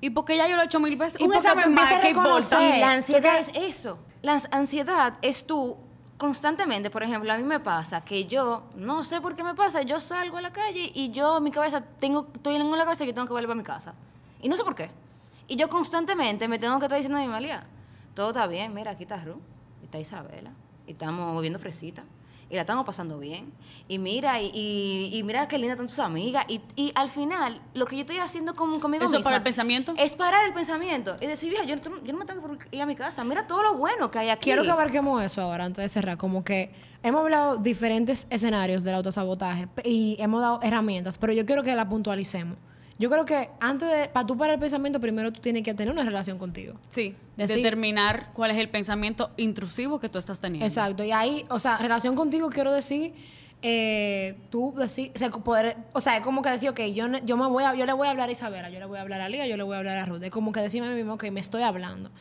Y 0.02 0.10
porque 0.10 0.38
ya 0.38 0.48
yo 0.48 0.56
lo 0.56 0.62
he 0.62 0.66
hecho 0.66 0.80
mil 0.80 0.96
veces. 0.96 1.20
Y 1.20 1.24
Un 1.24 1.32
porque 1.32 1.48
examen 1.48 1.66
tú 1.66 1.72
más, 1.72 2.02
¿qué 2.02 2.10
importa? 2.10 2.60
la 2.78 2.92
ansiedad 2.92 3.40
es 3.40 3.50
eso. 3.56 3.98
La 4.22 4.42
ansiedad 4.52 5.18
es 5.22 5.46
tú 5.46 5.78
constantemente, 6.18 6.90
por 6.90 7.04
ejemplo, 7.04 7.32
a 7.32 7.38
mí 7.38 7.44
me 7.44 7.60
pasa 7.60 8.04
que 8.04 8.26
yo, 8.26 8.64
no 8.78 9.04
sé 9.04 9.22
por 9.22 9.36
qué 9.36 9.44
me 9.44 9.54
pasa, 9.54 9.82
yo 9.82 10.00
salgo 10.00 10.38
a 10.38 10.42
la 10.42 10.54
calle 10.54 10.92
y 10.94 11.12
yo 11.12 11.38
en 11.38 11.44
mi 11.44 11.52
cabeza 11.52 11.82
tengo, 12.00 12.28
estoy 12.34 12.56
en 12.56 12.70
la 12.70 12.84
cabeza 12.84 13.04
que 13.04 13.12
yo 13.12 13.14
tengo 13.14 13.28
que 13.28 13.34
volver 13.34 13.52
a 13.52 13.56
mi 13.56 13.64
casa. 13.64 13.94
Y 14.42 14.50
no 14.50 14.56
sé 14.56 14.64
por 14.64 14.76
qué. 14.76 14.90
Y 15.48 15.56
yo 15.56 15.70
constantemente 15.70 16.48
me 16.48 16.58
tengo 16.58 16.80
que 16.80 16.86
estar 16.86 16.98
diciendo 16.98 17.20
a 17.20 17.22
mi 17.22 17.28
María, 17.28 17.64
todo 18.14 18.30
está 18.30 18.48
bien, 18.48 18.74
mira, 18.74 18.92
aquí 18.92 19.04
está 19.04 19.18
Ru, 19.18 19.36
está 19.84 20.00
Isabela, 20.00 20.52
y 20.88 20.92
estamos 20.94 21.34
moviendo 21.34 21.60
fresita, 21.60 22.04
y 22.50 22.56
la 22.56 22.62
estamos 22.62 22.86
pasando 22.86 23.18
bien. 23.18 23.52
Y 23.88 23.98
mira, 24.00 24.40
y, 24.42 24.52
y- 24.54 25.18
y 25.18 25.24
mira 25.24 25.48
qué 25.48 25.58
linda 25.58 25.74
están 25.74 25.88
tus 25.88 26.00
amigas. 26.00 26.46
Y, 26.48 26.62
y 26.76 26.92
al 26.96 27.10
final, 27.10 27.60
lo 27.74 27.86
que 27.86 27.96
yo 27.96 28.02
estoy 28.02 28.18
haciendo 28.18 28.56
con, 28.56 28.80
conmigo 28.80 29.04
¿Eso 29.06 29.12
misma 29.12 29.24
para 29.24 29.38
el 29.38 29.44
pensamiento? 29.44 29.94
es 29.98 30.16
parar 30.16 30.46
el 30.46 30.54
pensamiento 30.54 31.18
y 31.20 31.26
decir, 31.26 31.50
vieja, 31.50 31.66
yo, 31.66 31.76
no- 31.76 32.04
yo 32.04 32.14
no 32.14 32.20
me 32.20 32.26
tengo 32.26 32.58
que 32.58 32.68
ir 32.76 32.82
a 32.82 32.86
mi 32.86 32.96
casa. 32.96 33.24
Mira 33.24 33.48
todo 33.48 33.64
lo 33.64 33.74
bueno 33.76 34.12
que 34.12 34.20
hay 34.20 34.30
aquí. 34.30 34.44
Quiero 34.46 34.64
que 34.64 34.72
abarquemos 34.72 35.24
eso 35.24 35.42
ahora, 35.42 35.66
antes 35.66 35.84
de 35.84 35.90
cerrar. 35.90 36.18
Como 36.18 36.44
que 36.44 36.74
hemos 37.04 37.22
hablado 37.22 37.58
diferentes 37.58 38.28
escenarios 38.30 38.84
del 38.84 38.96
autosabotaje 38.96 39.68
y 39.84 40.16
hemos 40.20 40.42
dado 40.42 40.60
herramientas, 40.62 41.18
pero 41.18 41.34
yo 41.34 41.46
quiero 41.46 41.64
que 41.64 41.76
la 41.76 41.88
puntualicemos. 41.90 42.58
Yo 42.98 43.10
creo 43.10 43.26
que 43.26 43.50
antes 43.60 43.90
de, 43.90 44.08
para 44.08 44.26
tú 44.26 44.38
parar 44.38 44.54
el 44.56 44.60
pensamiento, 44.60 45.00
primero 45.02 45.32
tú 45.34 45.42
tienes 45.42 45.64
que 45.64 45.74
tener 45.74 45.92
una 45.94 46.04
relación 46.04 46.38
contigo. 46.38 46.76
Sí, 46.90 47.14
Decir- 47.36 47.58
determinar 47.58 48.30
cuál 48.34 48.52
es 48.52 48.58
el 48.58 48.70
pensamiento 48.70 49.32
intrusivo 49.38 50.00
que 50.00 50.08
tú 50.10 50.18
estás 50.18 50.40
teniendo. 50.40 50.66
Exacto. 50.66 51.04
Y 51.04 51.12
ahí, 51.12 51.44
o 51.50 51.60
sea, 51.60 51.78
relación 51.78 52.16
contigo 52.16 52.50
quiero 52.50 52.72
decir, 52.72 53.14
eh, 53.62 54.36
tú 54.50 54.74
decir, 54.78 55.12
poder, 55.44 55.76
o 55.94 56.00
sea, 56.00 56.18
es 56.18 56.24
como 56.24 56.42
que 56.42 56.50
decir, 56.50 56.70
ok, 56.70 56.80
yo, 56.94 57.08
yo 57.26 57.36
me 57.38 57.48
voy 57.48 57.64
a, 57.64 57.76
yo 57.76 57.86
le 57.86 57.94
voy 57.94 58.08
a 58.08 58.12
hablar 58.12 58.30
a 58.30 58.32
Isabela, 58.32 58.70
yo 58.70 58.80
le 58.80 58.86
voy 58.86 58.98
a 58.98 59.02
hablar 59.02 59.22
a 59.22 59.28
Lía, 59.30 59.48
yo 59.48 59.58
le 59.58 59.64
voy 59.64 59.76
a 59.76 59.80
hablar 59.80 59.98
a 59.98 60.06
Ruth. 60.06 60.24
Es 60.24 60.32
como 60.32 60.52
que 60.52 60.60
decirme 60.62 60.88
a 60.88 60.92
mí 60.92 60.96
mismo, 60.98 61.14
ok, 61.16 61.26
me 61.32 61.40
estoy 61.40 61.64
hablando. 61.64 62.12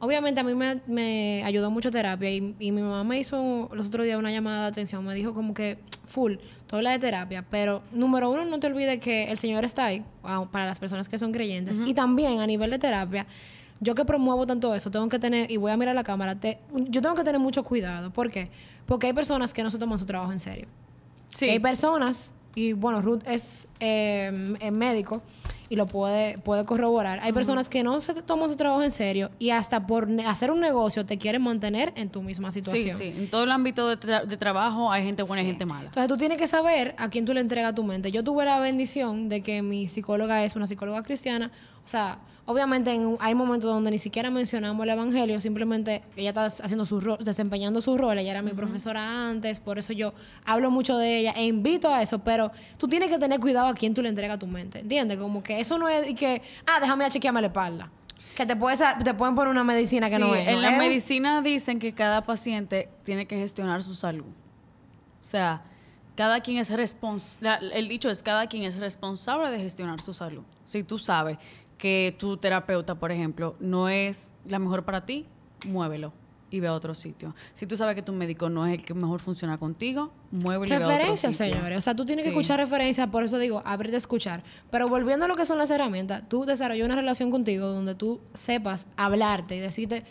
Obviamente 0.00 0.40
a 0.40 0.44
mí 0.44 0.54
me, 0.54 0.80
me 0.88 1.42
ayudó 1.44 1.70
mucho 1.70 1.90
terapia 1.90 2.28
y, 2.30 2.56
y 2.58 2.72
mi 2.72 2.82
mamá 2.82 3.04
me 3.04 3.18
hizo 3.18 3.70
los 3.72 3.86
otros 3.86 4.04
días 4.04 4.18
una 4.18 4.32
llamada 4.32 4.62
de 4.64 4.68
atención, 4.68 5.04
me 5.04 5.14
dijo 5.14 5.32
como 5.32 5.54
que, 5.54 5.78
full, 6.12 6.34
tú 6.66 6.76
hablas 6.76 6.92
de 6.94 6.98
terapia, 7.00 7.44
pero 7.50 7.82
número 7.92 8.30
uno, 8.30 8.44
no 8.44 8.60
te 8.60 8.66
olvides 8.66 9.00
que 9.00 9.30
el 9.30 9.38
Señor 9.38 9.64
está 9.64 9.86
ahí, 9.86 10.04
wow, 10.22 10.48
para 10.50 10.66
las 10.66 10.78
personas 10.78 11.08
que 11.08 11.18
son 11.18 11.32
creyentes. 11.32 11.80
Y 11.86 11.94
también 11.94 12.40
a 12.40 12.46
nivel 12.46 12.70
de 12.70 12.78
terapia, 12.78 13.26
yo 13.80 13.94
que 13.94 14.04
promuevo 14.04 14.46
tanto 14.46 14.74
eso, 14.74 14.90
tengo 14.90 15.08
que 15.08 15.18
tener, 15.18 15.50
y 15.50 15.56
voy 15.56 15.72
a 15.72 15.76
mirar 15.76 15.94
la 15.94 16.04
cámara, 16.04 16.34
te- 16.36 16.58
yo 16.88 17.00
tengo 17.02 17.14
que 17.14 17.24
tener 17.24 17.40
mucho 17.40 17.64
cuidado. 17.64 18.10
¿Por 18.12 18.30
qué? 18.30 18.48
Porque 18.86 19.06
hay 19.08 19.12
personas 19.12 19.52
que 19.52 19.62
no 19.62 19.70
se 19.70 19.78
toman 19.78 19.98
su 19.98 20.04
trabajo 20.06 20.30
en 20.32 20.38
serio. 20.38 20.66
Sí. 21.34 21.48
Hay 21.48 21.58
personas, 21.58 22.32
y 22.54 22.72
bueno, 22.74 23.00
Ruth 23.02 23.22
es, 23.26 23.68
eh, 23.80 24.54
es 24.60 24.72
médico 24.72 25.22
y 25.68 25.76
lo 25.76 25.86
puede, 25.86 26.36
puede 26.36 26.64
corroborar. 26.66 27.20
Hay 27.22 27.32
personas 27.32 27.68
que 27.70 27.82
no 27.82 27.98
se 28.00 28.12
toman 28.22 28.48
su 28.50 28.56
trabajo 28.56 28.82
en 28.82 28.90
serio 28.90 29.30
y 29.38 29.50
hasta 29.50 29.86
por 29.86 30.06
hacer 30.26 30.50
un 30.50 30.60
negocio 30.60 31.06
te 31.06 31.16
quieren 31.16 31.40
mantener 31.42 31.92
en 31.96 32.10
tu 32.10 32.20
misma 32.22 32.50
Sí, 32.50 32.60
situación. 32.62 32.96
sí. 32.98 33.04
En 33.16 33.30
todo 33.30 33.44
el 33.44 33.50
ámbito 33.50 33.88
de, 33.88 33.98
tra- 33.98 34.24
de 34.26 34.36
trabajo 34.36 34.92
hay 34.92 35.02
gente 35.02 35.22
buena 35.22 35.42
y 35.42 35.46
Sí. 35.46 35.50
gente 35.52 35.64
mala. 35.64 35.86
Entonces 35.86 36.08
tú 36.08 36.18
tienes 36.18 36.36
que 36.36 36.46
saber 36.46 36.94
a 36.98 37.08
quién 37.08 37.24
tú 37.24 37.32
le 37.32 37.40
entregas 37.40 37.74
tu 37.74 37.84
mente. 37.84 38.12
Yo 38.12 38.22
tuve 38.22 38.44
la 38.44 38.60
bendición 38.60 39.30
de 39.30 39.40
que 39.40 39.62
mi 39.62 39.88
psicóloga 39.88 40.44
es 40.44 40.54
una 40.56 40.66
psicóloga 40.66 41.02
cristiana. 41.02 41.50
O 41.86 41.88
sea, 41.88 42.18
obviamente 42.46 42.92
en- 42.92 43.16
hay 43.20 43.34
momentos 43.34 43.70
donde 43.70 43.90
ni 43.90 43.98
siquiera 43.98 44.30
mencionamos 44.30 44.82
el 44.84 44.90
evangelio, 44.90 45.40
simplemente 45.40 46.02
ella 46.16 46.30
está 46.30 46.46
haciendo 46.46 46.84
su 46.86 47.00
rol, 47.00 47.18
desempeñando 47.24 47.80
su 47.80 47.96
rol. 47.96 48.18
Ella 48.18 48.30
era 48.32 48.42
mi 48.42 48.52
profesora 48.52 49.28
antes, 49.28 49.60
por 49.60 49.78
eso 49.78 49.92
yo 49.92 50.12
hablo 50.44 50.70
mucho 50.70 50.96
de 50.98 51.18
ella 51.18 51.32
e 51.36 51.46
invito 51.46 51.88
a 51.92 52.02
eso, 52.02 52.18
pero 52.18 52.50
tú 52.78 52.88
tienes 52.88 53.08
que 53.10 53.18
tener 53.18 53.38
cuidado 53.40 53.68
a 53.68 53.74
quién 53.74 53.94
tú 53.94 54.02
le 54.02 54.08
entregas 54.08 54.38
tu 54.38 54.46
mente. 54.46 54.80
¿Entiendes? 54.80 55.18
Como 55.18 55.42
que 55.42 55.60
eso 55.60 55.78
no 55.78 55.88
es 55.88 56.08
y 56.08 56.14
que, 56.14 56.42
ah, 56.66 56.80
déjame 56.80 57.04
a 57.04 57.10
chequearme 57.10 57.40
la 57.40 57.46
espalda. 57.48 57.90
Que 58.36 58.46
te, 58.46 58.56
puedes, 58.56 58.80
te 59.04 59.12
pueden 59.14 59.34
poner 59.34 59.50
una 59.50 59.62
medicina 59.62 60.08
que 60.08 60.16
Sí, 60.16 60.20
no 60.22 60.34
es. 60.34 60.48
en 60.48 60.54
¿no 60.54 60.60
la 60.62 60.70
medicina 60.72 61.42
dicen 61.42 61.78
que 61.78 61.92
cada 61.92 62.22
paciente 62.22 62.88
tiene 63.04 63.26
que 63.26 63.36
gestionar 63.36 63.82
su 63.82 63.94
salud. 63.94 64.24
O 64.24 65.24
sea, 65.24 65.62
cada 66.16 66.40
quien 66.40 66.56
es 66.58 66.70
responsable, 66.70 67.78
el 67.78 67.88
dicho 67.88 68.08
es 68.08 68.22
cada 68.22 68.46
quien 68.46 68.64
es 68.64 68.78
responsable 68.78 69.50
de 69.50 69.58
gestionar 69.58 70.00
su 70.00 70.14
salud. 70.14 70.42
Si 70.64 70.82
tú 70.82 70.98
sabes 70.98 71.36
que 71.82 72.14
tu 72.16 72.36
terapeuta, 72.36 72.94
por 72.94 73.10
ejemplo, 73.10 73.56
no 73.58 73.88
es 73.88 74.36
la 74.46 74.60
mejor 74.60 74.84
para 74.84 75.04
ti, 75.04 75.26
muévelo 75.66 76.12
y 76.48 76.60
ve 76.60 76.68
a 76.68 76.74
otro 76.74 76.94
sitio. 76.94 77.34
Si 77.54 77.66
tú 77.66 77.76
sabes 77.76 77.96
que 77.96 78.02
tu 78.02 78.12
médico 78.12 78.48
no 78.48 78.64
es 78.64 78.78
el 78.78 78.84
que 78.84 78.94
mejor 78.94 79.18
funciona 79.18 79.58
contigo, 79.58 80.12
muévelo 80.30 80.66
y 80.72 80.78
ve 80.78 80.84
a 80.84 80.86
otro 80.86 80.96
Referencias, 80.96 81.34
sitio. 81.34 81.54
señores. 81.54 81.78
O 81.78 81.80
sea, 81.80 81.96
tú 81.96 82.06
tienes 82.06 82.22
que 82.22 82.28
escuchar 82.28 82.60
referencias, 82.60 83.08
por 83.08 83.24
eso 83.24 83.36
digo, 83.36 83.62
abrirte 83.64 83.96
a 83.96 83.98
escuchar. 83.98 84.44
Pero 84.70 84.88
volviendo 84.88 85.24
a 85.24 85.28
lo 85.28 85.34
que 85.34 85.44
son 85.44 85.58
las 85.58 85.72
herramientas, 85.72 86.22
tú 86.28 86.44
desarrollas 86.44 86.86
una 86.86 86.94
relación 86.94 87.32
contigo 87.32 87.66
donde 87.66 87.96
tú 87.96 88.20
sepas 88.32 88.86
hablarte 88.96 89.56
y 89.56 89.58
decirte, 89.58 90.04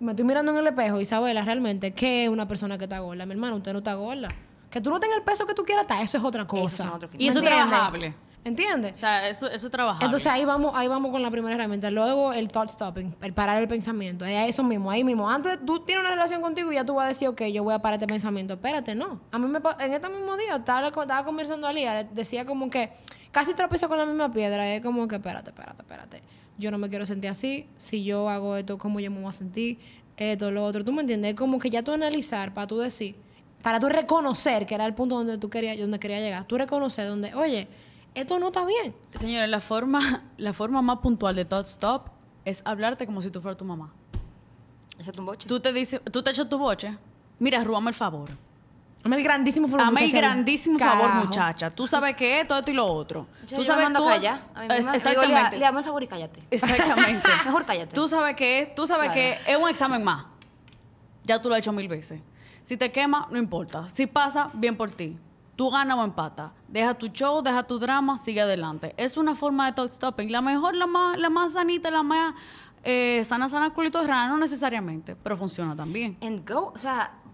me 0.00 0.12
estoy 0.12 0.26
mirando 0.26 0.52
en 0.52 0.58
el 0.58 0.66
espejo, 0.66 1.00
Isabela, 1.00 1.42
realmente, 1.42 1.92
¿qué 1.94 2.24
es 2.24 2.28
una 2.28 2.46
persona 2.46 2.76
que 2.76 2.84
está 2.84 2.98
gorda? 2.98 3.24
Mi 3.24 3.32
hermano, 3.32 3.56
usted 3.56 3.72
no 3.72 3.78
está 3.78 3.94
gorda. 3.94 4.28
Que 4.68 4.82
tú 4.82 4.90
no 4.90 5.00
tengas 5.00 5.16
el 5.16 5.24
peso 5.24 5.46
que 5.46 5.54
tú 5.54 5.62
quieras 5.62 5.84
estar, 5.84 6.04
eso 6.04 6.18
es 6.18 6.24
otra 6.24 6.46
cosa. 6.46 6.92
otros 6.92 7.12
Y 7.16 7.28
eso 7.28 7.38
es 7.38 7.44
trabajable. 7.46 8.12
¿Entiendes? 8.44 8.92
O 8.94 8.98
sea, 8.98 9.26
eso, 9.26 9.46
eso 9.46 9.66
es 9.66 9.72
trabajable. 9.72 10.04
Entonces 10.04 10.30
ahí 10.30 10.44
vamos, 10.44 10.72
ahí 10.74 10.86
vamos 10.86 11.10
con 11.10 11.22
la 11.22 11.30
primera 11.30 11.54
herramienta. 11.54 11.90
Luego 11.90 12.34
el 12.34 12.48
thought 12.48 12.68
stopping, 12.68 13.16
el 13.22 13.32
parar 13.32 13.60
el 13.60 13.68
pensamiento. 13.68 14.26
Es 14.26 14.50
eso 14.50 14.62
mismo, 14.62 14.90
ahí 14.90 15.02
mismo. 15.02 15.30
Antes 15.30 15.58
tú 15.64 15.80
tienes 15.80 16.04
una 16.04 16.10
relación 16.14 16.42
contigo 16.42 16.70
y 16.70 16.74
ya 16.74 16.84
tú 16.84 16.94
vas 16.94 17.06
a 17.06 17.08
decir, 17.08 17.28
ok, 17.28 17.42
yo 17.44 17.64
voy 17.64 17.72
a 17.72 17.78
parar 17.78 17.94
este 17.94 18.06
pensamiento. 18.06 18.54
Espérate, 18.54 18.94
no. 18.94 19.18
A 19.32 19.38
mí 19.38 19.46
me 19.46 19.60
en 19.80 19.94
este 19.94 20.08
mismo 20.10 20.36
día 20.36 20.56
estaba, 20.56 20.88
estaba 20.88 21.24
conversando 21.24 21.66
a 21.66 21.72
Lía, 21.72 22.04
decía 22.04 22.44
como 22.44 22.68
que 22.68 22.92
casi 23.30 23.54
tropiezo 23.54 23.88
con 23.88 23.96
la 23.96 24.04
misma 24.04 24.30
piedra. 24.30 24.74
Es 24.74 24.82
como 24.82 25.08
que, 25.08 25.16
espérate, 25.16 25.48
espérate, 25.48 25.80
espérate. 25.80 26.22
Yo 26.58 26.70
no 26.70 26.76
me 26.76 26.90
quiero 26.90 27.06
sentir 27.06 27.30
así. 27.30 27.66
Si 27.78 28.04
yo 28.04 28.28
hago 28.28 28.56
esto, 28.56 28.76
¿cómo 28.76 29.00
yo 29.00 29.10
me 29.10 29.20
voy 29.20 29.30
a 29.30 29.32
sentir? 29.32 29.78
Esto, 30.18 30.50
lo 30.50 30.66
otro. 30.66 30.84
¿Tú 30.84 30.92
me 30.92 31.00
entiendes? 31.00 31.30
Es 31.30 31.36
como 31.36 31.58
que 31.58 31.70
ya 31.70 31.82
tú 31.82 31.92
analizar 31.92 32.52
para 32.52 32.66
tú 32.66 32.76
decir, 32.76 33.16
para 33.62 33.80
tú 33.80 33.88
reconocer 33.88 34.66
que 34.66 34.74
era 34.74 34.84
el 34.84 34.92
punto 34.92 35.14
donde 35.14 35.38
tú 35.38 35.48
querías, 35.48 35.78
donde 35.78 35.98
quería 35.98 36.20
llegar. 36.20 36.46
Tú 36.46 36.58
reconocer 36.58 37.08
donde, 37.08 37.34
oye, 37.34 37.68
esto 38.14 38.38
no 38.38 38.48
está 38.48 38.64
bien. 38.64 38.94
Señores, 39.14 39.48
la 39.48 39.60
forma, 39.60 40.22
la 40.36 40.52
forma 40.52 40.82
más 40.82 40.98
puntual 40.98 41.34
de 41.36 41.44
Thought 41.44 41.66
Stop 41.66 42.08
es 42.44 42.62
hablarte 42.64 43.06
como 43.06 43.20
si 43.22 43.30
tú 43.30 43.40
fueras 43.40 43.56
tu 43.56 43.64
mamá. 43.64 43.92
Échate 44.98 45.18
un 45.20 45.26
boche. 45.26 45.48
Tú 45.48 45.60
te 45.60 45.72
dices, 45.72 46.00
tú 46.12 46.22
te 46.22 46.30
echas 46.30 46.48
tu 46.48 46.58
boche. 46.58 46.96
Mira, 47.38 47.62
rúbame 47.64 47.90
el 47.90 47.94
favor. 47.94 48.28
Hazme 49.02 49.16
el 49.16 49.22
grandísimo 49.24 49.66
favor. 49.66 49.80
Dame 49.86 50.00
el 50.00 50.06
muchacha, 50.06 50.20
grandísimo 50.26 50.78
favor, 50.78 51.06
carajo. 51.08 51.26
muchacha. 51.26 51.70
Tú 51.70 51.86
sabes 51.86 52.16
que 52.16 52.40
esto, 52.40 52.56
esto 52.56 52.70
y 52.70 52.74
lo 52.74 52.86
otro. 52.86 53.26
Yo, 53.46 53.56
tú 53.58 53.62
yo 53.62 53.64
sabes 53.64 53.78
me 53.78 53.84
mando 53.92 54.00
tú- 54.00 54.08
a 54.08 54.12
callar. 54.12 54.40
A 54.54 54.60
mí 54.60 54.66
Es-. 54.70 54.78
Digo, 54.78 54.92
exactamente. 54.94 55.28
Lea, 55.28 55.50
Lea, 55.58 55.68
hazme 55.68 55.80
el 55.80 55.84
favor 55.84 56.02
y 56.02 56.06
cállate. 56.06 56.40
Exactamente. 56.50 57.28
Mejor 57.44 57.64
cállate. 57.66 57.94
Tú 57.94 58.08
sabes 58.08 58.36
que, 58.36 58.72
tú 58.76 58.86
sabes 58.86 59.12
Claro. 59.12 59.14
que 59.44 59.52
es 59.52 59.58
un 59.58 59.68
examen 59.68 60.02
más. 60.04 60.24
Ya 61.24 61.42
tú 61.42 61.48
lo 61.48 61.54
has 61.54 61.58
hecho 61.58 61.72
mil 61.72 61.88
veces. 61.88 62.20
Si 62.62 62.76
te 62.78 62.90
quema, 62.92 63.28
no 63.30 63.36
importa. 63.38 63.88
Si 63.90 64.06
pasa, 64.06 64.46
bien 64.54 64.76
por 64.76 64.90
ti. 64.90 65.18
Tú 65.56 65.70
ganas 65.70 65.98
o 65.98 66.04
empatas. 66.04 66.50
Deja 66.68 66.94
tu 66.94 67.08
show, 67.08 67.42
deja 67.42 67.62
tu 67.62 67.78
drama, 67.78 68.18
sigue 68.18 68.40
adelante. 68.40 68.94
Es 68.96 69.16
una 69.16 69.34
forma 69.34 69.66
de 69.66 69.72
talk 69.72 69.90
stopping. 69.90 70.28
La 70.28 70.40
mejor, 70.40 70.74
la 70.74 70.86
más, 70.86 71.18
la 71.18 71.30
más 71.30 71.52
sanita, 71.52 71.90
la 71.90 72.02
más 72.02 72.34
eh, 72.82 73.24
sana, 73.24 73.48
sana, 73.48 73.70
culito 73.70 74.02
no 74.06 74.36
necesariamente, 74.36 75.16
pero 75.16 75.36
funciona 75.36 75.74
también. 75.74 76.16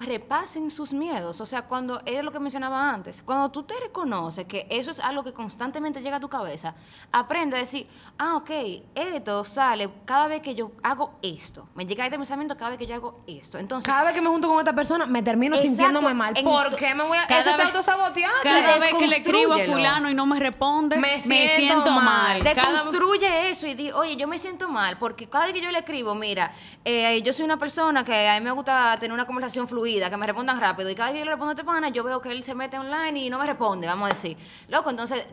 Repasen 0.00 0.70
sus 0.70 0.92
miedos. 0.92 1.40
O 1.40 1.46
sea, 1.46 1.62
cuando 1.62 2.00
era 2.06 2.22
lo 2.22 2.32
que 2.32 2.40
mencionaba 2.40 2.90
antes, 2.90 3.22
cuando 3.22 3.50
tú 3.50 3.62
te 3.62 3.74
reconoces 3.78 4.46
que 4.46 4.66
eso 4.70 4.90
es 4.90 4.98
algo 4.98 5.22
que 5.22 5.32
constantemente 5.32 6.00
llega 6.00 6.16
a 6.16 6.20
tu 6.20 6.28
cabeza, 6.28 6.74
aprende 7.12 7.56
a 7.56 7.60
decir, 7.60 7.86
ah, 8.18 8.36
ok, 8.36 8.50
esto 8.94 9.44
sale 9.44 9.90
cada 10.06 10.26
vez 10.26 10.40
que 10.40 10.54
yo 10.54 10.72
hago 10.82 11.12
esto. 11.22 11.68
Me 11.74 11.84
llega 11.86 12.04
este 12.06 12.16
pensamiento 12.16 12.56
cada 12.56 12.70
vez 12.70 12.78
que 12.78 12.86
yo 12.86 12.94
hago 12.94 13.20
esto. 13.26 13.58
Entonces, 13.58 13.92
Cada 13.92 14.04
vez 14.04 14.14
que 14.14 14.20
me 14.22 14.28
junto 14.30 14.48
con 14.48 14.58
esta 14.58 14.74
persona, 14.74 15.04
me 15.06 15.22
termino 15.22 15.54
Exacto. 15.56 15.68
sintiéndome 15.76 16.14
mal. 16.14 16.34
¿Por 16.42 16.76
qué 16.76 16.94
me 16.94 17.04
voy 17.04 17.18
a...? 17.18 17.26
Cada 17.26 17.40
Eso 17.42 17.50
es 17.50 17.56
vez- 17.58 17.66
autosabotear. 17.66 18.30
Cada 18.42 18.78
vez 18.78 18.94
que 18.98 19.06
le 19.06 19.16
escribo 19.18 19.52
a 19.54 19.58
fulano 19.60 20.08
y 20.10 20.14
no 20.14 20.24
me 20.26 20.40
responde, 20.40 20.96
Me 20.96 21.20
me, 21.26 21.48
siento 21.56 21.90
mal. 21.90 22.04
mal. 22.04 22.42
Cada- 22.54 22.54
Deconstruye 22.78 23.50
eso 23.50 23.66
y 23.66 23.74
di, 23.74 23.90
oye, 23.92 24.16
yo 24.16 24.26
me 24.26 24.38
siento 24.38 24.68
mal 24.68 24.96
porque 24.98 25.28
cada 25.28 25.44
vez 25.44 25.52
que 25.54 25.60
yo 25.60 25.70
le 25.70 25.78
escribo, 25.78 26.14
mira, 26.14 26.52
eh, 26.84 27.20
yo 27.22 27.32
soy 27.34 27.44
una 27.44 27.58
persona 27.58 28.02
que 28.02 28.28
a 28.28 28.38
mí 28.38 28.44
me 28.44 28.50
gusta 28.52 28.94
tener 28.98 29.12
una 29.12 29.26
conversación 29.26 29.68
fluida, 29.68 29.89
que 30.10 30.16
me 30.16 30.26
respondan 30.26 30.60
rápido 30.60 30.90
y 30.90 30.94
cada 30.94 31.10
vez 31.10 31.14
que 31.14 31.18
yo 31.20 31.24
le 31.24 31.30
respondo 31.32 31.50
a 31.50 31.54
este 31.54 31.64
pana, 31.64 31.88
yo 31.88 32.04
veo 32.04 32.20
que 32.20 32.30
él 32.30 32.42
se 32.42 32.54
mete 32.54 32.78
online 32.78 33.18
y 33.18 33.30
no 33.30 33.38
me 33.38 33.46
responde, 33.46 33.86
vamos 33.86 34.10
a 34.10 34.14
decir. 34.14 34.36
Loco, 34.68 34.90
entonces 34.90 35.26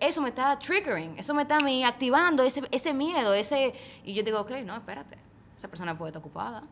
eso 0.00 0.20
me 0.20 0.28
está 0.28 0.58
triggering, 0.58 1.18
eso 1.18 1.32
me 1.34 1.42
está 1.42 1.58
a 1.58 1.88
activando 1.88 2.42
ese, 2.42 2.62
ese 2.70 2.92
miedo, 2.92 3.32
ese... 3.34 3.72
Y 4.04 4.14
yo 4.14 4.22
digo, 4.22 4.40
ok, 4.40 4.50
no, 4.64 4.74
espérate, 4.74 5.18
esa 5.56 5.68
persona 5.68 5.96
puede 5.96 6.10
estar 6.10 6.20
ocupada. 6.20 6.62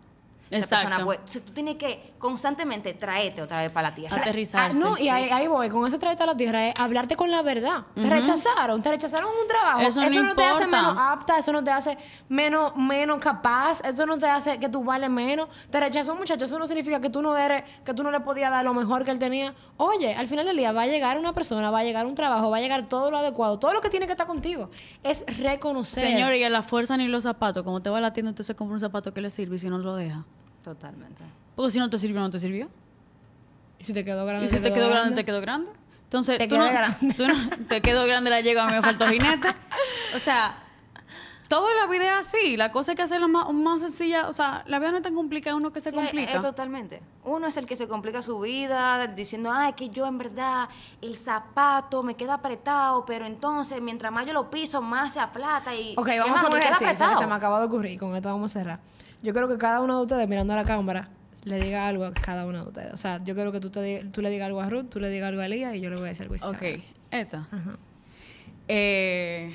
Esa 0.51 0.65
Exacto. 0.65 0.89
persona 0.89 1.05
puede... 1.05 1.19
Entonces 1.21 1.45
tú 1.45 1.53
tienes 1.53 1.77
que 1.77 2.15
constantemente 2.19 2.93
traerte 2.95 3.41
otra 3.41 3.63
vez 3.63 3.71
para 3.71 3.91
la 3.91 3.95
tierra. 3.95 4.17
Aterrizarse. 4.17 4.77
Ah, 4.77 4.81
no, 4.81 4.99
y 4.99 5.03
sí. 5.03 5.09
ahí, 5.09 5.31
ahí 5.31 5.47
voy, 5.47 5.69
con 5.69 5.87
ese 5.87 5.99
traído 5.99 6.25
a 6.25 6.27
la 6.27 6.37
tierra, 6.37 6.69
es 6.69 6.75
hablarte 6.77 7.15
con 7.15 7.31
la 7.31 7.43
verdad. 7.43 7.85
Te 7.95 8.11
rechazaron, 8.11 8.83
te 8.83 8.91
rechazaron 8.91 9.31
un 9.31 9.47
trabajo. 9.47 9.81
Eso 9.81 10.01
no 10.01 10.35
te 10.35 10.45
hace 10.45 10.67
menos 10.67 10.97
apta, 10.99 11.39
eso 11.39 11.53
no 11.53 11.63
te 11.63 11.71
hace 11.71 11.97
menos, 12.29 12.75
menos 12.77 13.21
capaz, 13.21 13.81
eso 13.85 14.05
no 14.07 14.19
te 14.19 14.27
hace 14.27 14.59
que 14.59 14.69
tú 14.69 14.83
vales 14.83 15.09
menos. 15.09 15.49
Te 15.71 15.79
rechazó 15.79 16.13
un 16.13 16.19
muchacho, 16.19 16.45
eso 16.47 16.59
no 16.59 16.67
significa 16.67 17.01
que 17.01 17.11
tú 17.11 17.23
no 17.23 17.37
eres, 17.37 17.63
que 17.85 17.95
tú 17.95 18.03
no 18.03 18.11
le 18.11 18.21
podías 18.21 18.51
dar 18.51 18.65
lo 18.65 18.75
mejor 18.75 19.05
que 19.05 19.13
él 19.13 19.19
tenía. 19.21 19.55
Oye, 19.77 20.15
al 20.15 20.27
final 20.27 20.47
del 20.47 20.57
día 20.57 20.73
va 20.73 20.83
a 20.83 20.87
llegar 20.87 21.17
una 21.17 21.33
persona, 21.33 21.71
va 21.71 21.79
a 21.79 21.85
llegar 21.85 22.07
un 22.07 22.17
trabajo, 22.17 22.51
va 22.51 22.57
a 22.57 22.61
llegar 22.61 22.89
todo 22.89 23.11
lo 23.11 23.19
adecuado, 23.19 23.59
todo 23.59 23.73
lo 23.73 23.81
que 23.81 23.89
tiene 23.89 24.07
que 24.07 24.13
estar 24.13 24.27
contigo. 24.27 24.71
Es 25.05 25.25
reconocer. 25.39 26.05
Señor, 26.05 26.35
y 26.35 26.43
a 26.43 26.51
la 26.51 26.63
fuerza 26.63 26.97
ni 26.97 27.07
los 27.07 27.23
zapatos. 27.23 27.63
Como 27.63 27.81
te 27.81 27.89
va 27.89 27.99
a 27.99 28.01
la 28.01 28.13
tienda, 28.13 28.31
usted 28.31 28.45
se 28.45 28.57
compra 28.57 28.75
un 28.75 28.81
zapato 28.81 29.15
que 29.15 29.21
le 29.21 29.31
sirve 29.31 29.55
y 29.55 29.59
si 29.59 29.71
no 29.71 29.79
lo 29.79 29.95
deja. 29.95 30.25
Totalmente. 30.65 31.23
Porque 31.57 31.71
si 31.73 31.79
no 31.79 31.89
te 31.91 31.99
sirvió, 31.99 32.21
no 32.21 32.31
te 32.31 32.39
sirvió. 32.39 32.69
Y 33.79 33.85
si 33.85 33.93
te 33.95 34.05
quedó 34.05 34.27
grande, 34.27 34.47
Y 34.47 34.51
si 34.51 34.59
te 34.61 34.73
quedó 34.73 34.89
grande, 34.91 35.17
te 35.17 35.25
quedó 35.25 35.41
grande. 35.41 35.71
Entonces, 36.05 36.39
Te 36.39 36.49
tú 36.49 36.57
quedó 36.57 36.67
no, 36.67 36.73
grande. 36.73 37.15
tú 37.15 37.27
no- 37.29 37.67
te 37.69 37.81
quedó 37.81 38.05
grande 38.07 38.31
la 38.31 38.41
llega, 38.41 38.65
a 38.65 38.67
mí 38.67 38.73
me 38.75 38.83
faltó 38.83 39.07
jinete. 39.09 39.49
O 40.15 40.19
sea, 40.19 40.57
todo 41.49 41.69
en 41.71 41.77
la 41.77 41.87
vida 41.87 42.19
es 42.21 42.27
así. 42.27 42.57
La 42.57 42.73
cosa 42.73 42.91
hay 42.93 42.97
que 42.97 43.03
hacerla 43.03 43.29
más, 43.29 43.51
más 43.53 43.81
sencilla. 43.81 44.29
O 44.29 44.33
sea, 44.33 44.65
la 44.67 44.79
vida 44.81 44.91
no 44.91 44.97
es 44.99 45.03
tan 45.05 45.15
complicada, 45.15 45.55
uno 45.57 45.73
que 45.73 45.81
se 45.81 45.91
Sí, 45.91 45.97
complica. 45.97 46.41
totalmente. 46.41 47.01
Uno 47.25 47.47
es 47.47 47.57
el 47.57 47.67
que 47.67 47.77
se 47.77 47.87
complica 47.89 48.23
su 48.23 48.41
vida 48.41 49.07
diciendo, 49.07 49.51
ay, 49.53 49.73
que 49.75 49.89
yo 49.89 50.07
en 50.07 50.19
verdad 50.19 50.69
el 51.01 51.17
zapato 51.17 52.03
me 52.03 52.15
queda 52.17 52.35
apretado, 52.35 53.05
pero 53.07 53.25
entonces 53.25 53.81
mientras 53.81 54.13
más 54.13 54.27
yo 54.27 54.33
lo 54.33 54.51
piso, 54.51 54.83
más 54.83 55.13
se 55.15 55.21
aplata 55.21 55.75
y... 55.75 55.95
Ok, 55.97 56.09
y, 56.09 56.19
vamos 56.19 56.43
a 56.43 56.47
un 56.47 56.51
te 56.53 56.59
queda 56.59 56.71
ejercicio 56.77 57.09
que 57.09 57.17
se 57.19 57.27
me 57.27 57.35
acaba 57.35 57.61
de 57.61 57.67
ocurrir. 57.67 57.99
Con 58.01 58.15
esto 58.17 58.29
vamos 58.29 58.51
a 58.51 58.59
cerrar. 58.59 58.81
Yo 59.23 59.33
creo 59.35 59.49
que 59.49 59.59
cada 59.59 59.81
uno 59.81 59.97
de 59.97 60.03
ustedes, 60.03 60.29
mirando 60.29 60.53
a 60.53 60.57
la 60.57 60.65
cámara, 60.65 61.09
le 61.45 61.59
diga 61.59 61.87
algo 61.87 62.05
a 62.05 62.13
cada 62.13 62.47
uno 62.47 62.63
de 62.63 62.69
ustedes. 62.69 62.93
O 62.93 62.97
sea, 62.97 63.23
yo 63.25 63.35
creo 63.35 63.53
que 63.53 63.61
tú, 63.61 63.71
te 63.71 64.05
tú 64.13 64.23
le 64.23 64.31
digas 64.31 64.47
algo 64.47 64.61
a 64.61 64.69
Ruth, 64.69 64.87
tú 64.91 65.01
le 65.01 65.09
digas 65.09 65.29
algo 65.29 65.43
a 65.43 65.49
Lía 65.49 65.75
y 65.75 65.81
yo 65.81 65.91
le 65.91 65.97
voy 65.97 66.07
a 66.07 66.09
decir 66.09 66.23
algo 66.23 66.37
a. 66.43 66.51
Ok, 66.51 66.83
esta. 67.11 67.47
Eh, 68.69 69.53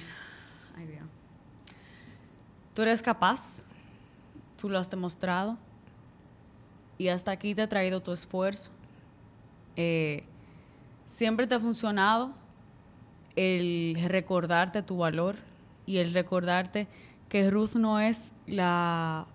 Tú 2.74 2.82
eres 2.82 3.01
capaz, 3.01 3.63
tú 4.59 4.68
lo 4.68 4.78
has 4.78 4.89
demostrado 4.89 5.57
y 6.97 7.07
hasta 7.07 7.32
aquí 7.32 7.55
te 7.55 7.61
ha 7.61 7.70
traído 7.70 8.01
tu 8.01 8.11
esfuerzo. 8.11 8.70
Eh, 9.78 10.26
siempre 11.05 11.47
te 11.47 11.55
ha 11.55 11.59
funcionado 11.61 12.34
el 13.38 13.97
recordarte 14.09 14.82
tu 14.82 14.97
valor 14.97 15.38
y 15.86 15.97
el 15.97 16.13
recordarte 16.13 16.88
que 17.30 17.49
Ruth 17.49 17.76
no 17.76 18.01
es 18.01 18.34
la, 18.45 19.26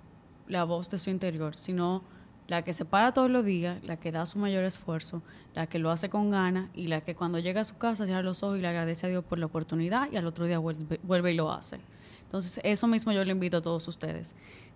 la 0.51 0.65
voz 0.65 0.91
de 0.91 0.99
su 0.99 1.11
interior, 1.11 1.57
sino 1.57 2.03
la 2.49 2.63
que 2.63 2.73
se 2.73 2.85
para 2.85 3.13
todos 3.13 3.31
los 3.31 3.45
días, 3.45 3.83
la 3.85 3.97
que 3.97 4.11
da 4.11 4.27
su 4.27 4.39
mayor 4.39 4.65
esfuerzo, 4.65 5.23
la 5.55 5.69
que 5.69 5.79
lo 5.79 5.91
hace 5.91 6.11
con 6.11 6.31
ganas 6.31 6.69
y 6.75 6.89
la 6.89 7.01
que 7.01 7.15
cuando 7.15 7.39
llega 7.39 7.61
a 7.61 7.65
su 7.65 7.79
casa 7.79 8.07
cierra 8.07 8.23
los 8.23 8.43
ojos 8.43 8.59
y 8.59 8.61
le 8.61 8.67
agradece 8.67 9.07
a 9.07 9.09
Dios 9.09 9.25
por 9.25 9.39
la 9.39 9.47
oportunidad 9.47 10.11
y 10.11 10.17
al 10.17 10.27
otro 10.27 10.47
día 10.47 10.59
vuelve, 10.59 11.33
y 11.33 11.35
lo 11.37 11.53
hace. 11.53 11.79
Entonces, 12.23 12.61
eso 12.65 12.89
mismo 12.89 13.13
yo 13.13 13.25
le 13.25 13.31
invito 13.31 13.59
a 13.59 13.63
todos 13.63 13.87
ustedes, 13.87 14.35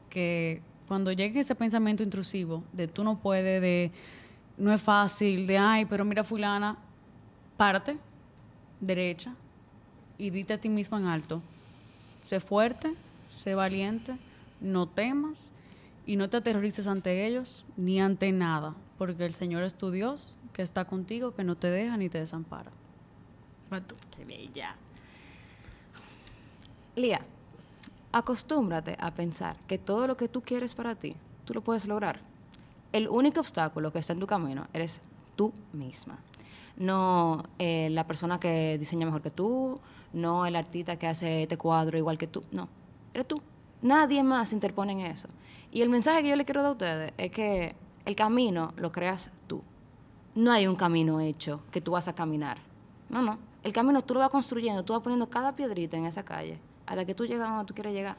que 0.09 0.62
cuando 0.87 1.11
llegue 1.11 1.41
ese 1.41 1.57
pensamiento 1.57 2.05
intrusivo 2.05 2.62
de 2.72 2.87
tú 2.87 3.03
no 3.03 3.18
puedes, 3.18 3.61
de 3.61 3.91
no 4.57 4.72
es 4.72 4.81
fácil, 4.81 5.47
de 5.49 5.59
ay, 5.59 5.85
pero 5.85 6.05
mira 6.05 6.22
fulana, 6.22 6.77
parte, 7.57 7.97
derecha, 8.81 9.35
y 10.16 10.31
dite 10.31 10.55
a 10.55 10.59
ti 10.59 10.68
mismo 10.68 10.97
en 10.97 11.07
alto, 11.07 11.43
sé 12.22 12.39
fuerte, 12.39 12.95
sé 13.33 13.57
valiente, 13.57 14.16
no 14.61 14.87
temas 14.87 15.53
y 16.07 16.16
no 16.16 16.28
te 16.28 16.38
aterrorices 16.38 16.86
ante 16.86 17.26
ellos 17.26 17.64
ni 17.76 18.00
ante 18.00 18.30
nada, 18.32 18.74
porque 18.98 19.24
el 19.24 19.34
Señor 19.34 19.62
es 19.62 19.74
tu 19.74 19.90
Dios, 19.90 20.38
que 20.52 20.62
está 20.62 20.84
contigo, 20.84 21.34
que 21.34 21.44
no 21.44 21.57
te 21.57 21.68
deja 21.68 21.96
ni 21.96 22.09
te 22.09 22.18
desampara. 22.18 22.70
Qué 24.16 24.24
bella. 24.24 24.76
Lía, 26.94 27.20
acostúmbrate 28.12 28.96
a 29.00 29.11
pensar 29.11 29.57
que 29.66 29.78
todo 29.78 30.07
lo 30.07 30.16
que 30.16 30.28
tú 30.28 30.42
quieres 30.42 30.74
para 30.74 30.94
ti, 30.94 31.16
tú 31.44 31.55
lo 31.55 31.61
puedes 31.61 31.86
lograr. 31.86 32.20
El 32.92 33.09
único 33.09 33.40
obstáculo 33.40 33.92
que 33.92 33.98
está 33.98 34.12
en 34.12 34.20
tu 34.20 34.26
camino 34.26 34.68
eres 34.72 35.00
tú 35.34 35.52
misma. 35.72 36.18
No 36.76 37.44
eh, 37.59 37.88
la 37.90 38.07
persona 38.07 38.38
que 38.38 38.78
diseña 38.78 39.07
mejor 39.07 39.22
que 39.22 39.30
tú, 39.30 39.80
no 40.12 40.46
el 40.46 40.55
artista 40.55 40.96
que 40.96 41.09
hace 41.09 41.42
este 41.42 41.57
cuadro 41.57 41.98
igual 41.98 42.18
que 42.18 42.28
tú, 42.28 42.44
no, 42.52 42.68
eres 43.12 43.26
tú. 43.26 43.42
Nadie 43.85 44.22
más 44.22 44.55
interpone 44.55 44.93
en 44.93 45.01
eso. 45.01 45.28
Y 45.70 45.82
el 45.82 45.91
mensaje 45.91 46.22
que 46.22 46.30
yo 46.30 46.37
le 46.37 46.47
quiero 46.47 46.62
dar 46.62 46.70
a 46.70 46.72
ustedes 46.72 47.12
es 47.18 47.30
que 47.30 47.76
el 48.07 48.16
camino 48.16 48.72
lo 48.76 48.91
creas 48.91 49.30
tú. 49.47 49.61
No 50.35 50.53
hay 50.53 50.66
un 50.66 50.74
camino 50.74 51.20
hecho 51.20 51.61
que 51.70 51.82
tú 51.82 51.91
vas 51.91 52.09
a 52.09 52.14
caminar. 52.14 52.57
No, 53.11 53.20
no. 53.20 53.37
El 53.62 53.74
camino 53.74 54.01
tú 54.01 54.14
lo 54.14 54.20
vas 54.20 54.30
construyendo, 54.30 54.82
tú 54.85 54.95
vas 54.95 55.03
poniendo 55.03 55.28
cada 55.28 55.55
piedrita 55.55 55.99
en 55.99 56.07
esa 56.07 56.24
calle 56.24 56.59
hasta 56.87 57.05
que 57.05 57.14
tú 57.14 57.26
llegas 57.26 57.47
donde 57.51 57.66
tú 57.66 57.74
quieres 57.74 57.93
llegar. 57.93 58.16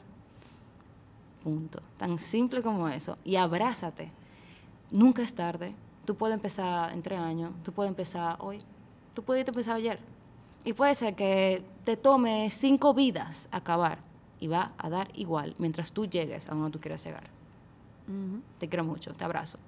Punto. 1.42 1.82
Tan 1.96 2.16
simple 2.20 2.62
como 2.62 2.88
eso. 2.88 3.18
Y 3.24 3.34
abrázate. 3.34 4.12
Nunca 4.92 5.22
es 5.22 5.34
tarde. 5.34 5.74
Tú 6.04 6.14
puedes 6.14 6.36
empezar 6.36 6.92
en 6.92 7.02
tres 7.02 7.18
años, 7.18 7.50
tú 7.64 7.72
puedes 7.72 7.90
empezar 7.90 8.36
hoy, 8.38 8.60
tú 9.14 9.24
puedes 9.24 9.48
empezar 9.48 9.74
ayer. 9.74 9.98
Y 10.64 10.74
puede 10.74 10.94
ser 10.94 11.16
que 11.16 11.64
te 11.84 11.96
tome 11.96 12.50
cinco 12.50 12.94
vidas 12.94 13.48
acabar 13.50 14.05
y 14.46 14.48
va 14.48 14.70
a 14.78 14.88
dar 14.88 15.08
igual 15.14 15.54
mientras 15.58 15.92
tú 15.92 16.06
llegues 16.06 16.48
a 16.48 16.54
donde 16.54 16.70
tú 16.70 16.80
quieres 16.80 17.04
llegar. 17.04 17.24
Te 18.58 18.68
quiero 18.68 18.84
mucho, 18.84 19.12
te 19.12 19.24
abrazo. 19.24 19.58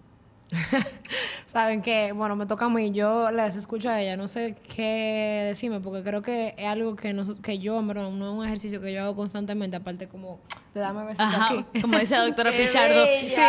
Saben 1.47 1.83
que, 1.83 2.13
bueno, 2.13 2.37
me 2.37 2.47
toca 2.47 2.67
a 2.67 2.69
mí, 2.69 2.93
yo 2.93 3.33
les 3.33 3.57
escucho 3.57 3.91
a 3.91 4.01
ella, 4.01 4.17
no 4.17 4.29
sé 4.29 4.55
qué 4.75 5.47
decirme, 5.49 5.81
porque 5.81 6.05
creo 6.05 6.23
que 6.23 6.55
es 6.57 6.67
algo 6.69 6.95
que, 6.95 7.13
no, 7.13 7.43
que 7.43 7.59
yo, 7.59 7.83
no 7.83 8.07
es 8.07 8.39
un 8.39 8.45
ejercicio 8.47 8.81
que 8.81 8.93
yo 8.93 9.03
hago 9.03 9.17
constantemente, 9.17 9.77
aparte 9.77 10.07
como 10.07 10.39
de 10.73 10.81
darme 10.81 11.05
besitos 11.05 11.35
aquí. 11.35 11.81
Como 11.81 11.99
dice 11.99 12.15
la 12.15 12.25
doctora 12.25 12.53
Pichardo. 12.57 13.05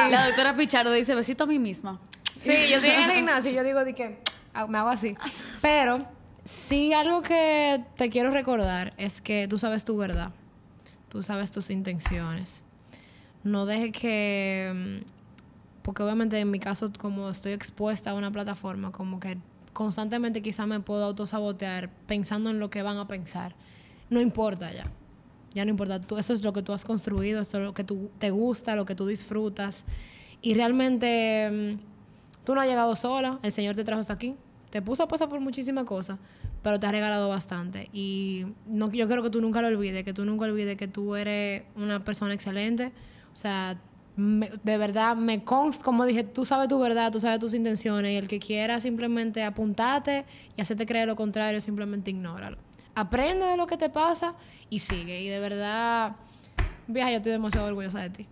La 0.10 0.26
doctora 0.28 0.56
Pichardo 0.56 0.92
dice 0.92 1.14
besito 1.14 1.44
a 1.44 1.48
mí 1.48 1.60
misma. 1.60 2.00
Sí, 2.40 2.54
yo 2.70 2.78
estoy 2.78 2.90
en 2.90 3.04
el 3.04 3.12
gimnasio 3.18 3.52
y 3.52 3.54
yo 3.54 3.64
digo 3.64 3.86
de 3.86 3.94
que 3.94 4.18
ah, 4.56 4.66
me 4.66 4.80
hago 4.80 4.90
así. 4.90 5.16
Pero 5.62 6.04
sí 6.44 6.92
algo 6.94 7.22
que 7.22 7.84
te 7.98 8.10
quiero 8.10 8.32
recordar 8.32 8.94
es 8.98 9.22
que 9.22 9.48
tú 9.48 9.60
sabes 9.60 9.86
tu 9.86 9.96
verdad, 9.96 10.32
tú 11.10 11.24
sabes 11.24 11.52
tus 11.52 11.70
intenciones. 11.70 12.64
No 13.44 13.66
dejes 13.66 13.92
que 13.92 15.02
mm, 15.04 15.20
porque 15.90 16.04
obviamente 16.04 16.40
en 16.40 16.52
mi 16.52 16.60
caso, 16.60 16.92
como 16.98 17.30
estoy 17.30 17.54
expuesta 17.54 18.12
a 18.12 18.14
una 18.14 18.32
plataforma, 18.32 18.92
como 18.92 19.20
que 19.20 19.38
constantemente 19.74 20.42
quizá 20.42 20.66
me 20.66 20.80
puedo 20.80 21.04
autosabotear 21.06 21.90
pensando 22.06 22.50
en 22.50 22.60
lo 22.60 22.70
que 22.70 22.84
van 22.84 22.98
a 22.98 23.08
pensar. 23.08 23.56
No 24.10 24.22
importa 24.22 24.72
ya. 24.72 24.84
Ya 25.54 25.66
no 25.66 25.72
importa. 25.72 26.00
Tú, 26.00 26.18
esto 26.18 26.34
es 26.34 26.44
lo 26.44 26.54
que 26.54 26.62
tú 26.62 26.74
has 26.74 26.86
construido, 26.86 27.42
esto 27.42 27.58
es 27.58 27.64
lo 27.64 27.74
que 27.74 27.84
tú, 27.84 28.12
te 28.20 28.30
gusta, 28.30 28.76
lo 28.76 28.86
que 28.86 28.94
tú 28.94 29.08
disfrutas. 29.08 29.86
Y 30.42 30.54
realmente 30.54 31.50
mm, 31.80 32.44
tú 32.44 32.54
no 32.54 32.62
has 32.62 32.68
llegado 32.68 32.96
sola. 32.96 33.40
El 33.42 33.52
Señor 33.52 33.76
te 33.76 33.84
trajo 33.84 34.00
hasta 34.00 34.14
aquí. 34.14 34.36
Te 34.70 34.82
puso 34.82 35.04
a 35.04 35.08
pasar 35.08 35.28
por 35.30 35.40
muchísimas 35.40 35.86
cosas, 35.86 36.20
pero 36.62 36.80
te 36.80 36.88
ha 36.88 36.92
regalado 36.92 37.30
bastante. 37.30 37.90
Y 37.94 38.46
no, 38.66 38.92
yo 38.92 39.08
creo 39.08 39.24
que 39.24 39.30
tú 39.30 39.42
nunca 39.42 39.62
lo 39.62 39.68
olvides, 39.68 40.04
que 40.04 40.14
tú 40.14 40.26
nunca 40.26 40.46
olvides 40.46 40.78
que 40.78 40.88
tú 40.88 41.16
eres 41.16 41.64
una 41.76 42.04
persona 42.04 42.34
excelente. 42.34 42.92
O 43.32 43.36
sea, 43.36 43.80
de 44.18 44.78
verdad 44.78 45.16
me 45.16 45.44
consta, 45.44 45.84
como 45.84 46.06
dije, 46.06 46.24
tú 46.24 46.44
sabes 46.44 46.68
tu 46.68 46.78
verdad, 46.80 47.12
tú 47.12 47.20
sabes 47.20 47.40
tus 47.40 47.54
intenciones 47.54 48.12
y 48.12 48.16
el 48.16 48.28
que 48.28 48.40
quiera 48.40 48.80
simplemente 48.80 49.44
apuntarte 49.44 50.26
y 50.58 50.62
hacerte 50.62 50.86
creer 50.86 51.08
lo 51.08 51.16
contrario, 51.16 51.62
simplemente 51.62 52.12
ignóralo. 52.12 52.58
Aprende 52.96 53.46
de 53.46 53.56
lo 53.56 53.66
que 53.66 53.78
te 53.78 53.90
pasa 53.90 54.36
y 54.70 54.80
sigue. 54.80 55.22
Y 55.22 55.30
de 55.30 55.40
verdad, 55.40 56.18
vieja, 56.88 57.12
yo 57.12 57.18
estoy 57.18 57.32
demasiado 57.32 57.68
orgullosa 57.68 58.02
de 58.02 58.10
ti. 58.10 58.28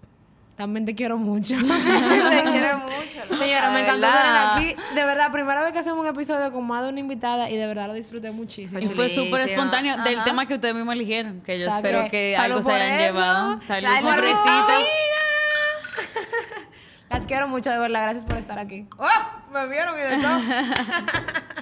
También 0.58 0.86
te 0.86 0.93
quiero 0.95 1.18
mucho. 1.20 1.55
te 1.55 1.64
quiero 1.64 2.80
mucho. 2.80 3.38
Señora, 3.38 3.70
me 3.70 3.82
encantó 3.82 4.08
tener 4.08 4.36
aquí. 4.36 4.76
De 4.95 5.05
verdad, 5.05 5.32
primera 5.32 5.62
vez 5.62 5.72
que 5.72 5.78
hacemos 5.80 5.99
un 5.99 6.08
episodio 6.08 6.51
con 6.51 6.66
más 6.66 6.82
de 6.82 6.89
una 6.89 6.99
invitada 6.99 7.51
y 7.51 7.55
de 7.55 7.68
verdad 7.68 7.86
lo 7.86 7.93
disfruté 7.93 8.32
muchísimo. 8.32 8.80
Y 8.80 8.88
fue 8.88 9.08
súper 9.08 9.41
espontáneo 9.41 9.97
del 10.03 10.24
tema 10.24 10.47
que 10.47 10.55
ustedes 10.55 10.74
mismos 10.74 10.95
eligieron, 10.95 11.41
que 11.41 11.60
yo 11.60 11.68
espero 11.68 12.10
que 12.10 12.36
algo 12.36 12.64
se 12.64 12.72
hayan 12.72 12.97
llevado. 12.97 13.60
Salud, 13.60 13.88
Salud 13.88 14.10
Las 17.10 17.26
quiero 17.28 17.47
mucho, 17.47 17.70
de 17.70 17.78
verdad. 17.78 18.01
Gracias 18.01 18.26
por 18.26 18.38
estar 18.38 18.58
aquí. 18.58 18.88
¡Oh! 18.97 19.08
Me 19.53 19.68
vieron 19.68 19.95
y 19.97 20.01
de 20.01 20.18
todo. 20.18 20.39